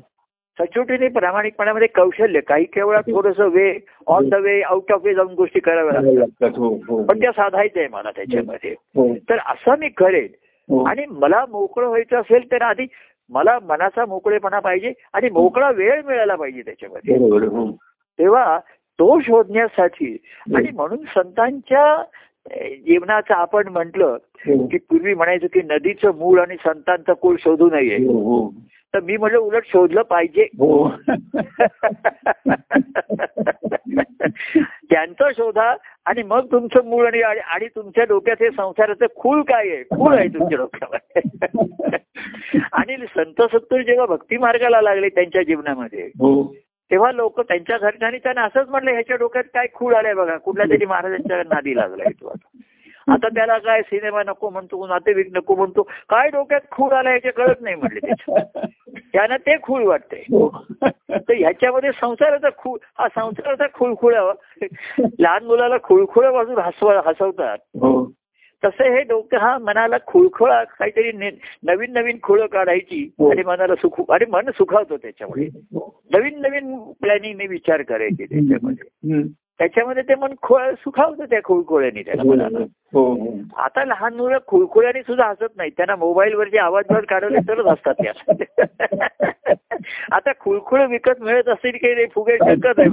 सचोटीने 0.58 1.08
प्रामाणिकपणामध्ये 1.08 1.88
कौशल्य 1.88 2.40
काही 2.40 2.64
केवळ 2.64 3.00
थोडस 3.00 3.40
way 3.40 3.78
on 4.06 4.28
the 4.28 4.34
way 4.34 4.60
out 4.62 4.92
of 4.92 5.00
way 5.04 5.14
जाऊन 5.14 5.34
गोष्टी 5.34 5.60
कराव्या 5.60 6.00
लागतात. 6.02 6.50
हो 6.56 7.02
पण 7.04 7.20
त्या 7.20 7.32
साधायचं 7.32 7.80
आहे 7.80 7.88
मला 7.88 8.10
त्याच्यामध्ये. 8.10 8.74
तर 9.28 9.38
असं 9.46 9.78
मी 9.78 9.88
करेन. 9.88 10.26
आणि 10.86 11.04
मला 11.08 11.44
मोकळं 11.48 11.86
व्हायचं 11.86 12.16
असेल 12.16 12.52
तर 12.52 12.62
आधी 12.62 12.86
मला 13.30 13.58
मनाचा 13.62 14.06
मोकळेपणा 14.06 14.58
पाहिजे 14.58 14.92
आणि 15.12 15.30
मोकळा 15.30 15.70
वेळ 15.70 16.02
मिळायला 16.02 16.34
पाहिजे 16.34 16.62
त्याच्यामध्ये. 16.62 17.16
हो. 17.16 17.72
तेव्हा 18.18 18.58
तो 18.68 19.20
शोधण्यासाठी 19.20 20.16
आणि 20.56 20.68
म्हणून 20.74 20.98
संतांच्या 20.98 22.02
जीवनाचं 22.86 23.34
आपण 23.34 23.68
म्हटलं 23.68 24.16
की 24.46 24.78
पूर्वी 24.78 25.14
म्हणायचं 25.14 25.46
की 25.46 25.60
नदीचं 25.62 26.14
मूळ 26.14 26.40
आणि 26.40 26.56
संतांचा 26.66 27.12
कुळ 27.12 27.36
शोधू 27.38 27.70
नये. 27.70 27.96
हो 27.96 28.12
हो. 28.12 28.54
तर 28.94 29.00
मी 29.00 29.16
म्हटलं 29.16 29.38
उलट 29.38 29.62
शोधलं 29.64 30.02
पाहिजे. 30.02 30.42
हो. 30.42 30.88
त्यांचं 34.90 35.30
शोधा 35.36 35.74
आणि 36.04 36.22
मग 36.22 36.46
तुमचं 36.52 36.84
मूळ 36.84 37.06
आणि 37.06 37.20
आणि 37.22 37.66
तुमच्या 37.68 38.04
डोक्यात 38.04 38.36
हे 38.40 38.50
संसाराचं 38.50 39.06
खूळ 39.16 39.42
काय 39.42 39.68
आहे? 39.68 39.82
खूळ 39.82 40.14
आहे 40.14 40.28
तुमच्या 40.28 40.58
डोक्यावर 40.58 40.96
आणि 42.72 42.96
संत 42.96 43.42
सत्तूर 43.42 43.82
जेव्हा 43.82 44.06
भक्ती 44.06 44.36
मार्गाला 44.36 44.80
लागले 44.80 45.08
त्यांच्या 45.08 45.42
जीवनामध्ये 45.42 46.02
हो. 46.02 46.42
तेव्हा 46.90 47.12
लोक 47.12 47.40
त्यांच्या 47.40 47.78
घरच्यांनी 47.78 48.18
त्यांना 48.18 48.42
असंच 48.42 48.68
म्हटलं 48.68 48.90
ह्याच्या 48.90 49.16
डोक्यात 49.16 49.44
काय 49.54 49.66
खूळ 49.74 49.94
आलाय 49.94 50.14
बघा. 50.14 50.36
कुठल्या 50.36 50.66
तरी 50.66 50.86
महाराजांच्या 50.86 51.42
नादी 51.42 51.76
लागलाय 51.76 52.12
तो 52.20 52.26
आता. 52.26 52.49
आता 53.08 53.28
त्याला 53.28 53.56
काय 53.58 53.82
सिनेमा 53.82 54.22
नको 54.22 54.50
म्हणतो 54.50 54.86
नातेवाईक 54.86 55.28
नको 55.32 55.54
म्हणतो 55.54 55.82
काय 56.08 56.28
डोक्यात 56.28 56.60
खूळ 56.70 56.92
आला 56.92 57.10
ह्याचे 57.10 57.30
कळत 57.30 57.60
नाही 57.60 57.98
त्याच्या 58.00 58.44
त्यांना 59.12 59.36
ते 59.36 59.56
खूळ 59.62 59.84
वाटते 59.84 60.16
हो. 60.32 60.48
तर 61.10 61.32
ह्याच्यामध्ये 61.32 61.90
संसाराचा 61.92 62.48
खूळ 62.58 62.78
हा 62.98 63.08
संसाराचा 63.08 63.66
खुळखुळ 63.74 64.14
लहान 65.20 65.44
मुलाला 65.44 65.76
खुळखुळ 65.82 66.26
वाजून 66.26 66.58
हसव 66.58 66.90
हसवतात. 67.06 67.58
हो. 67.58 68.04
तसं 68.62 68.84
हे 68.84 69.02
डोकं 69.02 69.38
हा 69.38 69.56
मनाला 69.58 69.96
खुळखुळा 70.06 70.62
काहीतरी 70.64 71.12
नवीन 71.62 71.92
नवीन 71.92 72.18
खुळ 72.22 72.46
काढायची 72.46 73.02
हो. 73.18 73.30
आणि 73.30 73.42
मनाला 73.42 73.74
सुख 73.74 74.00
आणि 74.10 74.24
मन 74.28 74.50
सुखावतो 74.50 74.96
त्याच्यामुळे 74.96 75.46
नवीन 76.10 76.40
नवीन 76.40 76.76
प्लॅनिंगने 77.02 77.46
विचार 77.46 77.82
करायचे 77.82 78.24
त्याच्यामध्ये. 78.24 79.22
त्याच्यामध्ये 79.58 80.02
ते 80.02 80.14
मन 80.14 80.34
खोळ 80.42 80.70
सुखावतं 80.74 81.24
त्या 81.24 81.40
खुळखुळ्याने 81.44 82.02
त्याला. 82.02 82.22
मनाला. 82.22 82.64
आता 83.56 83.84
लहान 83.84 84.14
मुलं 84.14 84.38
खुळखुळ्याने 84.46 85.02
सुद्धा 85.02 85.26
हसत 85.26 85.56
नाही 85.56 85.70
त्यांना 85.70 85.96
मोबाईलवरचे 85.96 86.58
आवाज 86.58 86.84
जर 86.90 87.00
काढवले 87.00 87.38
तरच 87.38 87.66
हसतात 87.66 87.94
त्या 88.02 88.12
आता 90.12 90.32
खुळखुळ 90.40 90.86
विकत 90.86 91.20
मिळत 91.20 91.48
असेल 91.48 91.76
काही 91.76 91.94
नाही 91.94 92.06
फुगे 92.06 92.36
शकत 92.36 92.78
आहे 92.78 92.88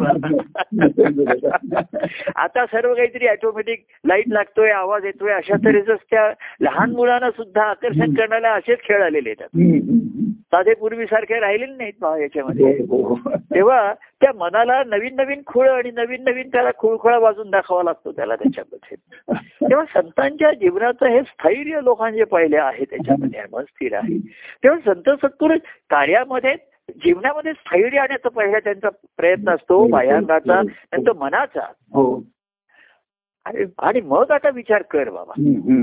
आता 2.36 2.66
सर्व 2.66 2.94
काहीतरी 2.94 3.28
ऑटोमॅटिक 3.28 3.86
लाइट 4.06 4.26
लागतोय 4.28 4.72
आवाज 4.72 5.06
येतोय 5.06 5.34
अशा 5.34 5.56
तऱ्हेच 5.66 5.86
त्या 5.88 6.34
लहान 6.62 6.92
मुलांना 6.92 7.32
सुद्धा 7.32 7.64
आकर्षण 7.64 8.14
करण्याला 8.14 8.50
असेच 8.50 8.80
खेळ 8.84 9.02
आलेले 9.02 9.32
हम्म. 9.32 9.98
साधे 10.30 10.74
पूर्वीसारखे 10.74 11.40
राहिलेले 11.40 11.76
नाहीत 11.78 12.22
याच्यामध्ये. 12.22 12.66
हो, 12.66 13.04
हो. 13.04 13.30
तेव्हा 13.30 13.94
त्या 13.94 14.32
मनाला 14.36 14.84
नवीन 14.84 15.16
नवीन 15.16 15.42
खुळ 15.46 15.70
आणि 15.70 15.92
नवीन 15.92 16.24
नवीन 16.24 16.48
त्याला 16.48 16.70
खुळखुळा 16.78 17.18
वाजून 17.18 17.50
दाखवा 17.50 17.84
लागतो 17.84 18.12
त्याला 18.12 18.36
त्याच्यामध्ये. 18.36 18.96
तेव्हा 19.70 19.86
संतांच्या 19.94 20.54
जीवनाचं 20.54 21.06
हे 21.06 21.22
स्थैर्य 21.22 21.80
लोकांचे 21.84 22.24
पहिले 22.24 22.58
आहे 22.58 22.86
त्याच्यामध्ये 22.86 23.42
मन 23.54 23.64
स्थिर 23.64 23.96
आहे. 23.96 24.18
तेव्हा 24.64 24.94
संत 24.94 25.10
सत्पुर 25.10 25.56
कार्यामध्ये 25.90 26.56
जीवनामध्ये 26.90 27.54
स्थैर्य 27.54 28.00
आणण्याचा 28.00 28.30
पहिला 28.30 28.60
त्यांचा 28.60 28.90
प्रयत्न 28.90 29.50
असतो 29.50 29.88
बाह्यांगाचा 29.88 30.62
नंतर 30.62 31.14
मनाचा. 31.14 31.62
हो. 31.70 32.24
आणि 33.46 33.66
आणि 33.80 34.02
मग 34.02 34.32
आता 34.32 34.50
विचार 34.50 34.82
कर 34.82 35.10
बाबा. 35.10 35.34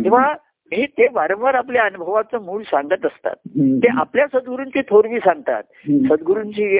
तेव्हा 0.04 0.34
हे 0.72 0.86
ते 0.86 1.06
वारंवार 1.12 1.54
आपल्या 1.54 1.82
अनुभवाचं 1.82 2.42
मूळ 2.42 2.62
सांगत 2.62 3.06
असतात. 3.06 3.34
ते 3.60 3.88
आपल्या 3.96 4.26
सद्गुरूंची 4.26 4.80
थोरवी 4.80 5.18
सांगतात. 5.18 5.62
सद्गुरूंची 6.12 6.78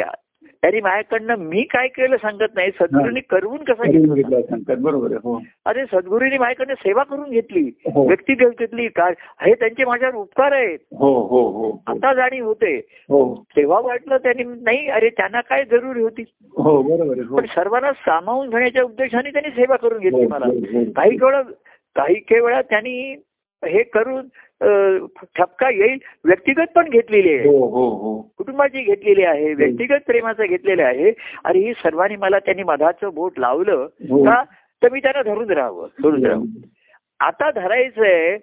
त्यांनी 0.65 0.81
माझ्याकडनं 0.81 1.35
मी 1.39 1.63
काय 1.63 1.89
केलं 1.89 2.17
सांगत 2.17 2.55
नाही. 2.55 2.71
सद्गुरूंनी 2.71 3.21
करवून 3.21 3.65
कसं 3.65 3.91
घेतलं 3.91 4.41
सांगतात. 4.41 4.77
बरोबर 4.77 5.13
हो. 5.13 5.41
अरे 5.65 5.85
सद्गुरूंनी 5.87 6.39
माझ्याकडनं 6.39 6.75
सेवा 6.75 7.03
करून 7.03 7.31
घेतली. 7.31 7.71
हो. 7.95 8.07
व्यक्तिगत 8.09 8.59
घेतली. 8.59 8.89
काय? 8.89 9.13
हे 9.43 9.55
त्यांचे 9.55 9.85
माझ्यावर 9.85 10.15
उपकार 10.15 10.53
आहेत. 10.53 10.79
हो 10.99 11.13
हो 11.15 11.49
हो. 11.49 11.63
हो. 11.63 11.83
आता 11.87 12.13
जाणीव 12.15 12.45
होते. 12.45 12.77
हो. 13.09 13.45
तेव्हा 13.57 13.81
वाटलं 13.81 14.17
त्यांनी 14.17 14.45
नाही 14.45 14.89
अरे 14.89 15.09
त्यांना 15.09 15.41
काय 15.41 15.65
जरुरी 15.65 16.03
होती? 16.03 16.23
हो 16.59 16.83
बरोबर 16.83 17.23
पण 17.37 17.47
सर्वांना 17.47 17.93
सामावून 17.93 18.51
घेण्याच्या 18.51 18.83
उद्देशाने 18.83 19.31
त्यांनी 19.31 19.51
सेवा 19.51 19.77
करून 19.77 19.99
घेतली 19.99 20.27
मला. 20.27 20.47
काही 20.97 21.19
वेळा 21.23 21.43
काही 21.97 22.15
काही 22.15 22.41
वेळा 22.41 22.63
त्यांनी 22.63 23.17
हे 23.65 23.83
करून 23.83 24.27
ठपका 25.37 25.71
येईल 25.71 25.99
व्यक्तिगत 26.25 26.73
पण 26.75 26.89
घेतलेली 26.89 27.35
आहे. 27.35 27.49
हो 27.49 27.67
हो 27.67 27.89
हो. 27.89 28.21
कुटुंबाची 28.39 28.83
घेतलेली 28.83 29.23
आहे 29.23 29.55
व्यक्तिगत 29.55 30.01
प्रेमाचं 30.07 30.45
घेतलेलं 30.49 30.85
आहे. 30.85 31.13
आणि 31.45 31.59
ही 31.59 31.73
सर्वांनी 31.73 32.17
मला 32.17 32.39
त्यांनी 32.39 32.63
मधाचं 32.63 33.15
बोट 33.15 33.39
लावलं. 33.39 33.87
का? 34.11 34.43
तर 34.83 34.89
मी 34.93 35.01
त्यांना 35.01 35.23
धरून 35.23 35.51
राहावं 35.51 35.89
सोडून 35.89 36.27
राहावं. 36.27 36.45
आता 37.21 37.51
धरायचंय 37.51 38.39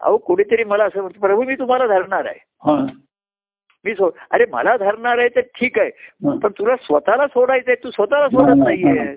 अहो 0.00 0.16
कुठेतरी 0.16 0.64
मला 0.64 0.84
असं 0.84 1.00
म्हणतं 1.00 1.20
प्रभू 1.20 1.42
मी 1.42 1.54
तुम्हाला 1.54 1.86
धरणार 1.86 2.24
आहे. 2.26 2.40
हा. 2.44 2.86
मी 3.84 3.92
सोड 3.92 4.10
अरे 4.30 4.44
मला 4.52 4.76
धरणार 4.76 5.18
आहे 5.18 5.28
तर 5.28 5.40
ठीक 5.40 5.78
आहे. 5.78 5.90
पण 6.38 6.50
तुला 6.58 6.76
स्वतःला 6.76 7.26
सोडायचंय 7.26 7.74
तू 7.74 7.90
स्वतःला 7.90 8.28
सोडत 8.28 8.54
नाहीये. 8.64 9.14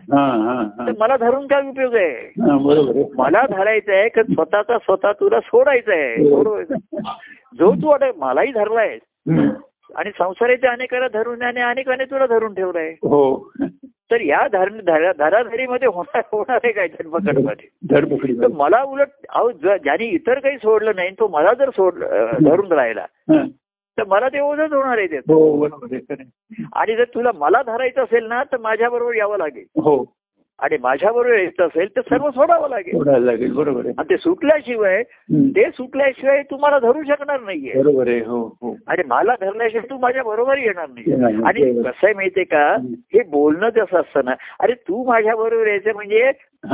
तर 0.88 0.92
मला 1.00 1.18
धरून 1.18 1.48
काय 1.48 1.62
उपयोग 1.70 1.96
आहे? 1.96 2.10
हा, 2.12 2.58
बरोबर 2.58 2.96
आहे. 2.96 3.06
मला 3.16 3.46
धरायचंय 3.50 4.10
की 4.10 4.34
स्वतःचा 4.34 4.78
स्वतः 4.78 5.12
तुला 5.12 5.40
सोडायचा 5.40 5.94
आहे. 5.94 6.24
जो 7.60 7.72
तू 7.72 7.90
आता 7.90 8.06
मलाही 8.18 8.52
धरलाय. 8.52 8.98
आणि 9.96 10.10
संसाराच्या 10.18 10.72
अनेकाला 10.72 11.08
धरून 11.08 11.42
आणि 11.42 11.62
अनेकाने 11.62 12.06
तुला 12.06 12.26
धरून 12.26 12.54
ठेवलंय. 12.54 12.92
हो. 12.92 13.52
तर 14.12 14.22
या 14.22 14.48
धर 14.52 14.70
धरा- 14.70 15.14
धराधरीमध्ये 15.20 15.88
होणार 15.88 16.22
होणार 16.32 16.60
आहे 16.64 16.74
काय 16.74 16.88
धरपकडमध्ये 16.88 17.96
धरपकडी 17.96 18.34
तर 18.34 18.48
मला 18.48 18.84
उलट 18.84 19.08
अहो 19.30 19.52
ज्याने 19.52 20.06
इतर 20.06 20.40
काही 20.40 20.58
सोडलं 20.58 20.92
नाही 20.96 21.10
तो 21.10 21.28
मला 21.28 21.54
जर 21.54 21.70
सोड 21.70 21.94
धरून 22.46 22.72
राहिला. 22.72 23.06
तर 23.98 24.04
मला 24.08 24.28
ते 24.28 24.40
ओझच 24.40 24.74
होणार 24.74 24.98
आहे 24.98 25.08
ते. 25.08 25.18
हो. 25.18 25.68
आणि 26.74 26.96
जर 26.96 27.04
तुला 27.04 27.32
मला 27.36 27.62
धरायचं 27.62 28.04
असेल 28.04 28.26
ना 28.26 28.44
तर 28.44 28.58
माझ्या 28.58 28.90
बरोबर 28.90 29.16
यावं 29.16 29.38
लागेल. 29.38 29.66
हो. 29.76 30.17
आणि 30.60 30.78
माझ्या 30.82 31.12
बरोबर 31.12 31.36
यायचं 31.38 31.66
असेल 31.66 31.88
तर 31.96 32.02
सर्व 32.02 32.30
सोडावं 32.30 32.70
लागेल. 32.70 32.94
सोडायला 32.98 33.26
लागेल 33.26 33.52
बरोबर 33.54 33.86
आहे. 33.86 33.94
आणि 33.98 34.10
ते 34.10 34.18
सुटल्याशिवाय. 34.18 35.04
ते 35.56 35.70
सुटल्याशिवाय 35.72 36.42
तुम्हाला 36.44 36.80
धरू 36.80 37.04
शकणार 37.04 37.40
नाहीये. 37.42 37.74
बरोबर 37.82 38.08
आहे 38.08 38.20
हो 38.20 38.40
हो. 38.62 38.76
आणि 38.88 39.04
मला 39.08 39.36
धरल्याशिवाय 39.42 39.90
तू 39.90 39.98
माझ्या 39.98 40.24
बरोबर 40.24 40.58
येणार 40.58 40.88
नाही. 40.90 41.14
आणि. 41.44 41.72
कसं 41.84 42.06
आहे 42.06 42.14
माहितीये 42.14 42.46
का. 42.46 42.66
हे 43.14 43.24
बोलणं 43.24 43.70
जसं 43.70 44.00
असतं 44.00 44.26
ना 44.26 44.34
अरे 44.60 44.74
तू 44.88 45.04
माझ्या 45.06 45.36
बरोबर 45.36 45.68
यायचं 45.68 45.94
म्हणजे. 45.94 46.32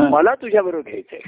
मला 0.10 0.34
तुझ्या 0.36 0.62
बरोबर 0.62 0.90
घ्यायचंय 0.90 1.20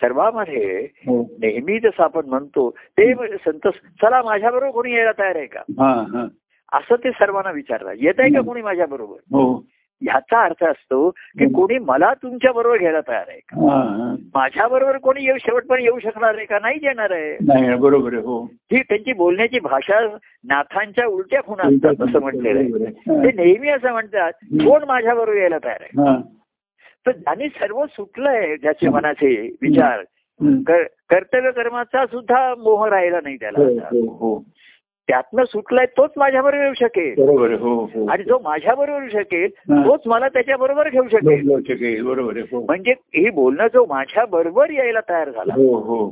सर्वांमध्ये 0.00 0.88
हो. 1.06 1.20
नेहमी 1.40 1.78
जसं 1.78 2.02
आपण 2.02 2.26
म्हणतो 2.26 2.70
ते 2.70 3.12
संत 3.44 3.68
चला 4.02 4.22
माझ्या 4.22 4.50
बरोबर 4.50 4.70
कोणी 4.70 4.94
यायला 4.94 5.12
तयार 5.12 5.36
आहे 5.36 5.46
का? 5.46 6.26
असं 6.72 6.94
ते 7.04 7.10
सर्वांना 7.10 7.50
विचारतात. 7.50 7.94
येत 7.98 8.14
आहे 8.18 8.30
का 8.30 8.40
कोणी 8.40 8.62
माझ्या 8.62 8.86
बरोबर? 8.86 9.16
हो. 9.32 9.64
ह्याचा 10.02 10.42
अर्थ 10.44 10.64
असतो 10.64 11.10
की. 11.10 11.44
कोणी 11.52 11.78
मला 11.78 12.12
तुमच्या 12.14 12.52
बरोबर 12.52 12.78
घ्यायला 12.78 13.00
तयार 13.00 13.24
आहे 13.28 13.38
का? 13.38 13.56
माझ्या 14.34 14.66
बरोबर 14.68 14.96
कोणी 14.96 15.24
येऊ 15.24 15.36
शेवटपर्यंत 15.40 15.84
येऊ 15.84 15.98
शकणार 15.98 16.34
आहे 16.36 16.44
का? 16.44 16.58
नाही 16.58 16.78
येणार 16.82 17.10
आहे. 17.10 17.36
नाही 17.46 17.74
बरोबर 17.74 18.12
आहे 18.12 18.22
हो. 18.22 18.42
ही 18.72 18.82
त्यांची 18.82 19.12
बोलण्याची 19.12 19.58
भाषा 19.60 20.00
नाथांच्या 20.44 21.06
उलट्या 21.06 21.40
खुणा 21.42 21.68
असतात 21.68 22.02
असं 22.08 22.20
म्हटलेलं 22.20 22.58
आहे. 22.58 22.90
ते 23.22 23.32
नेहमी 23.36 23.68
असं 23.68 23.92
म्हणतात 23.92 24.32
कोण 24.64 24.84
माझ्या 24.84 25.14
बरोबर 25.14 25.36
यायला 25.36 25.58
तयार 25.64 25.82
आहे. 25.82 26.20
तर 27.06 27.10
ज्यांनी 27.12 27.48
सर्व 27.48 27.84
सुटलंय 27.86 28.56
ज्याचे 28.56 28.88
मनाचे 28.88 29.34
विचार 29.62 30.02
कर्तव्य 31.10 31.50
कर्माचा 31.50 32.06
सुद्धा 32.06 32.54
मोह 32.58 32.86
राहिला 32.88 33.18
नाही 33.22 33.36
त्याला 33.36 33.58
हो. 33.92 34.44
त्यातनं 35.08 35.44
सुटलाय 35.44 35.86
तोच 35.86 36.10
माझ्या 36.16 36.42
बरोबर 36.42 36.64
येऊ 36.64 36.72
शकेल. 36.74 37.24
बरोबर 37.24 37.52
हो 37.52 37.84
हो. 37.84 38.06
आणि 38.10 38.22
जो 38.22 38.38
माझ्या 38.44 38.74
बरोबर 38.74 38.98
येऊ 39.00 39.22
शकेल. 39.22 39.50
तोच 39.70 40.00
मला 40.06 40.28
त्याच्या 40.28 40.56
बरोबर 40.56 40.88
घेऊ 40.88 41.04
शकेल. 41.12 41.46
बरोबर 41.46 41.74
शकेल. 41.74 42.02
बरोबर 42.02 42.36
आहे 42.36 42.56
हो. 42.56 42.60
म्हणजे 42.64 42.90
ही 42.90 43.30
बोलणं 43.30 43.66
जो 43.66 43.86
माझ्या 43.88 44.24
बरोबर 44.24 44.70
यायला 44.70 45.00
तयार 45.00 45.30
झाला. 45.30 45.54
हो 45.54 45.78
हो. 45.78 46.10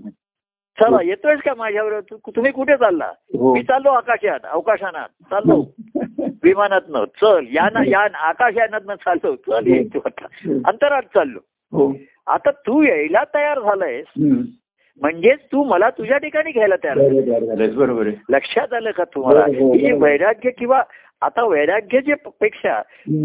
चला 0.80 0.96
येतोयस 1.04 1.40
का 1.40 1.52
माझ्याबरोबर? 1.56 2.30
तुम्ही 2.36 2.52
कुठे 2.52 2.76
चालला? 2.76 3.12
मी 3.34 3.62
चाललो 3.62 3.88
आकाशात 3.88 4.40
अवकाशानात. 4.44 5.08
चाललो. 5.30 5.64
विमानातनं. 6.44 7.04
चल 7.04 7.46
यान 7.50 7.84
यान 7.86 8.14
आकाशयानातनं 8.14 8.94
चाललो. 8.94 9.34
चल 9.34 9.66
ये 9.66 9.78
अंतरात 10.66 11.02
चाललो. 11.02 11.92
आता 12.26 12.50
तू 12.50 12.82
यायला 12.82 13.24
तयार 13.34 13.60
झालायस. 13.60 14.06
म्हणजेच 15.00 15.38
तू 15.52 15.64
मला 15.64 15.90
तुझ्या 15.90 16.18
ठिकाणी 16.18 16.50
घ्यायला 16.50 16.74
तयार. 16.84 16.98
बरोबर 17.68 18.08
लक्षात 18.30 18.72
आलं 18.72 18.90
का 18.90 19.04
तुम्हाला? 19.04 19.40
हो, 19.40 19.66
हो, 19.68 19.74
ही. 19.74 19.92
वैराग्य 19.92 20.50
किंवा 20.50 20.82
आता 21.22 21.44
वैराग्याच्या 21.46 22.16
पेक्षा. 22.40 22.82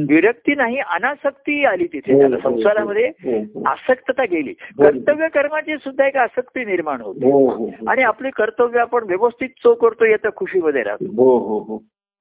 विरक्ती 0.10 0.56
नाही 0.56 0.78
अनासक्ती 0.80 1.66
आली 1.66 1.88
तिथे. 1.94 2.14
हो, 2.14 2.20
त्याला 2.20 2.38
संसारामध्ये. 2.44 3.12
आसक्तता 3.66 4.24
गेली. 4.24 4.54
कर्तव्य 4.54 5.28
कर्माची 5.28 5.78
सुद्धा 5.78 6.08
एक 6.08 6.18
आसक्ती 6.18 6.66
निर्माण 6.66 7.02
होते. 7.02 7.26
आणि 7.88 8.04
आपली 8.04 8.30
कर्तव्य 8.30 8.80
आपण 8.80 9.04
व्यवस्थित 9.04 9.50
चो 9.64 9.74
करतो 9.74 10.06
याच्या 10.06 10.32
खुशीमध्ये 10.36 10.84
राहतो. 10.84 11.06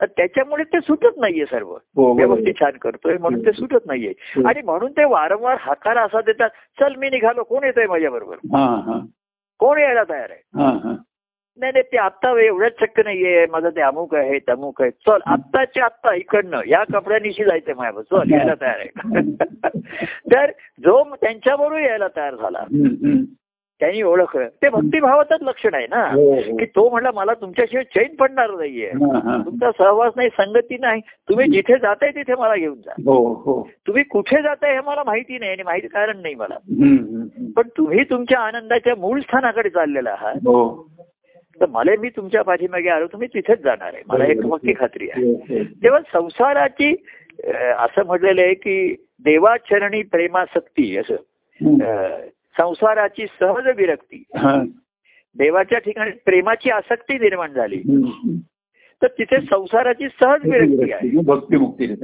तर 0.00 0.06
त्याच्यामुळे 0.06 0.64
ते 0.64 0.80
सुटत 0.80 1.16
नाहीये 1.16 1.44
सर्व. 1.44 1.74
व्यवस्थित 2.16 2.54
छान 2.60 2.72
करतोय 2.82 3.16
म्हणून 3.20 3.46
ते 3.46 3.52
सुटत 3.52 3.86
नाहीये. 3.86 4.12
आणि 4.46 4.62
म्हणून 4.64 4.92
ते 4.92 5.04
वारंवार 5.04 5.56
हाकार 5.60 5.96
असा 5.96 6.20
देतात 6.20 6.50
चल 6.80 6.94
मी 6.98 7.10
निघालो. 7.10 7.42
कोण 7.42 7.64
येतोय 7.64 7.86
माझ्या 7.86 8.10
बरोबर 8.10 8.34
हा 8.34 8.64
हा. 8.86 9.00
कोण 9.58 9.78
यायला 9.78 10.02
तयार 10.04 10.30
आहे? 10.30 10.40
हा 10.54 10.68
हा. 10.84 10.94
नाही 11.58 11.72
नाही 11.72 11.82
ते 11.82 11.96
आत्ता 11.96 12.40
एवढंच 12.40 12.72
शक्य 12.80 13.02
नाहीये 13.02 13.46
माझं 13.46 13.68
ते 13.68 13.80
अमुक 13.80 14.14
आहे 14.14 14.38
तमुक 14.38 14.82
आहे. 14.82 14.90
चल 14.90 15.18
आत्ताच्या 15.26 15.84
आत्ता 15.84 16.14
इकडनं 16.14 16.60
या 16.66 16.84
कपड्यानिशी 16.84 17.44
जायचंय 17.44 17.74
माझ्याबरोबर. 17.74 18.24
चल 18.24 18.32
यायला 18.32 18.54
तयार 18.60 18.78
आहे. 18.78 18.88
तर 20.32 20.50
जो 20.78 21.14
त्यांच्याबरोबर 21.14 21.80
यायला 21.80 22.08
तयार 22.16 22.34
झाला. 22.34 22.64
त्यांनी 23.80 24.02
ओळखलं 24.02 24.48
ते 24.62 24.68
भक्तिभावाचंच 24.68 25.42
लक्षण 25.42 25.74
आहे 25.74 25.86
ना. 25.90 26.10
हो, 26.12 26.34
हो. 26.34 26.56
की 26.56 26.64
तो 26.64 26.90
म्हणला 26.90 27.10
मला 27.14 27.34
तुमच्याशिवाय 27.34 27.84
चैन 27.84 28.16
पडणार 28.16 28.50
नाहीये. 28.50 28.90
तुमचा 29.44 29.70
सहवास 29.78 30.12
नाही 30.16 30.28
संगती 30.28 30.76
नाही. 30.78 31.00
तुम्ही 31.00 31.50
जिथे 31.50 31.78
जाताय 31.78 32.10
तिथे 32.10 32.34
मला 32.34 32.54
घेऊन 32.56 32.74
जा. 32.74 32.92
हो 32.92 33.68
तुम्ही 33.86 34.02
कुठे 34.02 34.42
जाताय 34.42 34.72
हे 34.72 34.80
मला 34.86 35.02
माहिती 35.06 35.38
नाही 35.38 35.52
आणि 35.52 35.62
माहिती 35.62 35.88
कारण 35.88 36.22
नाही 36.22 36.34
मला. 36.34 36.56
पण 37.56 37.68
तुम्ही 37.76 38.04
तुमच्या 38.04 38.40
आनंदाच्या 38.40 38.94
मूळ 38.94 39.20
स्थानाकडे 39.20 39.68
चाललेला 39.68 40.10
आहात. 40.10 40.34
हो. 40.34 40.88
तर 41.60 41.66
मला 41.66 41.90
मी 41.98 42.08
तुमच्या 42.08 42.42
पाठीमागे 42.42 42.88
आलो 42.88 43.06
तुम्ही 43.06 43.28
तिथेच 43.34 43.60
जाणार 43.60 43.90
आहे. 43.94 44.02
मला 44.06 44.24
एक 44.24 44.46
पक्की 44.46 44.72
खात्री 44.72 45.08
आहे. 45.10 45.64
तेव्हा 45.64 46.00
संसाराची 46.12 46.94
असं 47.78 48.06
म्हटलेलं 48.06 48.40
आहे 48.40 48.54
की 48.54 48.96
देवाचरणी 49.24 50.02
प्रेमासक्ती 50.02 50.96
असं. 50.96 51.14
संसाराची 52.56 53.26
सहज 53.40 53.66
विरक्ती. 53.76 54.22
देवाच्या 55.38 55.78
ठिकाणी 55.78 56.10
प्रेमाची 56.10 56.70
आसक्ती 56.70 57.14
निर्माण 57.14 57.52
झाली. 57.52 57.82
तर 59.02 59.06
तिथे 59.06 59.40
संसाराची 59.40 60.08
सहज 60.20 60.50
विरक्ती 60.50 60.92
आहे. 60.92 61.22
भक्ती 61.24 61.56
मुक्ती 61.56 61.94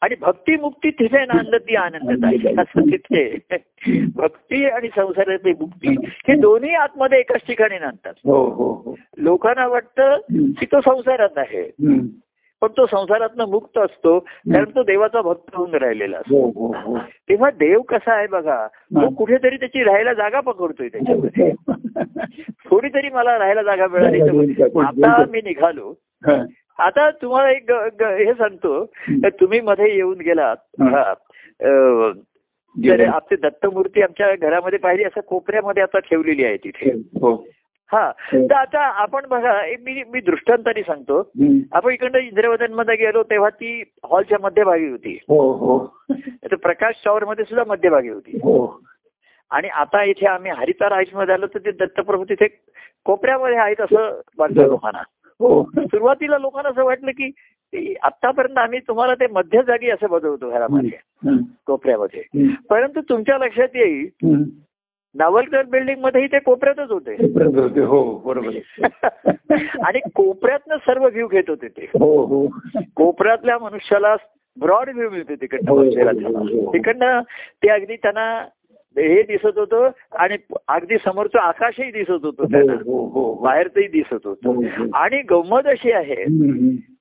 आणि 0.00 0.14
भक्ती 0.20 0.56
मुक्ती 0.56 0.90
तिथे 0.90 1.18
नांदती 1.18 1.76
आनंद 1.76 2.24
आहे. 2.24 2.60
असं 2.60 2.80
तिथे. 2.80 3.38
भक्ती 4.14 4.66
आणि 4.66 4.88
संसारातली 4.96 5.52
मुक्ती 5.52 5.94
हे 6.02 6.40
दोन्ही 6.40 6.74
आतमध्ये 6.74 7.18
एकाच 7.18 7.46
ठिकाणी 7.46 7.78
नांदतात. 7.78 8.12
हो 8.24 8.50
हो 8.50 8.72
हो. 8.72 8.98
लोकांना 9.16 9.66
वाटतं 9.66 10.16
की 10.30 10.66
तो 10.66 10.80
संसारात 10.80 11.38
आहे. 11.38 11.70
पण 12.62 12.68
तो 12.68 12.86
संसारातनं 12.86 13.44
मुक्त 13.48 13.78
असतो 13.78 14.18
कारण 14.18 14.64
तो 14.64 14.82
देवाचा 14.82 15.22
भक्त 15.22 15.54
होऊन 15.54 15.74
राहिलेला 15.74 16.16
असतो. 16.16 16.40
हो 16.40 16.66
हो 16.66 16.72
हो. 16.80 16.98
तेव्हा 16.98 17.50
देव 17.50 17.80
कसा 17.80 18.12
आहे 18.12 18.26
बघा 18.26 18.66
तो 18.66 19.14
कुठेतरी 19.14 19.56
त्याची 19.56 19.84
राहायला 19.84 20.12
जागा 20.12 20.40
पकडतोय 20.40 20.88
त्याच्यामध्ये. 20.88 21.50
थोडी 22.70 22.88
तरी 22.88 23.08
मला 23.08 23.38
राहायला 23.38 23.62
जागा 23.62 23.86
मिळाली 23.86 24.20
आता 24.80 25.24
मी 25.30 25.40
निघालो. 25.44 25.94
आता 26.78 27.10
तुम्हाला 27.10 27.50
एक 27.50 27.72
हे 28.02 28.34
सांगतो. 28.34 28.84
तुम्ही 29.24 29.60
मध्ये 29.60 29.94
येऊन 29.94 30.18
गेलात. 30.18 30.56
तर 32.76 33.06
आपली 33.08 33.36
दत्तमूर्ती 33.36 34.02
आमच्या 34.02 34.34
घरामध्ये 34.34 34.78
पाहिली 34.78 35.04
असं 35.04 35.20
कोपऱ्यामध्ये 35.20 35.82
आता 35.82 35.98
ठेवलेली 35.98 36.44
आहे 36.44 36.56
तिथे. 36.56 36.90
हो. 37.92 37.98
हा. 37.98 38.12
तर 38.34 38.54
आता 38.54 38.80
आपण 38.80 39.26
बघा 39.30 39.62
मी 39.80 40.02
मी 40.12 40.20
दृष्टांताने 40.20 40.82
सांगतो. 40.82 41.30
आपण 41.72 41.92
इकडनं 41.92 42.18
इंद्रवदनमध्ये 42.18 42.96
गेलो 42.96 43.22
तेव्हा 43.22 43.48
ती 43.48 43.82
हॉलच्या 44.04 44.38
मध्यभागी 44.42 44.88
होती. 44.88 45.18
हो 45.28 45.52
हो. 45.52 45.96
तर 46.12 46.54
प्रकाश 46.54 47.02
टॉवर 47.04 47.24
मध्ये 47.24 47.44
सुद्धा 47.44 47.64
मध्यभागी 47.68 48.08
होती. 48.08 48.38
आणि 49.50 49.68
आता 49.68 50.04
इथे 50.04 50.26
आम्ही 50.26 50.50
हरिता 50.50 50.88
राईसमध्ये 50.88 51.34
आलो 51.34 51.46
तर 51.46 51.58
ते 51.58 51.70
दत्तप्रभू 51.70 52.24
तिथे 52.24 52.48
कोपऱ्यामध्ये 53.04 53.58
आहेत 53.58 53.80
असं 53.80 54.20
वाटतं 54.38 54.66
लोकांना 54.66 55.02
हो. 55.40 55.70
सुरुवातीला 55.78 56.38
लोकांना 56.38 56.68
असं 56.68 56.84
वाटलं 56.84 57.10
की 57.10 57.30
आतापर्यंत 58.02 58.58
आम्ही 58.58 58.78
तुम्हाला 58.78 59.14
ते 59.14 59.26
मध्य 59.26 59.62
जागी 59.66 59.90
असं 59.90 60.06
बदलतो 60.10 60.50
घरामध्ये. 60.50 60.98
कोपऱ्यामध्ये. 61.66 62.22
परंतु 62.70 63.00
तुमच्या 63.00 63.38
लक्षात 63.38 63.68
येईल. 63.74 64.08
नावलकर 65.14 65.62
बिल्डिंग 65.62 66.00
मध्येही 66.00 66.26
ते 66.26 66.38
कोपऱ्यातच 66.38 66.90
होते. 66.90 67.14
हो 67.82 68.22
बरोबर. 68.24 68.50
आणि 69.84 69.98
कोपऱ्यातनं 70.14 70.76
सर्व 70.76 71.04
व्ह्यू 71.06 71.26
घेत 71.26 71.42
होते 71.48 71.68
ते. 71.68 71.82
हो 71.82 72.24
हो. 72.24 72.46
कोपऱ्यातल्या 72.96 73.58
मनुष्याला 73.58 74.16
ब्रॉड 74.60 74.88
व्ह्यू 74.94 75.10
मिळते 75.10 75.34
तिकडनं 75.34 75.70
हो, 75.70 75.78
हो. 75.78 76.72
तिकडनं 76.72 77.20
ते 77.62 77.68
अगदी 77.68 77.96
त्यांना 77.96 78.46
हे 78.98 79.22
दिसत 79.22 79.58
होतं 79.58 79.88
आणि 80.12 80.36
अगदी 80.68 80.96
समोरचं 81.04 81.38
आकाशही 81.38 81.90
दिसत 81.90 82.24
होतं 82.24 82.44
त्यांना. 82.44 82.74
बाहेरचंही 83.42 83.86
दिसत 83.88 84.26
होतं. 84.26 84.62
आणि 84.94 85.22
गंमत 85.22 85.66
अशी 85.66 85.92
आहे. 85.92 86.22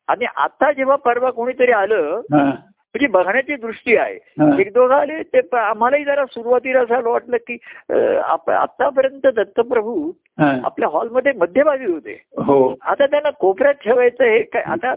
आणि 0.07 0.25
आता 0.35 0.71
जेव्हा 0.71 0.95
परवा 0.95 1.29
कोणीतरी 1.31 1.71
आलं 1.71 2.21
म्हणजे 2.95 3.07
बघण्याची 3.07 3.55
दृष्टी 3.55 3.95
आहे. 3.95 4.13
एक 4.61 4.71
दोघं 4.73 4.93
आले 4.95 5.21
ते 5.23 5.39
आम्हालाही 5.57 6.03
जरा 6.03 6.25
सुरुवातीला 6.25 6.79
असं 6.79 7.09
वाटलं 7.09 7.37
की 7.47 7.57
आतापर्यंत 8.53 9.27
दत्तप्रभू. 9.35 10.11
आपल्या 10.39 10.89
हॉलमध्ये 10.89 11.31
मध्यभागी 11.37 11.85
होते. 11.85 12.13
हो. 12.37 12.73
आता 12.81 13.05
त्यांना 13.05 13.29
कोपऱ्यात 13.29 13.73
ठेवायचं 13.83 14.23
हे 14.23 14.41
काय 14.43 14.63
आता 14.65 14.93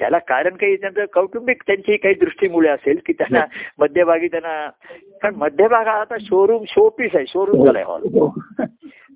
त्याला 0.00 0.18
कारण 0.18 0.56
काही 0.56 0.76
त्यांचं 0.76 1.04
कौटुंबिक 1.12 1.62
त्यांची 1.66 1.96
काही 1.96 2.14
दृष्टीमुळे 2.14 2.68
असेल 2.68 3.00
की 3.06 3.12
त्यांना 3.12 3.44
मध्यभागी 3.78 4.28
त्यांना 4.28 4.68
कारण 5.22 5.34
मध्यभाग 5.34 5.86
हा 5.86 6.00
आता 6.00 6.16
शोरूम 6.20 6.64
शोपीस 6.68 7.14
आहे. 7.14 7.24
शोरूम 7.28 7.64
झालाय 7.66 7.82
हॉल 7.82 8.02
हो. 8.14 8.28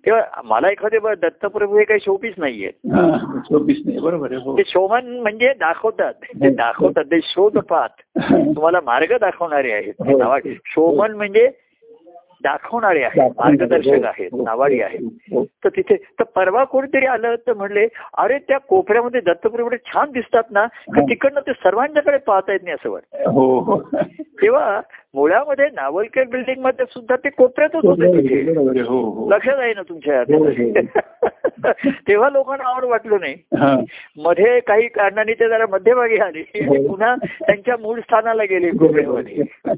तेव्हा 0.06 0.40
मला 0.44 0.68
एखादे 0.70 0.98
दत्तप्रभू 1.14 1.78
हे 1.78 1.84
काही 1.84 2.00
शोपीस 2.00 2.34
नाहीये. 2.38 2.70
हा, 2.92 3.40
चोवीस 3.48 3.82
नाही. 3.86 3.98
बरोबर 3.98 4.32
आहे 4.32 4.40
हो 4.44 4.56
ते 4.58 4.62
शोभन 4.66 5.06
म्हणजे 5.20 5.52
दाखवतात. 5.60 6.14
ते 6.34 6.50
दाखवतात 6.50 7.04
ते 7.04 7.20
शोध 7.24 7.58
पाहत 7.58 8.00
तुम्हाला 8.32 8.80
मार्ग 8.84 9.16
दाखवणारे 9.18 9.72
आहेत. 9.72 9.94
हो. 10.00 10.38
शोमन 10.66 11.12
म्हणजे 11.12 11.50
दाखवणारे 12.44 13.02
आहेत 13.02 13.30
मार्गदर्शक 13.38 14.04
आहेत 14.04 14.30
नावाडी 14.34 14.80
आहेत. 14.82 15.00
हो. 15.32 15.44
तर 15.64 15.68
तिथे 15.68 15.96
तर 15.96 16.24
परवा 16.36 16.64
कोणीतरी 16.64 17.06
आलं 17.06 17.34
तर 17.46 17.52
म्हणले 17.52 17.86
अरे 18.18 18.38
त्या 18.38 18.58
कोपऱ्यामध्ये 18.58 19.20
दत्तप्रभू 19.20 19.76
छान 19.86 20.10
दिसतात 20.10 20.50
ना 20.50 20.66
तिकडनं 20.98 21.40
ते 21.40 21.52
सर्वांच्याकडे 21.52 22.16
पाहता 22.16 22.52
येत 22.52 22.60
नाही 22.62 22.74
असं 22.74 22.90
वाटतं. 22.90 23.30
हो 23.30 23.58
हो. 23.60 23.80
तेव्हा 24.42 24.80
मुळामध्ये 25.14 25.66
नावलकर 25.66 26.24
बिल्डिंगमध्ये 26.24 26.84
सुद्धा 26.90 27.16
ते 27.16 27.28
कोपऱ्यातच 27.28 27.84
होते 27.84 28.06
तिथे. 28.12 28.52
बरोबर 28.52 28.70
आहे, 28.70 28.82
हो 28.82 29.00
हो. 29.00 29.30
लक्षात 29.30 29.58
आहे 29.58 29.72
ना 29.74 29.82
तुमच्या 29.82 30.20
हो, 30.20 30.50
तेव्हा 32.08 32.30
लोकांना 32.30 32.68
आवड 32.68 32.84
वाटलं 32.84 33.16
नाही. 33.20 33.34
मध्ये 34.16 34.60
काही 34.60 34.88
कारणाने 34.88 35.32
ते 35.32 35.48
जरा 35.48 35.66
मध्यभागी 35.70 36.16
आले. 36.16 36.42
पुन्हा 36.88 37.14
त्यांच्या 37.14 37.76
मूळ 37.76 38.00
स्थानाला 38.00 38.44
गेले 38.44 38.70
कोपऱ्यामध्ये. 38.70 39.42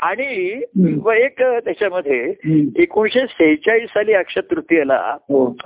आणि. 0.00 0.60
व 1.02 1.10
एक 1.10 1.42
त्याच्यामध्ये. 1.42 2.34
एकोणीशे 2.76 3.26
सेहेचाळीस 3.26 3.90
साली 3.90 4.12
अक्षय 4.12 4.40
तृतीयेला 4.40 5.16
हो. 5.30 5.56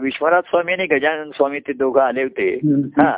विश्वनाथ 0.00 0.42
स्वामी 0.42 0.72
आणि 0.72 0.86
गजानन 0.86 1.30
स्वामी 1.30 1.58
ते 1.58 1.72
दोघं 1.72 2.00
आले 2.00 2.22
होते. 2.22 2.60
हा. 2.98 3.12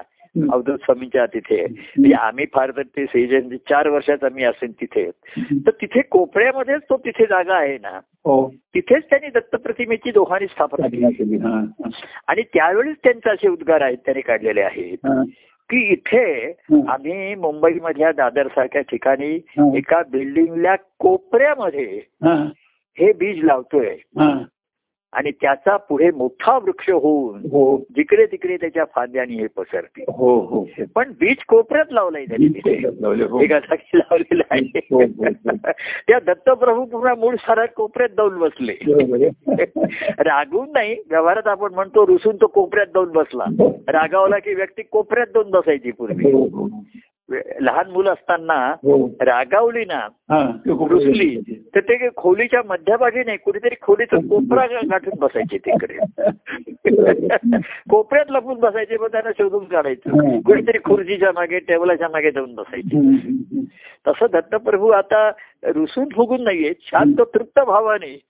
अवधूत 0.53 0.79
स्वामींच्या 0.79 1.27
तिथे 1.27 1.63
म्हणजे 1.63 2.15
आम्ही 2.15 2.47
फार 2.55 2.71
तर 2.71 2.83
ते 2.83 3.07
सेजन 3.07 3.49
चार 3.49 3.89
वर्षाचा 3.89 4.29
मी 4.33 4.45
असेन 4.45 4.73
तिथे. 4.73 5.11
तर 5.67 5.71
तिथे 5.71 6.03
कोपऱ्यामध्येच 6.03 6.83
तो 6.83 6.97
तिथे 6.97 7.25
जागा 7.25 7.55
आहे 7.55 7.79
ना? 7.79 8.01
हो. 8.25 8.55
तिथेच 8.75 9.05
त्यांनी 9.05 9.29
दत्तप्रतिमेची 9.29 10.11
दोघांनी 10.11 10.47
स्थापना 10.47 10.87
केली. 10.87 11.37
आणि 12.29 12.43
त्यावेळेस 12.43 12.97
त्यांचे 13.03 13.31
असे 13.31 13.49
उद्गार 13.49 13.81
आहेत 13.81 13.97
त्यांनी 13.97 14.21
काढलेले 14.21 14.61
आहेत. 14.61 14.97
की 15.71 15.93
इथे. 15.93 16.53
आम्ही 16.89 17.35
मुंबईमधल्या 17.35 18.13
दादर 18.13 18.49
सारख्या 18.49 18.83
ठिकाणी. 18.83 19.35
एका 19.77 20.03
बिल्डिंगला 20.11 20.75
कोपऱ्यामध्ये 20.99 22.01
हा, 22.25 23.13
बीज 23.19 23.45
लावतोय. 23.45 23.97
आणि 25.13 25.31
त्याचा 25.31 25.77
पुढे 25.77 26.11
मोठा 26.11 26.59
वृक्ष 26.59 26.91
होऊन 26.91 27.39
हो. 27.39 27.77
जिकडे 27.77 28.27
तिकडे 28.27 28.57
त्याच्या 28.57 28.85
फांद्यानी 28.95 29.35
हे 29.35 29.47
पसरते. 29.47 30.05
हो 30.09 30.41
हो. 30.41 30.67
पण 30.95 31.11
बीज 31.11 31.37
कोपऱ्यात 31.49 31.85
लावलंय 31.91 32.25
त्यांनी 32.25 33.25
हो. 33.25 33.41
एका 33.41 33.59
जागी 33.59 33.99
लावलेलं 33.99 34.43
आहे. 34.51 34.81
त्या 36.09 36.19
दत्तप्रभू 36.27 36.85
पुन्हा 36.85 37.15
मूळ 37.15 37.35
सारा 37.35 37.67
कोपऱ्यात 37.67 38.09
जाऊन 38.09 38.39
बसले. 38.39 38.73
रागवून 40.19 40.69
नाही 40.75 40.97
व्यवहारात 41.11 41.47
आपण 41.47 41.75
म्हणतो 41.75 42.07
रुसून 42.07 42.37
तो 42.37 42.47
कोपऱ्यात 42.47 42.87
जाऊन 42.87 43.09
बसला. 43.09 43.45
रागावला 43.89 44.39
की 44.39 44.55
व्यक्ती 44.55 44.83
कोपऱ्यात 44.83 45.27
जाऊन 45.27 45.51
बसायची 45.51 45.91
पूर्वी. 45.91 46.33
लहान 47.31 47.91
मुलं 47.91 48.13
असताना 48.13 48.55
हो. 48.83 49.07
रागावली 49.21 49.85
ना 49.85 50.07
रुसली 50.67 51.37
तर 51.75 51.81
ते 51.81 52.09
खोलीच्या 52.17 52.61
मध्यभागी 52.67 53.25
नाही 53.25 53.39
कुठेतरी 53.39 53.75
खोलीचा 53.83 54.17
कोपरा 54.17 54.67
गाठून 54.67 55.19
बसायचे 55.19 55.59
तिकडे 55.59 55.99
कोपऱ्यात 57.91 58.31
लपून 58.31 58.59
बसायचे 58.61 58.97
पण 58.97 59.09
त्यांना 59.13 59.31
शोधून 59.31 59.65
काढायचं. 59.65 60.41
कुठेतरी 60.41 60.79
खुर्चीच्या 60.85 61.33
मागे 61.33 61.59
टेबलाच्या 61.59 62.09
मागे 62.09 62.31
जाऊन 62.31 62.55
बसायचे. 62.55 63.01
तसं 64.07 64.27
दत्तप्रभू 64.33 64.89
आता 64.89 65.31
रुसून 65.75 66.05
फुगून 66.15 66.43
नाहीये 66.45 66.73
शांत 66.81 67.21
तृप्त 67.35 67.61
भावाने. 67.61 68.23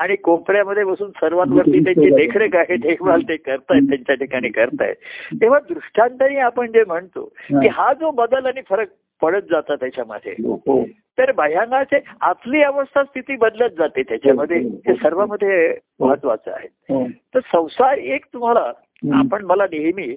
आणि 0.00 0.16
कोपऱ्यामध्ये 0.16 0.84
बसून 0.84 1.10
सर्वांवरती 1.10 1.84
त्यांची 1.84 2.10
देखरेख 2.14 2.56
आहे 2.56 2.76
देखभाल 2.76 3.22
ते 3.22 3.36
करतायत 3.36 3.82
त्यांच्या 3.82 4.14
ठिकाणी 4.14 4.48
करतायत. 4.48 4.94
तेव्हा 5.40 5.58
दृष्टांतही 5.58 6.36
आपण 6.36 6.72
जे 6.72 6.84
म्हणतो 6.86 7.24
की 7.50 7.68
हा 7.68 7.92
जो 7.92 8.10
बदल 8.10 8.46
आणि 8.46 8.60
फरक 8.68 8.86
पडत 9.22 9.42
जातात 9.50 9.76
त्याच्यामध्ये 9.80 10.32
हो 10.32 10.84
तर 11.18 11.32
भयांगाचे 11.32 11.98
आतली 12.20 12.62
अवस्था 12.62 13.04
स्थिती 13.04 13.36
बदलत 13.36 13.70
जाते 13.78 14.02
त्याच्यामध्ये 14.02 14.58
हे 14.58 14.94
सर्वांमध्ये 14.94 15.74
महत्वाचं 16.00 16.50
आहे. 16.50 16.68
हो. 16.90 17.06
तर 17.34 17.40
संसार 17.40 17.98
एक 17.98 18.24
तुम्हाला 18.24 18.72
आपण 19.14 19.44
मला 19.44 19.64
नेहमी 19.64 20.16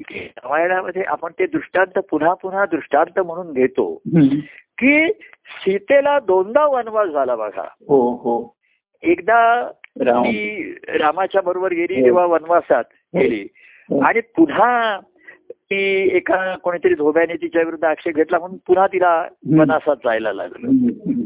रामायणामध्ये 0.00 1.02
आपण 1.02 1.32
ते 1.38 1.46
दृष्टांत 1.46 1.98
पुन्हा 2.10 2.34
पुन्हा 2.34 2.64
दृष्टांत 2.64 3.20
म्हणून 3.20 3.52
घेतो. 3.52 4.00
की 4.78 5.08
सीतेला 5.56 6.18
दोनदा 6.18 6.64
वनवास 6.66 7.08
झाला 7.08 7.36
बघा 7.36 7.62
हो 7.88 7.98
हो 8.16 8.36
एकदा 9.02 9.38
ती 10.00 10.72
रामाच्या 10.98 11.40
बरोबर 11.42 11.72
गेली 11.72 11.98
हो. 12.00 12.04
तेव्हा 12.04 12.24
वनवासात 12.26 12.84
गेली 13.14 13.46
हो. 13.90 14.00
आणि 14.00 14.20
पुन्हा 14.36 14.98
ती 15.50 15.82
एका 16.16 16.54
कोणीतरी 16.56 16.94
धोब्याने 16.94 17.34
तिच्या 17.34 17.62
विरुद्ध 17.62 17.84
आक्षेप 17.84 18.14
घेतला 18.16 18.38
म्हणून 18.38 18.56
पुन्हा 18.66 18.86
तिला 18.86 19.10
वनासात 19.58 19.96
जायला 20.04 20.32
लागलं. 20.32 21.22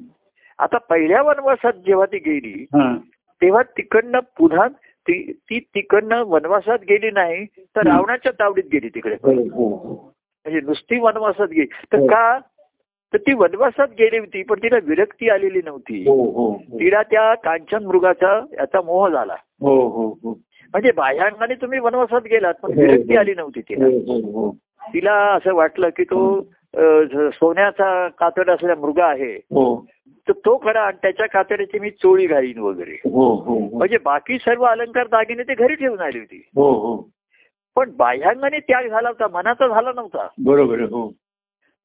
आता 0.59 0.79
पहिल्या 0.79 1.23
वनवासात 1.23 1.73
जेव्हा 1.87 2.07
ती 2.07 2.19
गेली 2.19 2.63
हा. 2.75 2.95
तेव्हा 3.43 3.63
तिकडनं 3.77 4.21
पुन्हा 4.39 4.67
ती 5.07 5.21
ती 5.33 5.59
तिकडनं 5.75 6.23
वनवासात 6.27 6.79
गेली 6.89 7.11
नाही 7.11 7.45
तर 7.45 7.87
हं. 7.87 7.93
रावणाच्या 7.93 8.33
तावडीत 8.33 8.65
गेली 8.73 8.89
तिकडे 8.89 9.15
हो, 9.15 9.33
हो, 9.33 9.69
हो. 9.77 9.95
म्हणजे 10.47 10.61
नुसती 10.61 10.99
वनवासात 11.01 11.49
गेली 11.49 11.67
तर 11.93 11.99
हो. 11.99 12.07
का 12.07 12.39
तर 13.13 13.19
ती 13.19 13.33
वनवासात 13.35 13.89
गेली 13.99 14.19
होती 14.19 14.43
पण 14.43 14.59
तिला 14.59 14.77
विरक्ती 14.85 15.29
आलेली 15.31 15.61
नव्हती. 15.65 16.03
हो, 16.09 16.25
हो, 16.25 16.51
हो. 16.51 16.79
तिला 16.81 17.03
त्या 17.03 17.35
कांचन 17.35 17.85
मृगाचा 17.85 18.45
याचा 18.53 18.81
मोह 18.81 19.09
झाला. 19.09 19.35
म्हणजे 19.63 20.93
बाह्यांगाने 20.93 21.55
तुम्ही 21.55 21.79
वनवासात 21.79 22.21
गेलात 22.21 22.55
पण 22.55 22.79
विरक्ती. 22.79 23.17
आली 23.17 23.35
नव्हती 23.35 23.61
तिला. 23.61 24.51
तिला 24.95 25.13
असं 25.13 25.55
वाटलं 25.55 25.89
की 25.89 26.05
तो 26.05 26.43
सोन्याचा 27.31 28.09
कातड 28.09 28.51
असलेला 28.51 28.75
मृग 28.75 28.99
आहे. 28.99 29.35
हो. 29.35 29.87
तर 30.29 30.33
तो 30.33 30.57
खरा 30.57 30.81
आणि 30.81 30.97
त्याच्या 31.03 31.27
कातड्याची 31.27 31.79
मी 31.79 31.91
चोळी 31.91 32.27
घालीन 32.27 32.59
वगैरे. 32.59 32.97
म्हणजे 33.07 33.99
बाकी 34.05 34.39
सर्व 34.39 34.65
अलंकार 34.65 35.07
दागिने 35.07 35.43
ते 35.43 35.55
घरी 35.55 35.75
ठेवून 35.75 36.01
आली 36.01 36.19
होती. 36.19 36.49
हो 36.57 36.73
हो. 36.73 37.09
पण 37.77 37.91
बाह्यांगाने 37.97 38.59
त्याग 38.59 38.87
झाला 38.89 39.09
होता 39.09 39.27
मनाचा 39.33 39.69
झाला 39.69 39.93
नव्हता. 39.97 40.29
बरोबर 40.45 40.81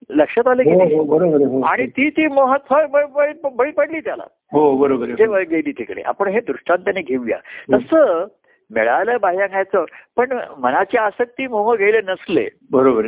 लक्षात 0.10 0.48
आलं 0.48 0.64
की 0.64 0.70
हो 0.70 0.98
हो 0.98 1.04
बरोबर 1.04 1.42
हो 1.42 1.62
आणि 1.62 1.88
ती 1.88 2.10
ती 2.10 2.28
मोहात 2.28 2.74
बळी 3.56 3.72
पडली 3.72 4.00
त्याला. 4.00 4.24
हो 4.52 4.78
बरोबर 4.78 5.10
तेव्हा 5.20 5.40
गेली 5.40 5.72
तिकडे. 5.72 6.02
आपण 6.02 6.28
हे 6.28 6.40
दृष्टांताने 6.40 7.02
घेऊया. 7.02 7.38
तसं 7.74 8.26
मिळालं 8.72 9.18
बाह्यांगाचं 9.22 9.86
पण 10.18 10.38
मनाची 10.58 10.98
आसक्ती 10.98 11.48
मोह 11.48 11.76
गेले 11.76 12.02
नसले. 12.02 12.48
बरोबर. 12.72 13.08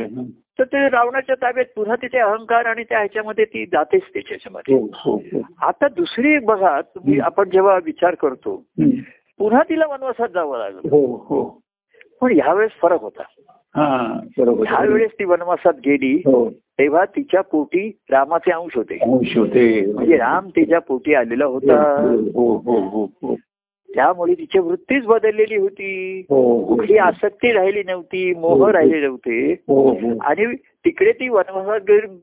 तर 0.60 0.64
ते 0.64 0.89
रावणाच्या 0.89 1.36
ताब्यात 1.36 1.66
पुन्हा 1.76 1.96
तिथे 1.96 2.18
अहंकार 2.18 2.66
आणि 2.66 2.84
त्या 2.84 2.98
ह्याच्यामध्ये 2.98 3.46
ती 3.46 3.66
जातेच 3.66 4.02
त्याच्यामध्ये 4.14 5.39
आता 5.62 5.88
दुसरी 5.88 6.39
बघा 6.39 6.82
तुम्ही 6.82 7.20
आपण 7.20 7.50
जेव्हा 7.50 7.80
विचार 7.86 8.16
करतो. 8.16 8.64
पुन्हा 9.39 9.62
तिला 9.70 9.86
वनवासात 9.86 10.30
जावं 10.34 10.58
लागलं. 10.58 10.80
पण 12.22 12.32
ह्यावेळेस 12.32 12.72
फरक 12.72 13.02
होता. 13.02 13.24
हा 13.76 14.20
बरोबर 14.38 14.68
ह्या 14.68 14.86
वेळेस 14.86 15.12
ती 15.12 15.24
वनवासात 15.24 15.74
गेली. 15.86 16.24
तेव्हा 16.80 17.06
तिच्या 17.06 17.42
पोटी 17.42 17.98
रामाचे 18.12 18.52
अंश 18.52 18.78
होते. 18.78 18.98
अंश 19.02 19.38
होते. 19.38 19.92
म्हणजे 19.94 20.18
राम 20.18 20.48
तिच्या 20.48 20.80
पोटी 20.80 21.14
आलेला 21.14 21.46
होता. 21.46 21.82
हो 22.36 22.56
हो 22.58 23.06
हो 23.12 23.36
त्यामुळे 23.96 24.34
तिची 24.34 24.60
वृत्तीच 24.60 25.06
बदललेली 25.06 25.56
होती. 25.56 26.22
कुठली 26.68 26.98
आसक्ती 26.98 27.52
राहिली 27.52 27.84
नव्हती 27.84 28.34
मोह 28.34 28.72
राहिले 28.72 29.00
नव्हते. 29.00 29.52
आणि 30.22 30.56
तिकडे 30.56 31.12
ती 31.12 31.30
वनवासात 31.30 31.80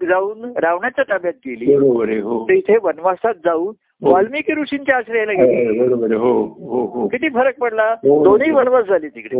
जाऊन 0.09 0.53
रावणाच्या 0.57 1.05
ताब्यात 1.05 1.33
गेली. 1.47 1.75
हो. 2.21 2.49
तर 2.49 2.53
इथे 2.53 2.77
वनवासात 2.83 3.35
जाऊन 3.45 3.75
वाल्मिकी 4.03 4.53
ऋषींच्या 4.53 4.97
आश्रयाला 4.97 5.33
गेली. 5.33 6.15
हो 6.15 6.43
हो 6.43 6.87
हो. 6.87 7.09
किती 7.09 7.29
फरक 7.29 7.59
पडला. 7.59 7.95
दोन्ही 8.05 8.51
वनवास 8.51 8.85
झाले 8.85 9.09
तिकडे. 9.09 9.39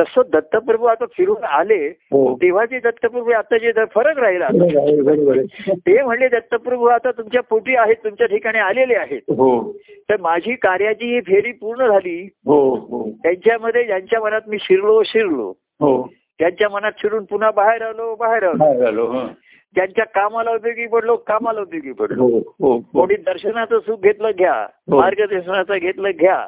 तसं 0.00 0.22
दत्तप्रभू 0.32 0.84
आता 0.84 1.04
फिरून 1.16 1.44
आले 1.44 1.86
हो. 1.86 2.36
तेव्हा 2.36 2.64
जे 2.64 2.78
दत्तप्रभू 2.78 3.30
आता 3.30 3.58
जे 3.58 3.72
फरक 3.94 4.18
राहिला. 4.18 4.48
ते 5.70 6.02
म्हणले 6.02 6.28
दत्तप्रभू 6.28 6.84
आता 6.84 7.10
तुमच्या 7.10 7.42
पोटी 7.42 7.76
आहेत 7.76 7.96
तुमच्या 8.04 8.26
ठिकाणी 8.26 8.58
आलेले 8.58 8.94
आहेत. 8.94 9.20
हो. 9.28 9.72
तर 10.10 10.16
माझी 10.20 10.54
कार्याची 10.54 11.14
ही 11.14 11.20
फेरी 11.20 11.52
पूर्ण 11.52 11.86
झाली. 11.86 12.28
हो 12.46 13.10
त्यांच्यामध्ये 13.22 13.84
ज्यांच्या 13.84 14.20
मनात 14.20 14.40
मी 14.48 14.56
शिरलो 14.60 15.02
शिरलो. 15.02 15.52
हो. 15.80 16.08
त्यांच्या 16.38 16.68
मनात 16.68 16.92
शिरून 16.98 17.24
पुन्हा 17.24 17.50
बाहेर 17.50 17.82
आलो 17.82 18.14
बाहेर 18.14 18.42
आलो. 18.42 19.14
त्यांच्या 19.74 20.04
कामाला 20.04 20.50
उपयोगी 20.50 20.86
पडलो 20.86 21.16
कामाला 21.16 21.60
उपयोगी 21.60 21.92
पडलो. 21.92 22.40
कोणी 22.80 23.14
दर्शनाचं 23.14 23.78
सुख 23.78 23.96
घेतलं 23.98 24.30
घ्या. 24.38 24.66
मार्गदर्शनाचं 24.88 25.74
घेतलं 25.74 26.10
घ्या. 26.20 26.40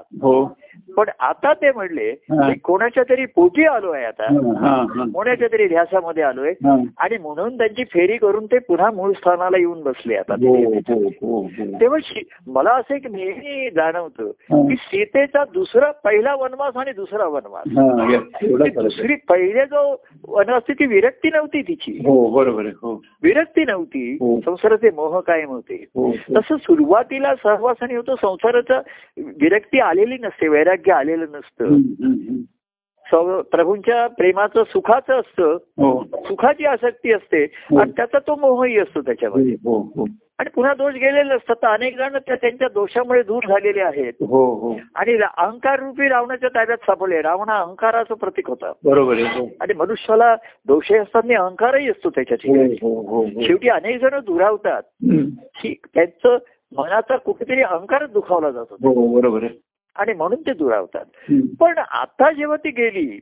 पण 0.97 1.05
आता 1.21 1.53
ते 1.53 1.73
म्हणले. 1.73 2.15
मी 2.31 2.59
कोणाच्या 2.59 3.03
तरी 3.11 3.25
पोटी 3.27 3.65
आलोय 3.65 4.05
आता 4.05 4.25
हं, 4.31 4.39
हं, 4.39 5.01
हं. 5.01 5.11
कोणाच्या 5.11 5.49
तरी 5.53 5.69
ध्यासामध्ये 5.69 6.23
आलोय. 6.23 6.53
आणि 6.99 7.19
म्हणून 7.19 7.59
त्यांची 7.59 7.85
फेरी 7.85 8.17
करून 8.17 8.47
ते 8.47 8.59
पुन्हा 8.59 8.91
मूळ 8.91 9.13
स्थानाला 9.13 9.59
येऊन 9.59 9.83
बसले 9.83 10.15
आता 10.15 10.35
हो. 10.35 10.75
हो 10.75 11.41
हो 11.41 11.49
तेव्हा 11.81 12.21
मला 12.47 12.71
असं 12.71 12.95
एक 12.95 13.07
नेहमी 13.07 13.71
जाणवतं. 13.71 14.31
की 14.69 14.75
सीतेचा 14.77 15.45
दुसरा 15.45 15.91
पहिला 15.91 16.35
वनवास 16.35 16.77
आणि 16.77 16.93
दुसरा 16.93 17.27
वनवास 17.27 17.79
आहे. 17.79 18.69
दुसरी 18.69 19.15
पहिले 19.15 19.65
जो 19.65 20.05
वनवास 20.29 20.63
ती 20.69 20.87
विरक्ती 20.87 21.31
नव्हती 21.31 21.63
तिची 21.63 21.99
बरोबर 22.33 22.67
आहे 22.67 22.95
विरक्ती 23.23 23.65
नव्हती. 23.65 24.19
संसाराचे 24.47 24.91
मोह 24.91 25.21
कायम 25.21 25.49
होते. 25.49 25.85
तसं 26.37 26.57
सुरुवातीला 26.57 27.35
सहवासाने 27.35 27.97
होतो 27.97 28.15
संसाराचं 28.17 28.81
विरक्ती 29.17 29.79
आलेली 29.79 30.17
नसते 30.23 30.49
वैराग्य 30.49 30.82
आलेलं 30.91 31.25
नसतं. 31.25 31.65
हं, 31.65 31.77
हं, 31.77 32.13
हं. 32.13 32.43
प्रभूंच्या 33.41 34.07
प्रेमाचं 34.07 34.63
सुखाचं 34.65 35.21
असतं. 35.21 35.53
हो. 35.55 36.05
सुखाची 36.15 36.65
आसक्ती 36.65 37.13
असते 37.13 37.45
आणि 37.81 37.91
त्याचा 37.91 38.19
तो 38.19 38.37
मोहही 38.37 38.79
असतो 38.79 39.01
त्याच्यामध्ये. 39.01 39.53
हो 39.53 39.81
हो 39.81 40.07
आणि 40.39 40.51
पुन्हा 40.51 40.75
दोष 40.75 40.95
गेलेले 40.95 41.35
असतात. 41.35 41.55
तर 41.55 41.67
अनेक 41.67 41.97
जण 41.97 42.17
त्या 42.17 42.35
त्यांच्या 42.35 42.69
दोषामुळे 42.69 43.23
दूर 43.23 43.43
झालेले 43.49 43.81
आहेत. 43.81 44.13
हो 44.21 44.55
हो. 44.55 44.75
आणि 44.95 45.15
अहंकार 45.15 45.81
रूपी 45.81 46.09
रावणाच्या 46.09 46.49
ताब्यात 46.49 46.79
सापडले. 46.79 47.23
रावण 47.23 47.49
हा 47.49 47.59
अहंकाराचं 47.59 48.15
प्रतीक 48.15 48.49
होता. 48.49 48.73
बरोबर 48.85 49.15
आहे 49.15 49.25
हो. 49.25 49.49
आणि 49.61 49.75
मनुष्याला 49.75 50.37
दोषे 50.67 50.99
असताना 50.99 51.43
अहंकारही 51.43 51.91
असतो 51.91 52.11
त्याच्या 52.11 52.37
हो 52.47 52.53
ठिकाणी 52.53 52.73
हो 52.73 53.01
हो 53.01 53.23
हो. 53.23 53.41
शेवटी 53.41 53.69
अनेक 53.69 54.01
जण 54.01 54.19
दुरावतात. 54.19 54.83
हं. 54.87 55.25
की 55.63 55.75
त्यांचं 55.95 56.39
मनाचा 56.77 57.17
कुठेतरी 57.17 57.63
अहंकारच 57.63 58.13
दुखावला 58.13 58.51
जातो. 58.51 58.75
हो 58.75 59.21
बरोबर 59.21 59.43
आणि 59.97 60.13
म्हणून 60.13 60.41
ते 60.41 60.53
दुरावतात. 60.53 61.05
पण 61.61 61.79
आता 61.79 62.31
जेव्हा 62.33 62.57
ती 62.57 62.71
गेली 62.71 63.19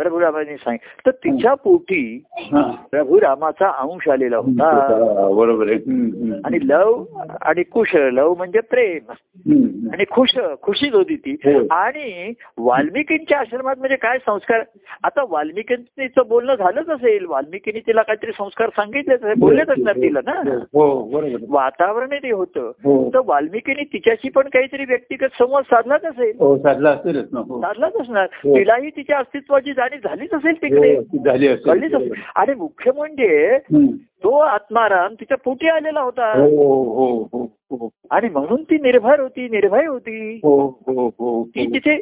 हं. 0.00 0.08
प्रभू 0.08 0.20
रामाने 0.20 0.56
सांगितलं. 0.56 1.06
तर 1.06 1.10
तिच्या 1.10 1.54
पोटी 1.54 2.24
हां. 2.32 2.74
प्रभू 2.90 3.20
रामाचा 3.20 3.68
अंश 3.68 4.08
आलेला 4.08 4.36
होता. 4.36 4.64
हा, 4.64 5.34
बरोबर 5.34 5.66
आहे. 5.66 5.76
हं, 5.76 6.06
हं. 6.06 6.40
आणि 6.44 6.58
लव 6.62 7.04
आणि 7.42 7.62
कुश 7.62 7.94
लव 7.94 8.34
म्हणजे 8.34 8.60
प्रेम. 8.60 9.12
हं, 9.12 9.52
हं. 9.52 9.92
आणि 9.92 10.04
खुश 10.10 10.38
खुशीच 10.62 10.94
होती 10.94 11.16
ती. 11.16 11.36
हो. 11.44 11.66
आणि 11.70 12.32
वाल्मिकींच्या 12.58 13.38
आश्रमात 13.38 13.76
म्हणजे 13.78 13.96
काय 13.96 14.18
संस्कार? 14.18 14.60
आता 15.04 15.24
वाल्मिकींचं 15.28 16.22
बोलणं 16.28 16.54
झालंच 16.54 16.88
असेल. 16.88 17.24
वाल्मिकीने 17.26 17.78
तिला 17.78 18.02
काहीतरी 18.02 18.32
संस्कार 18.32 18.68
सांगितलेच 18.68 19.22
असेल, 19.22 19.34
बोललेच 19.38 19.68
असणार 19.68 19.96
तिला 19.96 20.20
ना? 20.26 20.40
हो 20.72 21.04
बरोबर. 21.04 21.24
आहे. 21.24 21.36
वातावरण 21.48 22.08
ते 22.10 22.30
होतं. 22.30 22.60
हो. 22.60 23.10
तर 23.14 23.18
वाल्मिकीने 23.24 23.84
तिच्याशी 23.84 24.28
पण 24.28 24.42
काहीतरी 24.42 24.84
व्यक्तिगत 24.84 25.28
संवाद 25.38 25.64
साधलाच 25.64 26.04
असेल. 26.04 26.32
हो 26.38 26.58
साधला 26.58 26.90
असेलच 26.90 27.28
ना 27.32 27.40
हो. 27.40 27.60
साधलाच 27.60 27.94
असणार. 28.00 28.26
हो. 28.32 28.58
तिलाही 28.58 28.90
तिच्या 28.90 29.18
अस्तित्वाची 29.18 29.72
जाणीव 29.96 30.08
झालीच 30.08 30.34
असेल 30.34 30.62
तिकडे 30.62 30.94
हो, 30.96 31.22
झाली 31.24 31.48
असेल 31.48 31.64
कळलीच 31.64 31.94
असेल 31.94 32.12
आणि 32.36 32.54
मुख्य 32.54 32.90
म्हणजे 32.96 33.56
हं. 33.72 33.86
तो 34.24 34.38
आत्माराम 34.38 35.14
तिच्या 35.14 35.36
पोटी 35.36 35.68
आलेला 35.68 36.00
होता 36.00 36.32
हो 36.32 36.82
हो 36.82 37.28
हो 37.32 37.44
हो 37.70 37.88
आणि 38.10 38.28
म्हणून 38.28 38.62
ती 38.62 38.78
निर्भर 38.78 39.20
होती 39.20 39.48
निर्भय 39.48 39.86
होती 39.86 40.40
हो 40.42 40.66
हो 40.86 41.06
हो 41.08 41.44
ती 41.44 41.66
तिथे 41.66 42.00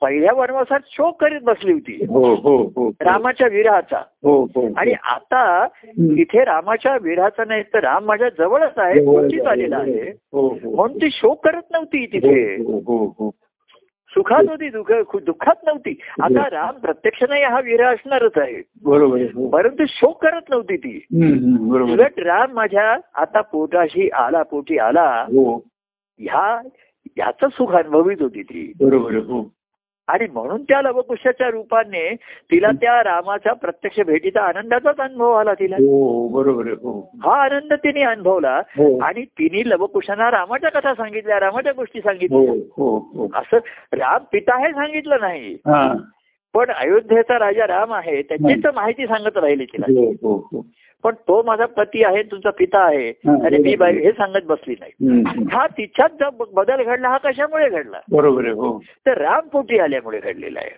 पहिल्या 0.00 0.32
वनवासात 0.32 0.80
शोक 0.86 1.20
करीत 1.20 1.40
बसली 1.40 1.72
होती 1.72 2.06
हो 2.08 2.34
हो 2.34 2.56
हो 2.76 2.88
रामाच्या 3.00 3.46
विरहाचा 3.46 3.98
हो 4.24 4.44
हो 4.44 4.68
आणि 4.76 4.92
आता 5.04 5.64
हं. 5.64 6.16
इथे 6.18 6.44
रामाच्या 6.44 6.96
विरहाचा 7.02 7.44
नाही 7.44 7.62
तर 7.62 7.78
राम 7.78 8.04
माझ्या 8.04 8.28
जवळच 8.28 8.78
आहे 8.78 9.40
आलेला 9.46 9.76
आहे 9.76 10.10
हो 10.32 10.48
हो 10.48 10.74
म्हणून 10.74 10.98
ती 10.98 11.10
शोक 11.10 11.44
करत 11.44 11.62
नव्हती 11.72 12.06
तिथे 12.06 12.54
हो 12.56 12.78
हो 12.86 13.14
हो 13.18 13.30
सुखात 14.14 14.44
होती 14.48 14.70
दुःख 14.70 15.16
दुःखात 15.16 15.54
नव्हती. 15.66 16.00
आता 16.22 16.50
राम 16.50 16.78
प्रत्यक्ष 16.78 17.24
नाही 17.28 17.44
हा 17.44 17.60
विरह 17.60 17.86
असणारच 17.88 18.32
आहे. 18.36 18.62
बरोबर 18.84 19.20
हो. 19.20 19.48
परंतु 19.48 19.84
शोक 19.88 20.22
करत 20.22 20.40
नव्हती 20.50 20.76
ती. 20.76 21.06
उलट 21.92 22.20
राम 22.20 22.52
माझ्या 22.52 22.96
आता 23.14 23.40
पोटाशी 23.40 24.08
आला 24.08 24.42
पोटी 24.42 24.78
आला. 24.78 25.24
हो. 25.28 25.56
ह्या 26.18 26.68
ह्याचं 27.16 27.48
सुख 27.48 27.72
अनुभवित 27.72 28.16
होती 28.20 28.42
ती. 28.42 28.72
बरोबर 28.80 29.14
आणि 30.08 30.26
म्हणून 30.32 30.62
त्या 30.62 30.82
लवकुशाच्या 30.82 31.48
रूपाने 31.48 32.14
तिला 32.50 32.68
त्या 32.68 33.02
रामाच्या 33.02 33.52
प्रत्यक्ष 33.52 34.00
भेटीचा 34.00 34.40
आनंदाचाच 34.42 34.96
अनुभव 34.96 35.32
आला 35.32 35.54
तिला. 35.54 35.76
हो 35.76 36.28
बरोबर 36.28 36.66
हो. 36.66 37.10
हा 37.22 37.42
आनंद 37.42 37.72
तिने 37.72 38.02
अनुभवला 38.02 38.56
हो. 38.56 38.98
आणि 38.98 39.24
तिने 39.24 39.68
लवकुशांना 39.70 40.30
रामाच्या 40.30 40.70
कथा 40.70 40.94
सांगितल्या 40.94 41.40
रामाच्या 41.40 41.72
गोष्टी 41.72 42.00
सांगितल्या. 42.00 42.40
असं 43.34 43.56
राम 43.92 44.24
पिता 44.32 44.66
हे 44.66 44.72
सांगितलं 44.72 45.16
नाही. 45.20 45.54
हा. 45.54 45.94
पण 46.54 46.70
अयोध्येचा 46.70 47.38
राजा 47.38 47.66
राम 47.66 47.92
आहे 47.92 48.22
त्याचीच 48.22 48.66
माहिती 48.74 49.06
सांगत 49.06 49.36
राहिली 49.36 49.64
तिला. 49.64 49.86
पण 51.04 51.12
तो 51.12 51.42
माझा 51.42 51.66
पती 51.66 52.04
आहे 52.04 52.22
तुमचा 52.22 52.50
पिता 52.50 52.78
आहे 52.84 53.08
आणि 53.28 53.58
मी 53.58 53.76
बाई 53.76 53.98
हे 53.98 54.12
सांगत 54.12 54.44
बसली 54.46 54.74
नाही. 54.80 54.92
हं, 55.08 55.66
तिच्यात 55.66 56.08
जो 56.08 56.46
बदल 56.52 56.82
घडला 56.82 57.08
हा 57.08 57.18
कशामुळे 57.18 57.68
घडला? 57.68 58.00
बरोबर 58.10 58.44
आहे 58.44 58.52
हो. 58.52 58.78
तर 59.06 59.18
राम 59.18 59.48
पोटी 59.48 59.78
आल्यामुळे 59.78 60.20
घडलेला 60.20 60.60
आहे. 60.60 60.74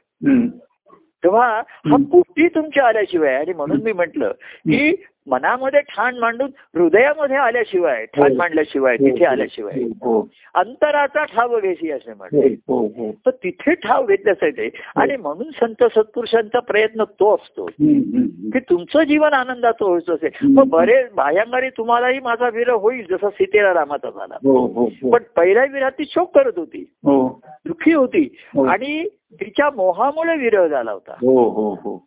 तेव्हा 1.24 1.62
हा 1.68 1.96
पोटी 1.96 2.48
तुमच्या 2.48 2.86
आल्याशिवाय 2.86 3.34
आणि 3.34 3.52
म्हणून 3.52 3.82
मी 3.82 3.92
म्हंटल 3.92 4.22
की 4.68 5.04
मनामध्ये 5.26 5.80
ठाण 5.80 6.18
मांडून 6.18 6.80
हृदयामध्ये 6.80 7.36
आल्याशिवाय 7.36 8.04
ठाण 8.04 8.30
हो. 8.32 8.36
मांडल्याशिवाय 8.36 8.96
तिथे 8.96 9.24
आल्याशिवाय. 9.24 9.82
हो. 9.82 10.28
अंतराचा 10.54 11.24
ठाव 11.24 11.60
घेशी 11.60 11.90
असे 11.90 12.14
म्हणते 12.14 12.54
हो. 12.68 12.86
हो. 12.86 13.12
तर 13.12 13.30
तिथे 13.30 13.74
ठाव 13.74 14.06
घेतल्याच 14.06 14.36
येते 14.42 14.70
आणि 14.96 15.16
म्हणून 15.16 15.50
संत 15.50 15.84
सत्पुरुषांचा 15.84 16.60
प्रयत्न 16.60 17.04
तो 17.04 17.34
असतो. 17.34 17.66
की 17.66 18.58
तुमचं 18.58 19.02
जीवन 19.02 19.32
आनंदाचं 19.32 19.84
व्हायचं 19.84 20.14
असेल. 20.14 20.30
मग 20.42 20.64
बरेच 20.64 21.12
बाह्यांगारी 21.14 21.68
तुम्हालाही 21.68 22.20
माझा 22.20 22.48
विरह 22.48 22.72
होईल 22.72 23.06
जसा 23.10 23.30
सीतेला 23.30 23.74
रामाचा 23.74 24.10
झाला. 24.10 24.34
हो 24.34 24.66
हो 24.66 24.84
हो. 24.84 25.10
पण 25.10 25.22
पहिल्या 25.36 25.64
विरहात 25.64 25.92
ती 25.92 26.04
शोक 26.08 26.34
करत 26.34 26.52
होती. 26.56 26.90
हो. 26.96 27.40
दुःखी 27.66 27.92
होती. 27.92 28.36
हो. 28.54 28.64
आणि 28.64 29.08
तिच्या 29.32 29.70
मोहामुळे 29.70 30.36
विरह 30.36 30.66
झाला 30.66 30.92
होता. 30.92 31.12
हो 31.12 31.48
हो 31.50 31.70
हो. 31.74 32.04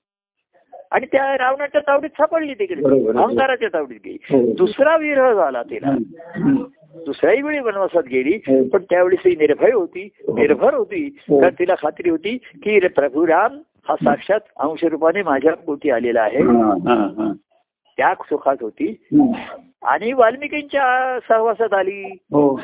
आणि 0.91 1.05
त्या 1.11 1.37
रावणाच्या 1.37 1.81
तावडीत 1.81 2.09
सापडली 2.09 2.53
तिकडे. 2.53 2.81
अहंकाराच्या 3.17 3.69
तावडीत 3.73 3.99
गेली. 4.05 4.17
हो. 4.23 4.53
दुसरा 4.53 4.97
विरह 4.97 5.33
झाला 5.33 5.63
तिला. 5.63 5.95
दुसऱ्याही 7.05 7.41
वेळी 7.41 7.59
वनवासात 7.59 8.03
गेली 8.03 8.35
हो. 8.35 8.67
पण 8.67 8.83
त्यावेळेस 8.89 9.19
ती 9.19 9.29
निर्भय 9.29 9.71
होती. 9.71 10.09
निर्भर 10.27 10.73
होती. 10.73 11.17
हो. 11.29 11.39
कारण 11.39 11.53
तिला 11.59 11.75
खात्री 11.75 12.09
होती 12.09 12.37
की 12.37 12.79
रे 12.79 12.87
प्रभू 12.87 13.27
राम 13.27 13.57
हा 13.89 13.95
साक्षात 13.95 14.39
अंश 14.57 14.83
रूपाने 14.83 15.21
माझ्या 15.21 15.55
पोटी 15.55 15.89
आलेला 15.89 16.21
आहे. 16.21 16.41
हा, 16.41 16.69
हा, 16.71 16.93
हा. 16.95 17.33
त्या 17.97 18.13
सुखात 18.13 18.55
होती. 18.61 19.05
आणि 19.83 20.13
वाल्मिकींच्या 20.13 21.19
सहवासात 21.27 21.73
आली. 21.73 22.03
हो. 22.11 22.61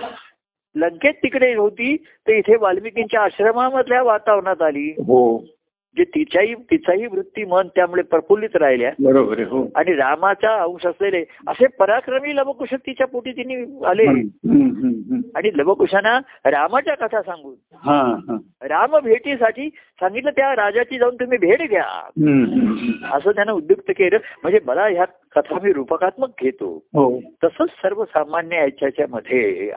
लंकेत 0.75 1.13
तिकडे 1.13 1.55
होती 1.55 1.95
तर 1.95 2.31
इथे 2.31 2.55
वाल्मिकींच्या 2.55 3.21
आश्रमामधल्या 3.21 4.03
वातावरणात 4.03 4.61
आली. 4.61 4.89
हो. 4.89 5.43
जे 5.97 6.03
तिच्याही 6.03 6.53
तिचाही 6.55 7.05
वृत्ती 7.05 7.45
मन 7.45 7.67
त्यामुळे 7.67 8.01
प्रफुल्लित 8.01 8.55
राहिल्या. 8.55 8.91
बरोबर 8.99 9.39
हो. 9.39 9.71
आणि 9.75 9.93
रामाचा 9.93 10.63
अंश 10.63 10.85
असलेले 10.85 11.23
असे 11.47 11.67
पराक्रमी 11.67 12.35
लवकुश 12.35 12.73
तिच्या 12.73 13.07
पोटी 13.07 13.31
तिने 13.31 13.85
आले. 13.85 14.07
आणि 15.35 15.57
लवकुशांना 15.57 16.19
रामाच्या 16.45 16.95
कथा 16.95 17.21
सांगून 17.21 17.55
राम 18.61 18.99
भेटीसाठी 18.99 19.69
सांगितलं 19.99 20.29
त्या 20.29 20.51
राजाची 20.55 20.97
जाऊन 20.97 21.15
तुम्ही 21.15 21.37
भेट 21.37 21.69
घ्या. 21.69 21.83
असं 23.13 23.31
त्यानं 23.31 23.51
उद्युक्त 23.51 23.89
केलं. 23.89 24.17
म्हणजे 24.43 24.59
मला 24.65 24.83
ह्या 24.83 25.05
कथा 25.05 25.57
मी 25.63 25.73
रूपकात्मक 25.73 26.29
घेतो. 26.41 26.83
हो. 26.93 27.19
तसंच 27.43 27.69
सर्वसामान्य 27.69 28.55
याच्याच्या 28.55 29.05
मध्ये 29.09 29.71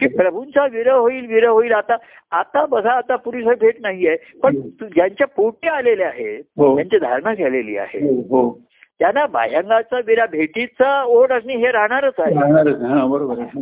की 0.00 0.08
प्रभूंचा 0.08 0.66
विरह 0.66 0.92
होईल 0.92 1.26
विरह 1.26 1.48
होईल. 1.48 1.72
आता 1.72 1.96
आता 2.30 2.66
बघा 2.66 2.90
आता 2.90 3.16
पुरीचं 3.16 3.52
भेट 3.60 3.76
नाहीये 3.80 4.16
पण 4.42 4.60
तू- 4.60 4.88
ज्यांच्या 4.88 5.26
पोटी 5.26 5.68
आलेले 5.68 6.04
आहेत 6.04 6.44
हो. 6.56 6.76
त्यांची 6.76 6.98
धारणा 6.98 7.34
झालेली 7.34 7.76
आहे. 7.76 7.98
हो 7.98 8.20
हो. 8.20 8.60
त्यांना 8.98 9.26
बाह्यांगाचा 9.26 10.00
विरा 10.06 10.26
भेटीचा 10.26 11.04
ओढ 11.04 11.32
असणे 11.32 11.56
हे 11.56 11.70
राहणारच 11.70 12.14
हा 12.18 12.24
आहे. 12.24 12.34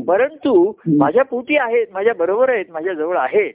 परंतु 0.04 0.72
माझ्या 0.86 1.24
पोटी 1.24 1.57
आहेत 1.57 1.86
माझ्या 1.92 2.14
बरोबर 2.14 2.48
आहेत 2.48 2.64
माझ्या 2.70 2.94
जवळ 2.94 3.16
आहेत. 3.16 3.52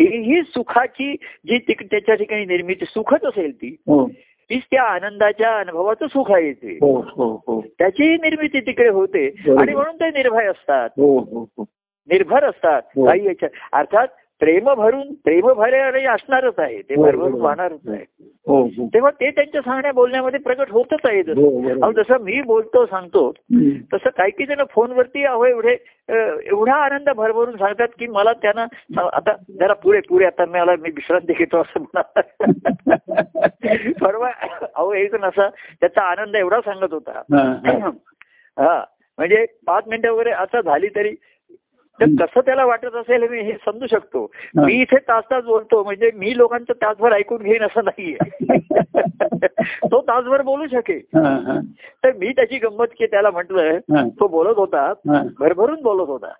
हो 0.00 0.42
सुखाची 0.42 1.12
जी 1.46 1.58
तिक- 1.58 1.86
त्याच्या 1.90 2.14
ठिकाणी 2.14 2.44
निर्मिती 2.44 2.84
सुखच 2.84 3.24
असेल 3.24 3.56
ती 3.56 3.76
हो. 3.86 4.08
तीच 4.50 4.62
त्या 4.70 4.82
आनंदाच्या 4.82 5.56
अनुभवाचं 5.58 6.06
सुख 6.06 6.32
आहे 6.32 6.52
ते. 6.52 6.72
हो 6.72 7.00
हो 7.36 7.60
त्याचीही 7.78 8.14
निर्मिती 8.14 8.60
तिकडे 8.60 8.88
होते. 8.88 9.26
आणि 9.58 9.74
म्हणून 9.74 9.96
ते 9.96 10.08
निर्भय 10.08 10.46
असतात. 10.46 10.88
निर्भर 12.08 12.44
असतात. 12.44 12.82
काही 12.82 13.26
याच्या 13.26 13.48
अर्थात 13.72 14.08
प्रेम 14.40 14.74
भरून 14.74 15.14
प्रेम 15.14 15.52
भरे 15.52 16.04
असणारच 16.04 16.54
आहे. 16.58 16.82
ते 16.82 16.94
भरभरून. 16.94 17.40
वाहणारच 17.40 17.88
आहे. 17.88 18.04
तेव्हा 18.48 19.10
ते 19.10 19.30
त्यांच्या 19.30 19.60
सांगण्या 19.60 19.92
बोलण्यामध्ये 19.92 20.40
प्रकट 20.40 20.70
होतच 20.70 21.00
आहे 21.04 21.22
जसं. 21.22 21.40
हो, 21.40 21.92
जसं 21.92 22.20
मी 22.20 22.40
बोलतो 22.42 22.84
सांगतो. 22.86 23.30
तसं 23.92 24.10
काही 24.10 24.30
काही 24.30 24.46
जण 24.46 24.62
फोनवरती 24.70 25.24
अहो 25.24 25.44
एवढे 25.46 25.76
एवढा 26.46 26.74
आनंद 26.74 27.08
भरभरून 27.10 27.56
सांगतात 27.56 27.88
की 27.98 28.06
मला 28.06 28.32
त्यांना 28.32 28.66
आता 29.12 29.32
जरा 29.58 29.72
पुरे 29.72 30.00
पुरे 30.00 30.26
आता 30.26 30.44
मला 30.44 30.72
मी 30.78 30.90
विश्रांती 30.90 31.32
घेतो 31.32 31.60
असं 31.60 31.80
म्हणा 31.80 32.20
परवा 34.00 34.30
अहो 34.74 34.92
एक 34.92 35.12
जण 35.12 35.24
असा 35.24 35.48
त्याचा 35.80 36.02
आनंद 36.02 36.36
एवढा 36.36 36.60
सांगत 36.60 36.92
होता 36.92 37.22
हा, 37.32 37.42
हा. 37.70 37.90
हा 38.56 38.84
म्हणजे 39.18 39.44
पाच 39.66 39.84
मिनिटं 39.86 40.12
वगैरे 40.12 40.30
आता 40.30 40.60
झाली 40.60 40.88
तरी 40.88 41.14
तर 42.00 42.04
कसं 42.20 42.40
त्याला 42.40 42.64
वाटत 42.64 42.96
असेल 42.96 43.28
मी 43.28 43.40
हे 43.40 43.52
समजू 43.52 43.86
शकतो. 43.86 44.32
मी 44.56 44.74
इथे 44.74 44.96
तास 44.96 45.24
तास 45.30 45.44
बोलतो 45.44 45.84
म्हणजे 45.84 46.10
मी 46.14 46.36
लोकांचं 46.36 46.72
तासभर 46.72 47.12
ऐकून 47.12 47.42
घेईन 47.42 47.62
असं 47.62 47.84
नाहीये 47.84 48.16
तो 49.90 50.00
तासभर 50.00 50.42
बोलू 50.42 50.66
शकेल. 50.66 51.00
तर 52.04 52.12
मी 52.12 52.32
त्याची 52.32 52.58
गंमत 52.58 52.86
की 52.98 53.06
त्याला 53.06 53.30
म्हटलं. 53.30 53.78
तो 54.20 54.28
बोलत 54.28 54.56
होता. 54.56 54.92
भरभरून 55.38 55.82
बोलत 55.82 56.08
होता. 56.08 56.32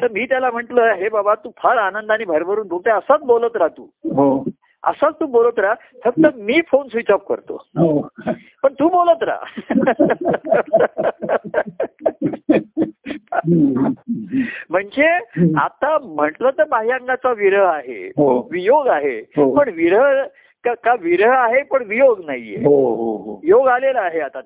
तर 0.00 0.06
मी 0.12 0.26
त्याला 0.26 0.50
म्हटलं 0.50 0.92
हे 0.92 1.08
बाबा 1.08 1.34
तू 1.34 1.50
फार 1.56 1.76
आनंदाने 1.76 2.24
भरभरून 2.24 2.68
बोलते 2.68 2.90
असाच 2.90 3.20
बोलत 3.20 3.56
राह 3.56 3.68
तू 3.68 3.82
हो 4.16 4.44
असाच 4.84 5.14
तू 5.20 5.26
बोलत 5.26 5.58
राहा 5.58 5.74
फक्त 6.04 6.26
मी 6.36 6.60
फोन 6.70 6.88
स्विच 6.88 7.10
ऑफ 7.10 7.20
करतो 7.28 7.54
हो 7.78 8.08
पण 8.62 8.72
तू 8.72 8.88
बोलत 8.88 9.22
राहा. 9.22 9.44
म्हणजे 14.70 15.08
आता 15.58 15.96
म्हटलं 16.02 16.50
तर 16.58 16.64
बाह्यांगाचा 16.64 17.32
विरह 17.32 17.66
आहे 17.66 18.06
हो. 18.06 18.48
वियोग 18.52 18.88
आहे 18.88 19.18
हो. 19.36 19.54
पण 19.56 19.68
विरह 19.68 20.22
का 20.64 20.94
विरह 21.00 21.32
आहे 21.32 21.62
पण 21.62 21.82
वियोग 21.86 22.20
नाहीये. 22.26 22.56
हो 22.56 23.40
योग 23.44 23.66
आलेला 23.68 24.00
आहे 24.00 24.20
आता 24.20 24.40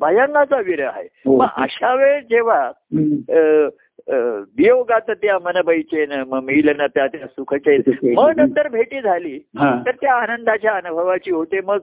बाह्यांगाचा 0.00 0.60
विरह 0.60 0.88
आहे. 0.88 1.08
मग 1.26 1.46
अशा 1.56 1.94
वेळेस 1.94 2.24
जेव्हा 2.30 2.70
वियोगात 4.58 5.10
त्या 5.10 5.38
मनबाईचे 5.44 6.06
न 6.06 6.22
मग 6.28 6.42
मिलन 6.44 6.86
त्या 6.86 7.06
त्या 7.06 7.26
सुखाचे 7.26 7.78
मग 8.14 8.30
नंतर 8.36 8.68
भेटी 8.68 9.00
झाली. 9.00 9.38
तर 9.60 9.90
त्या 9.90 10.14
आनंदाच्या 10.14 10.72
अनुभवाची 10.72 11.30
होते. 11.30 11.60
मग 11.60 11.78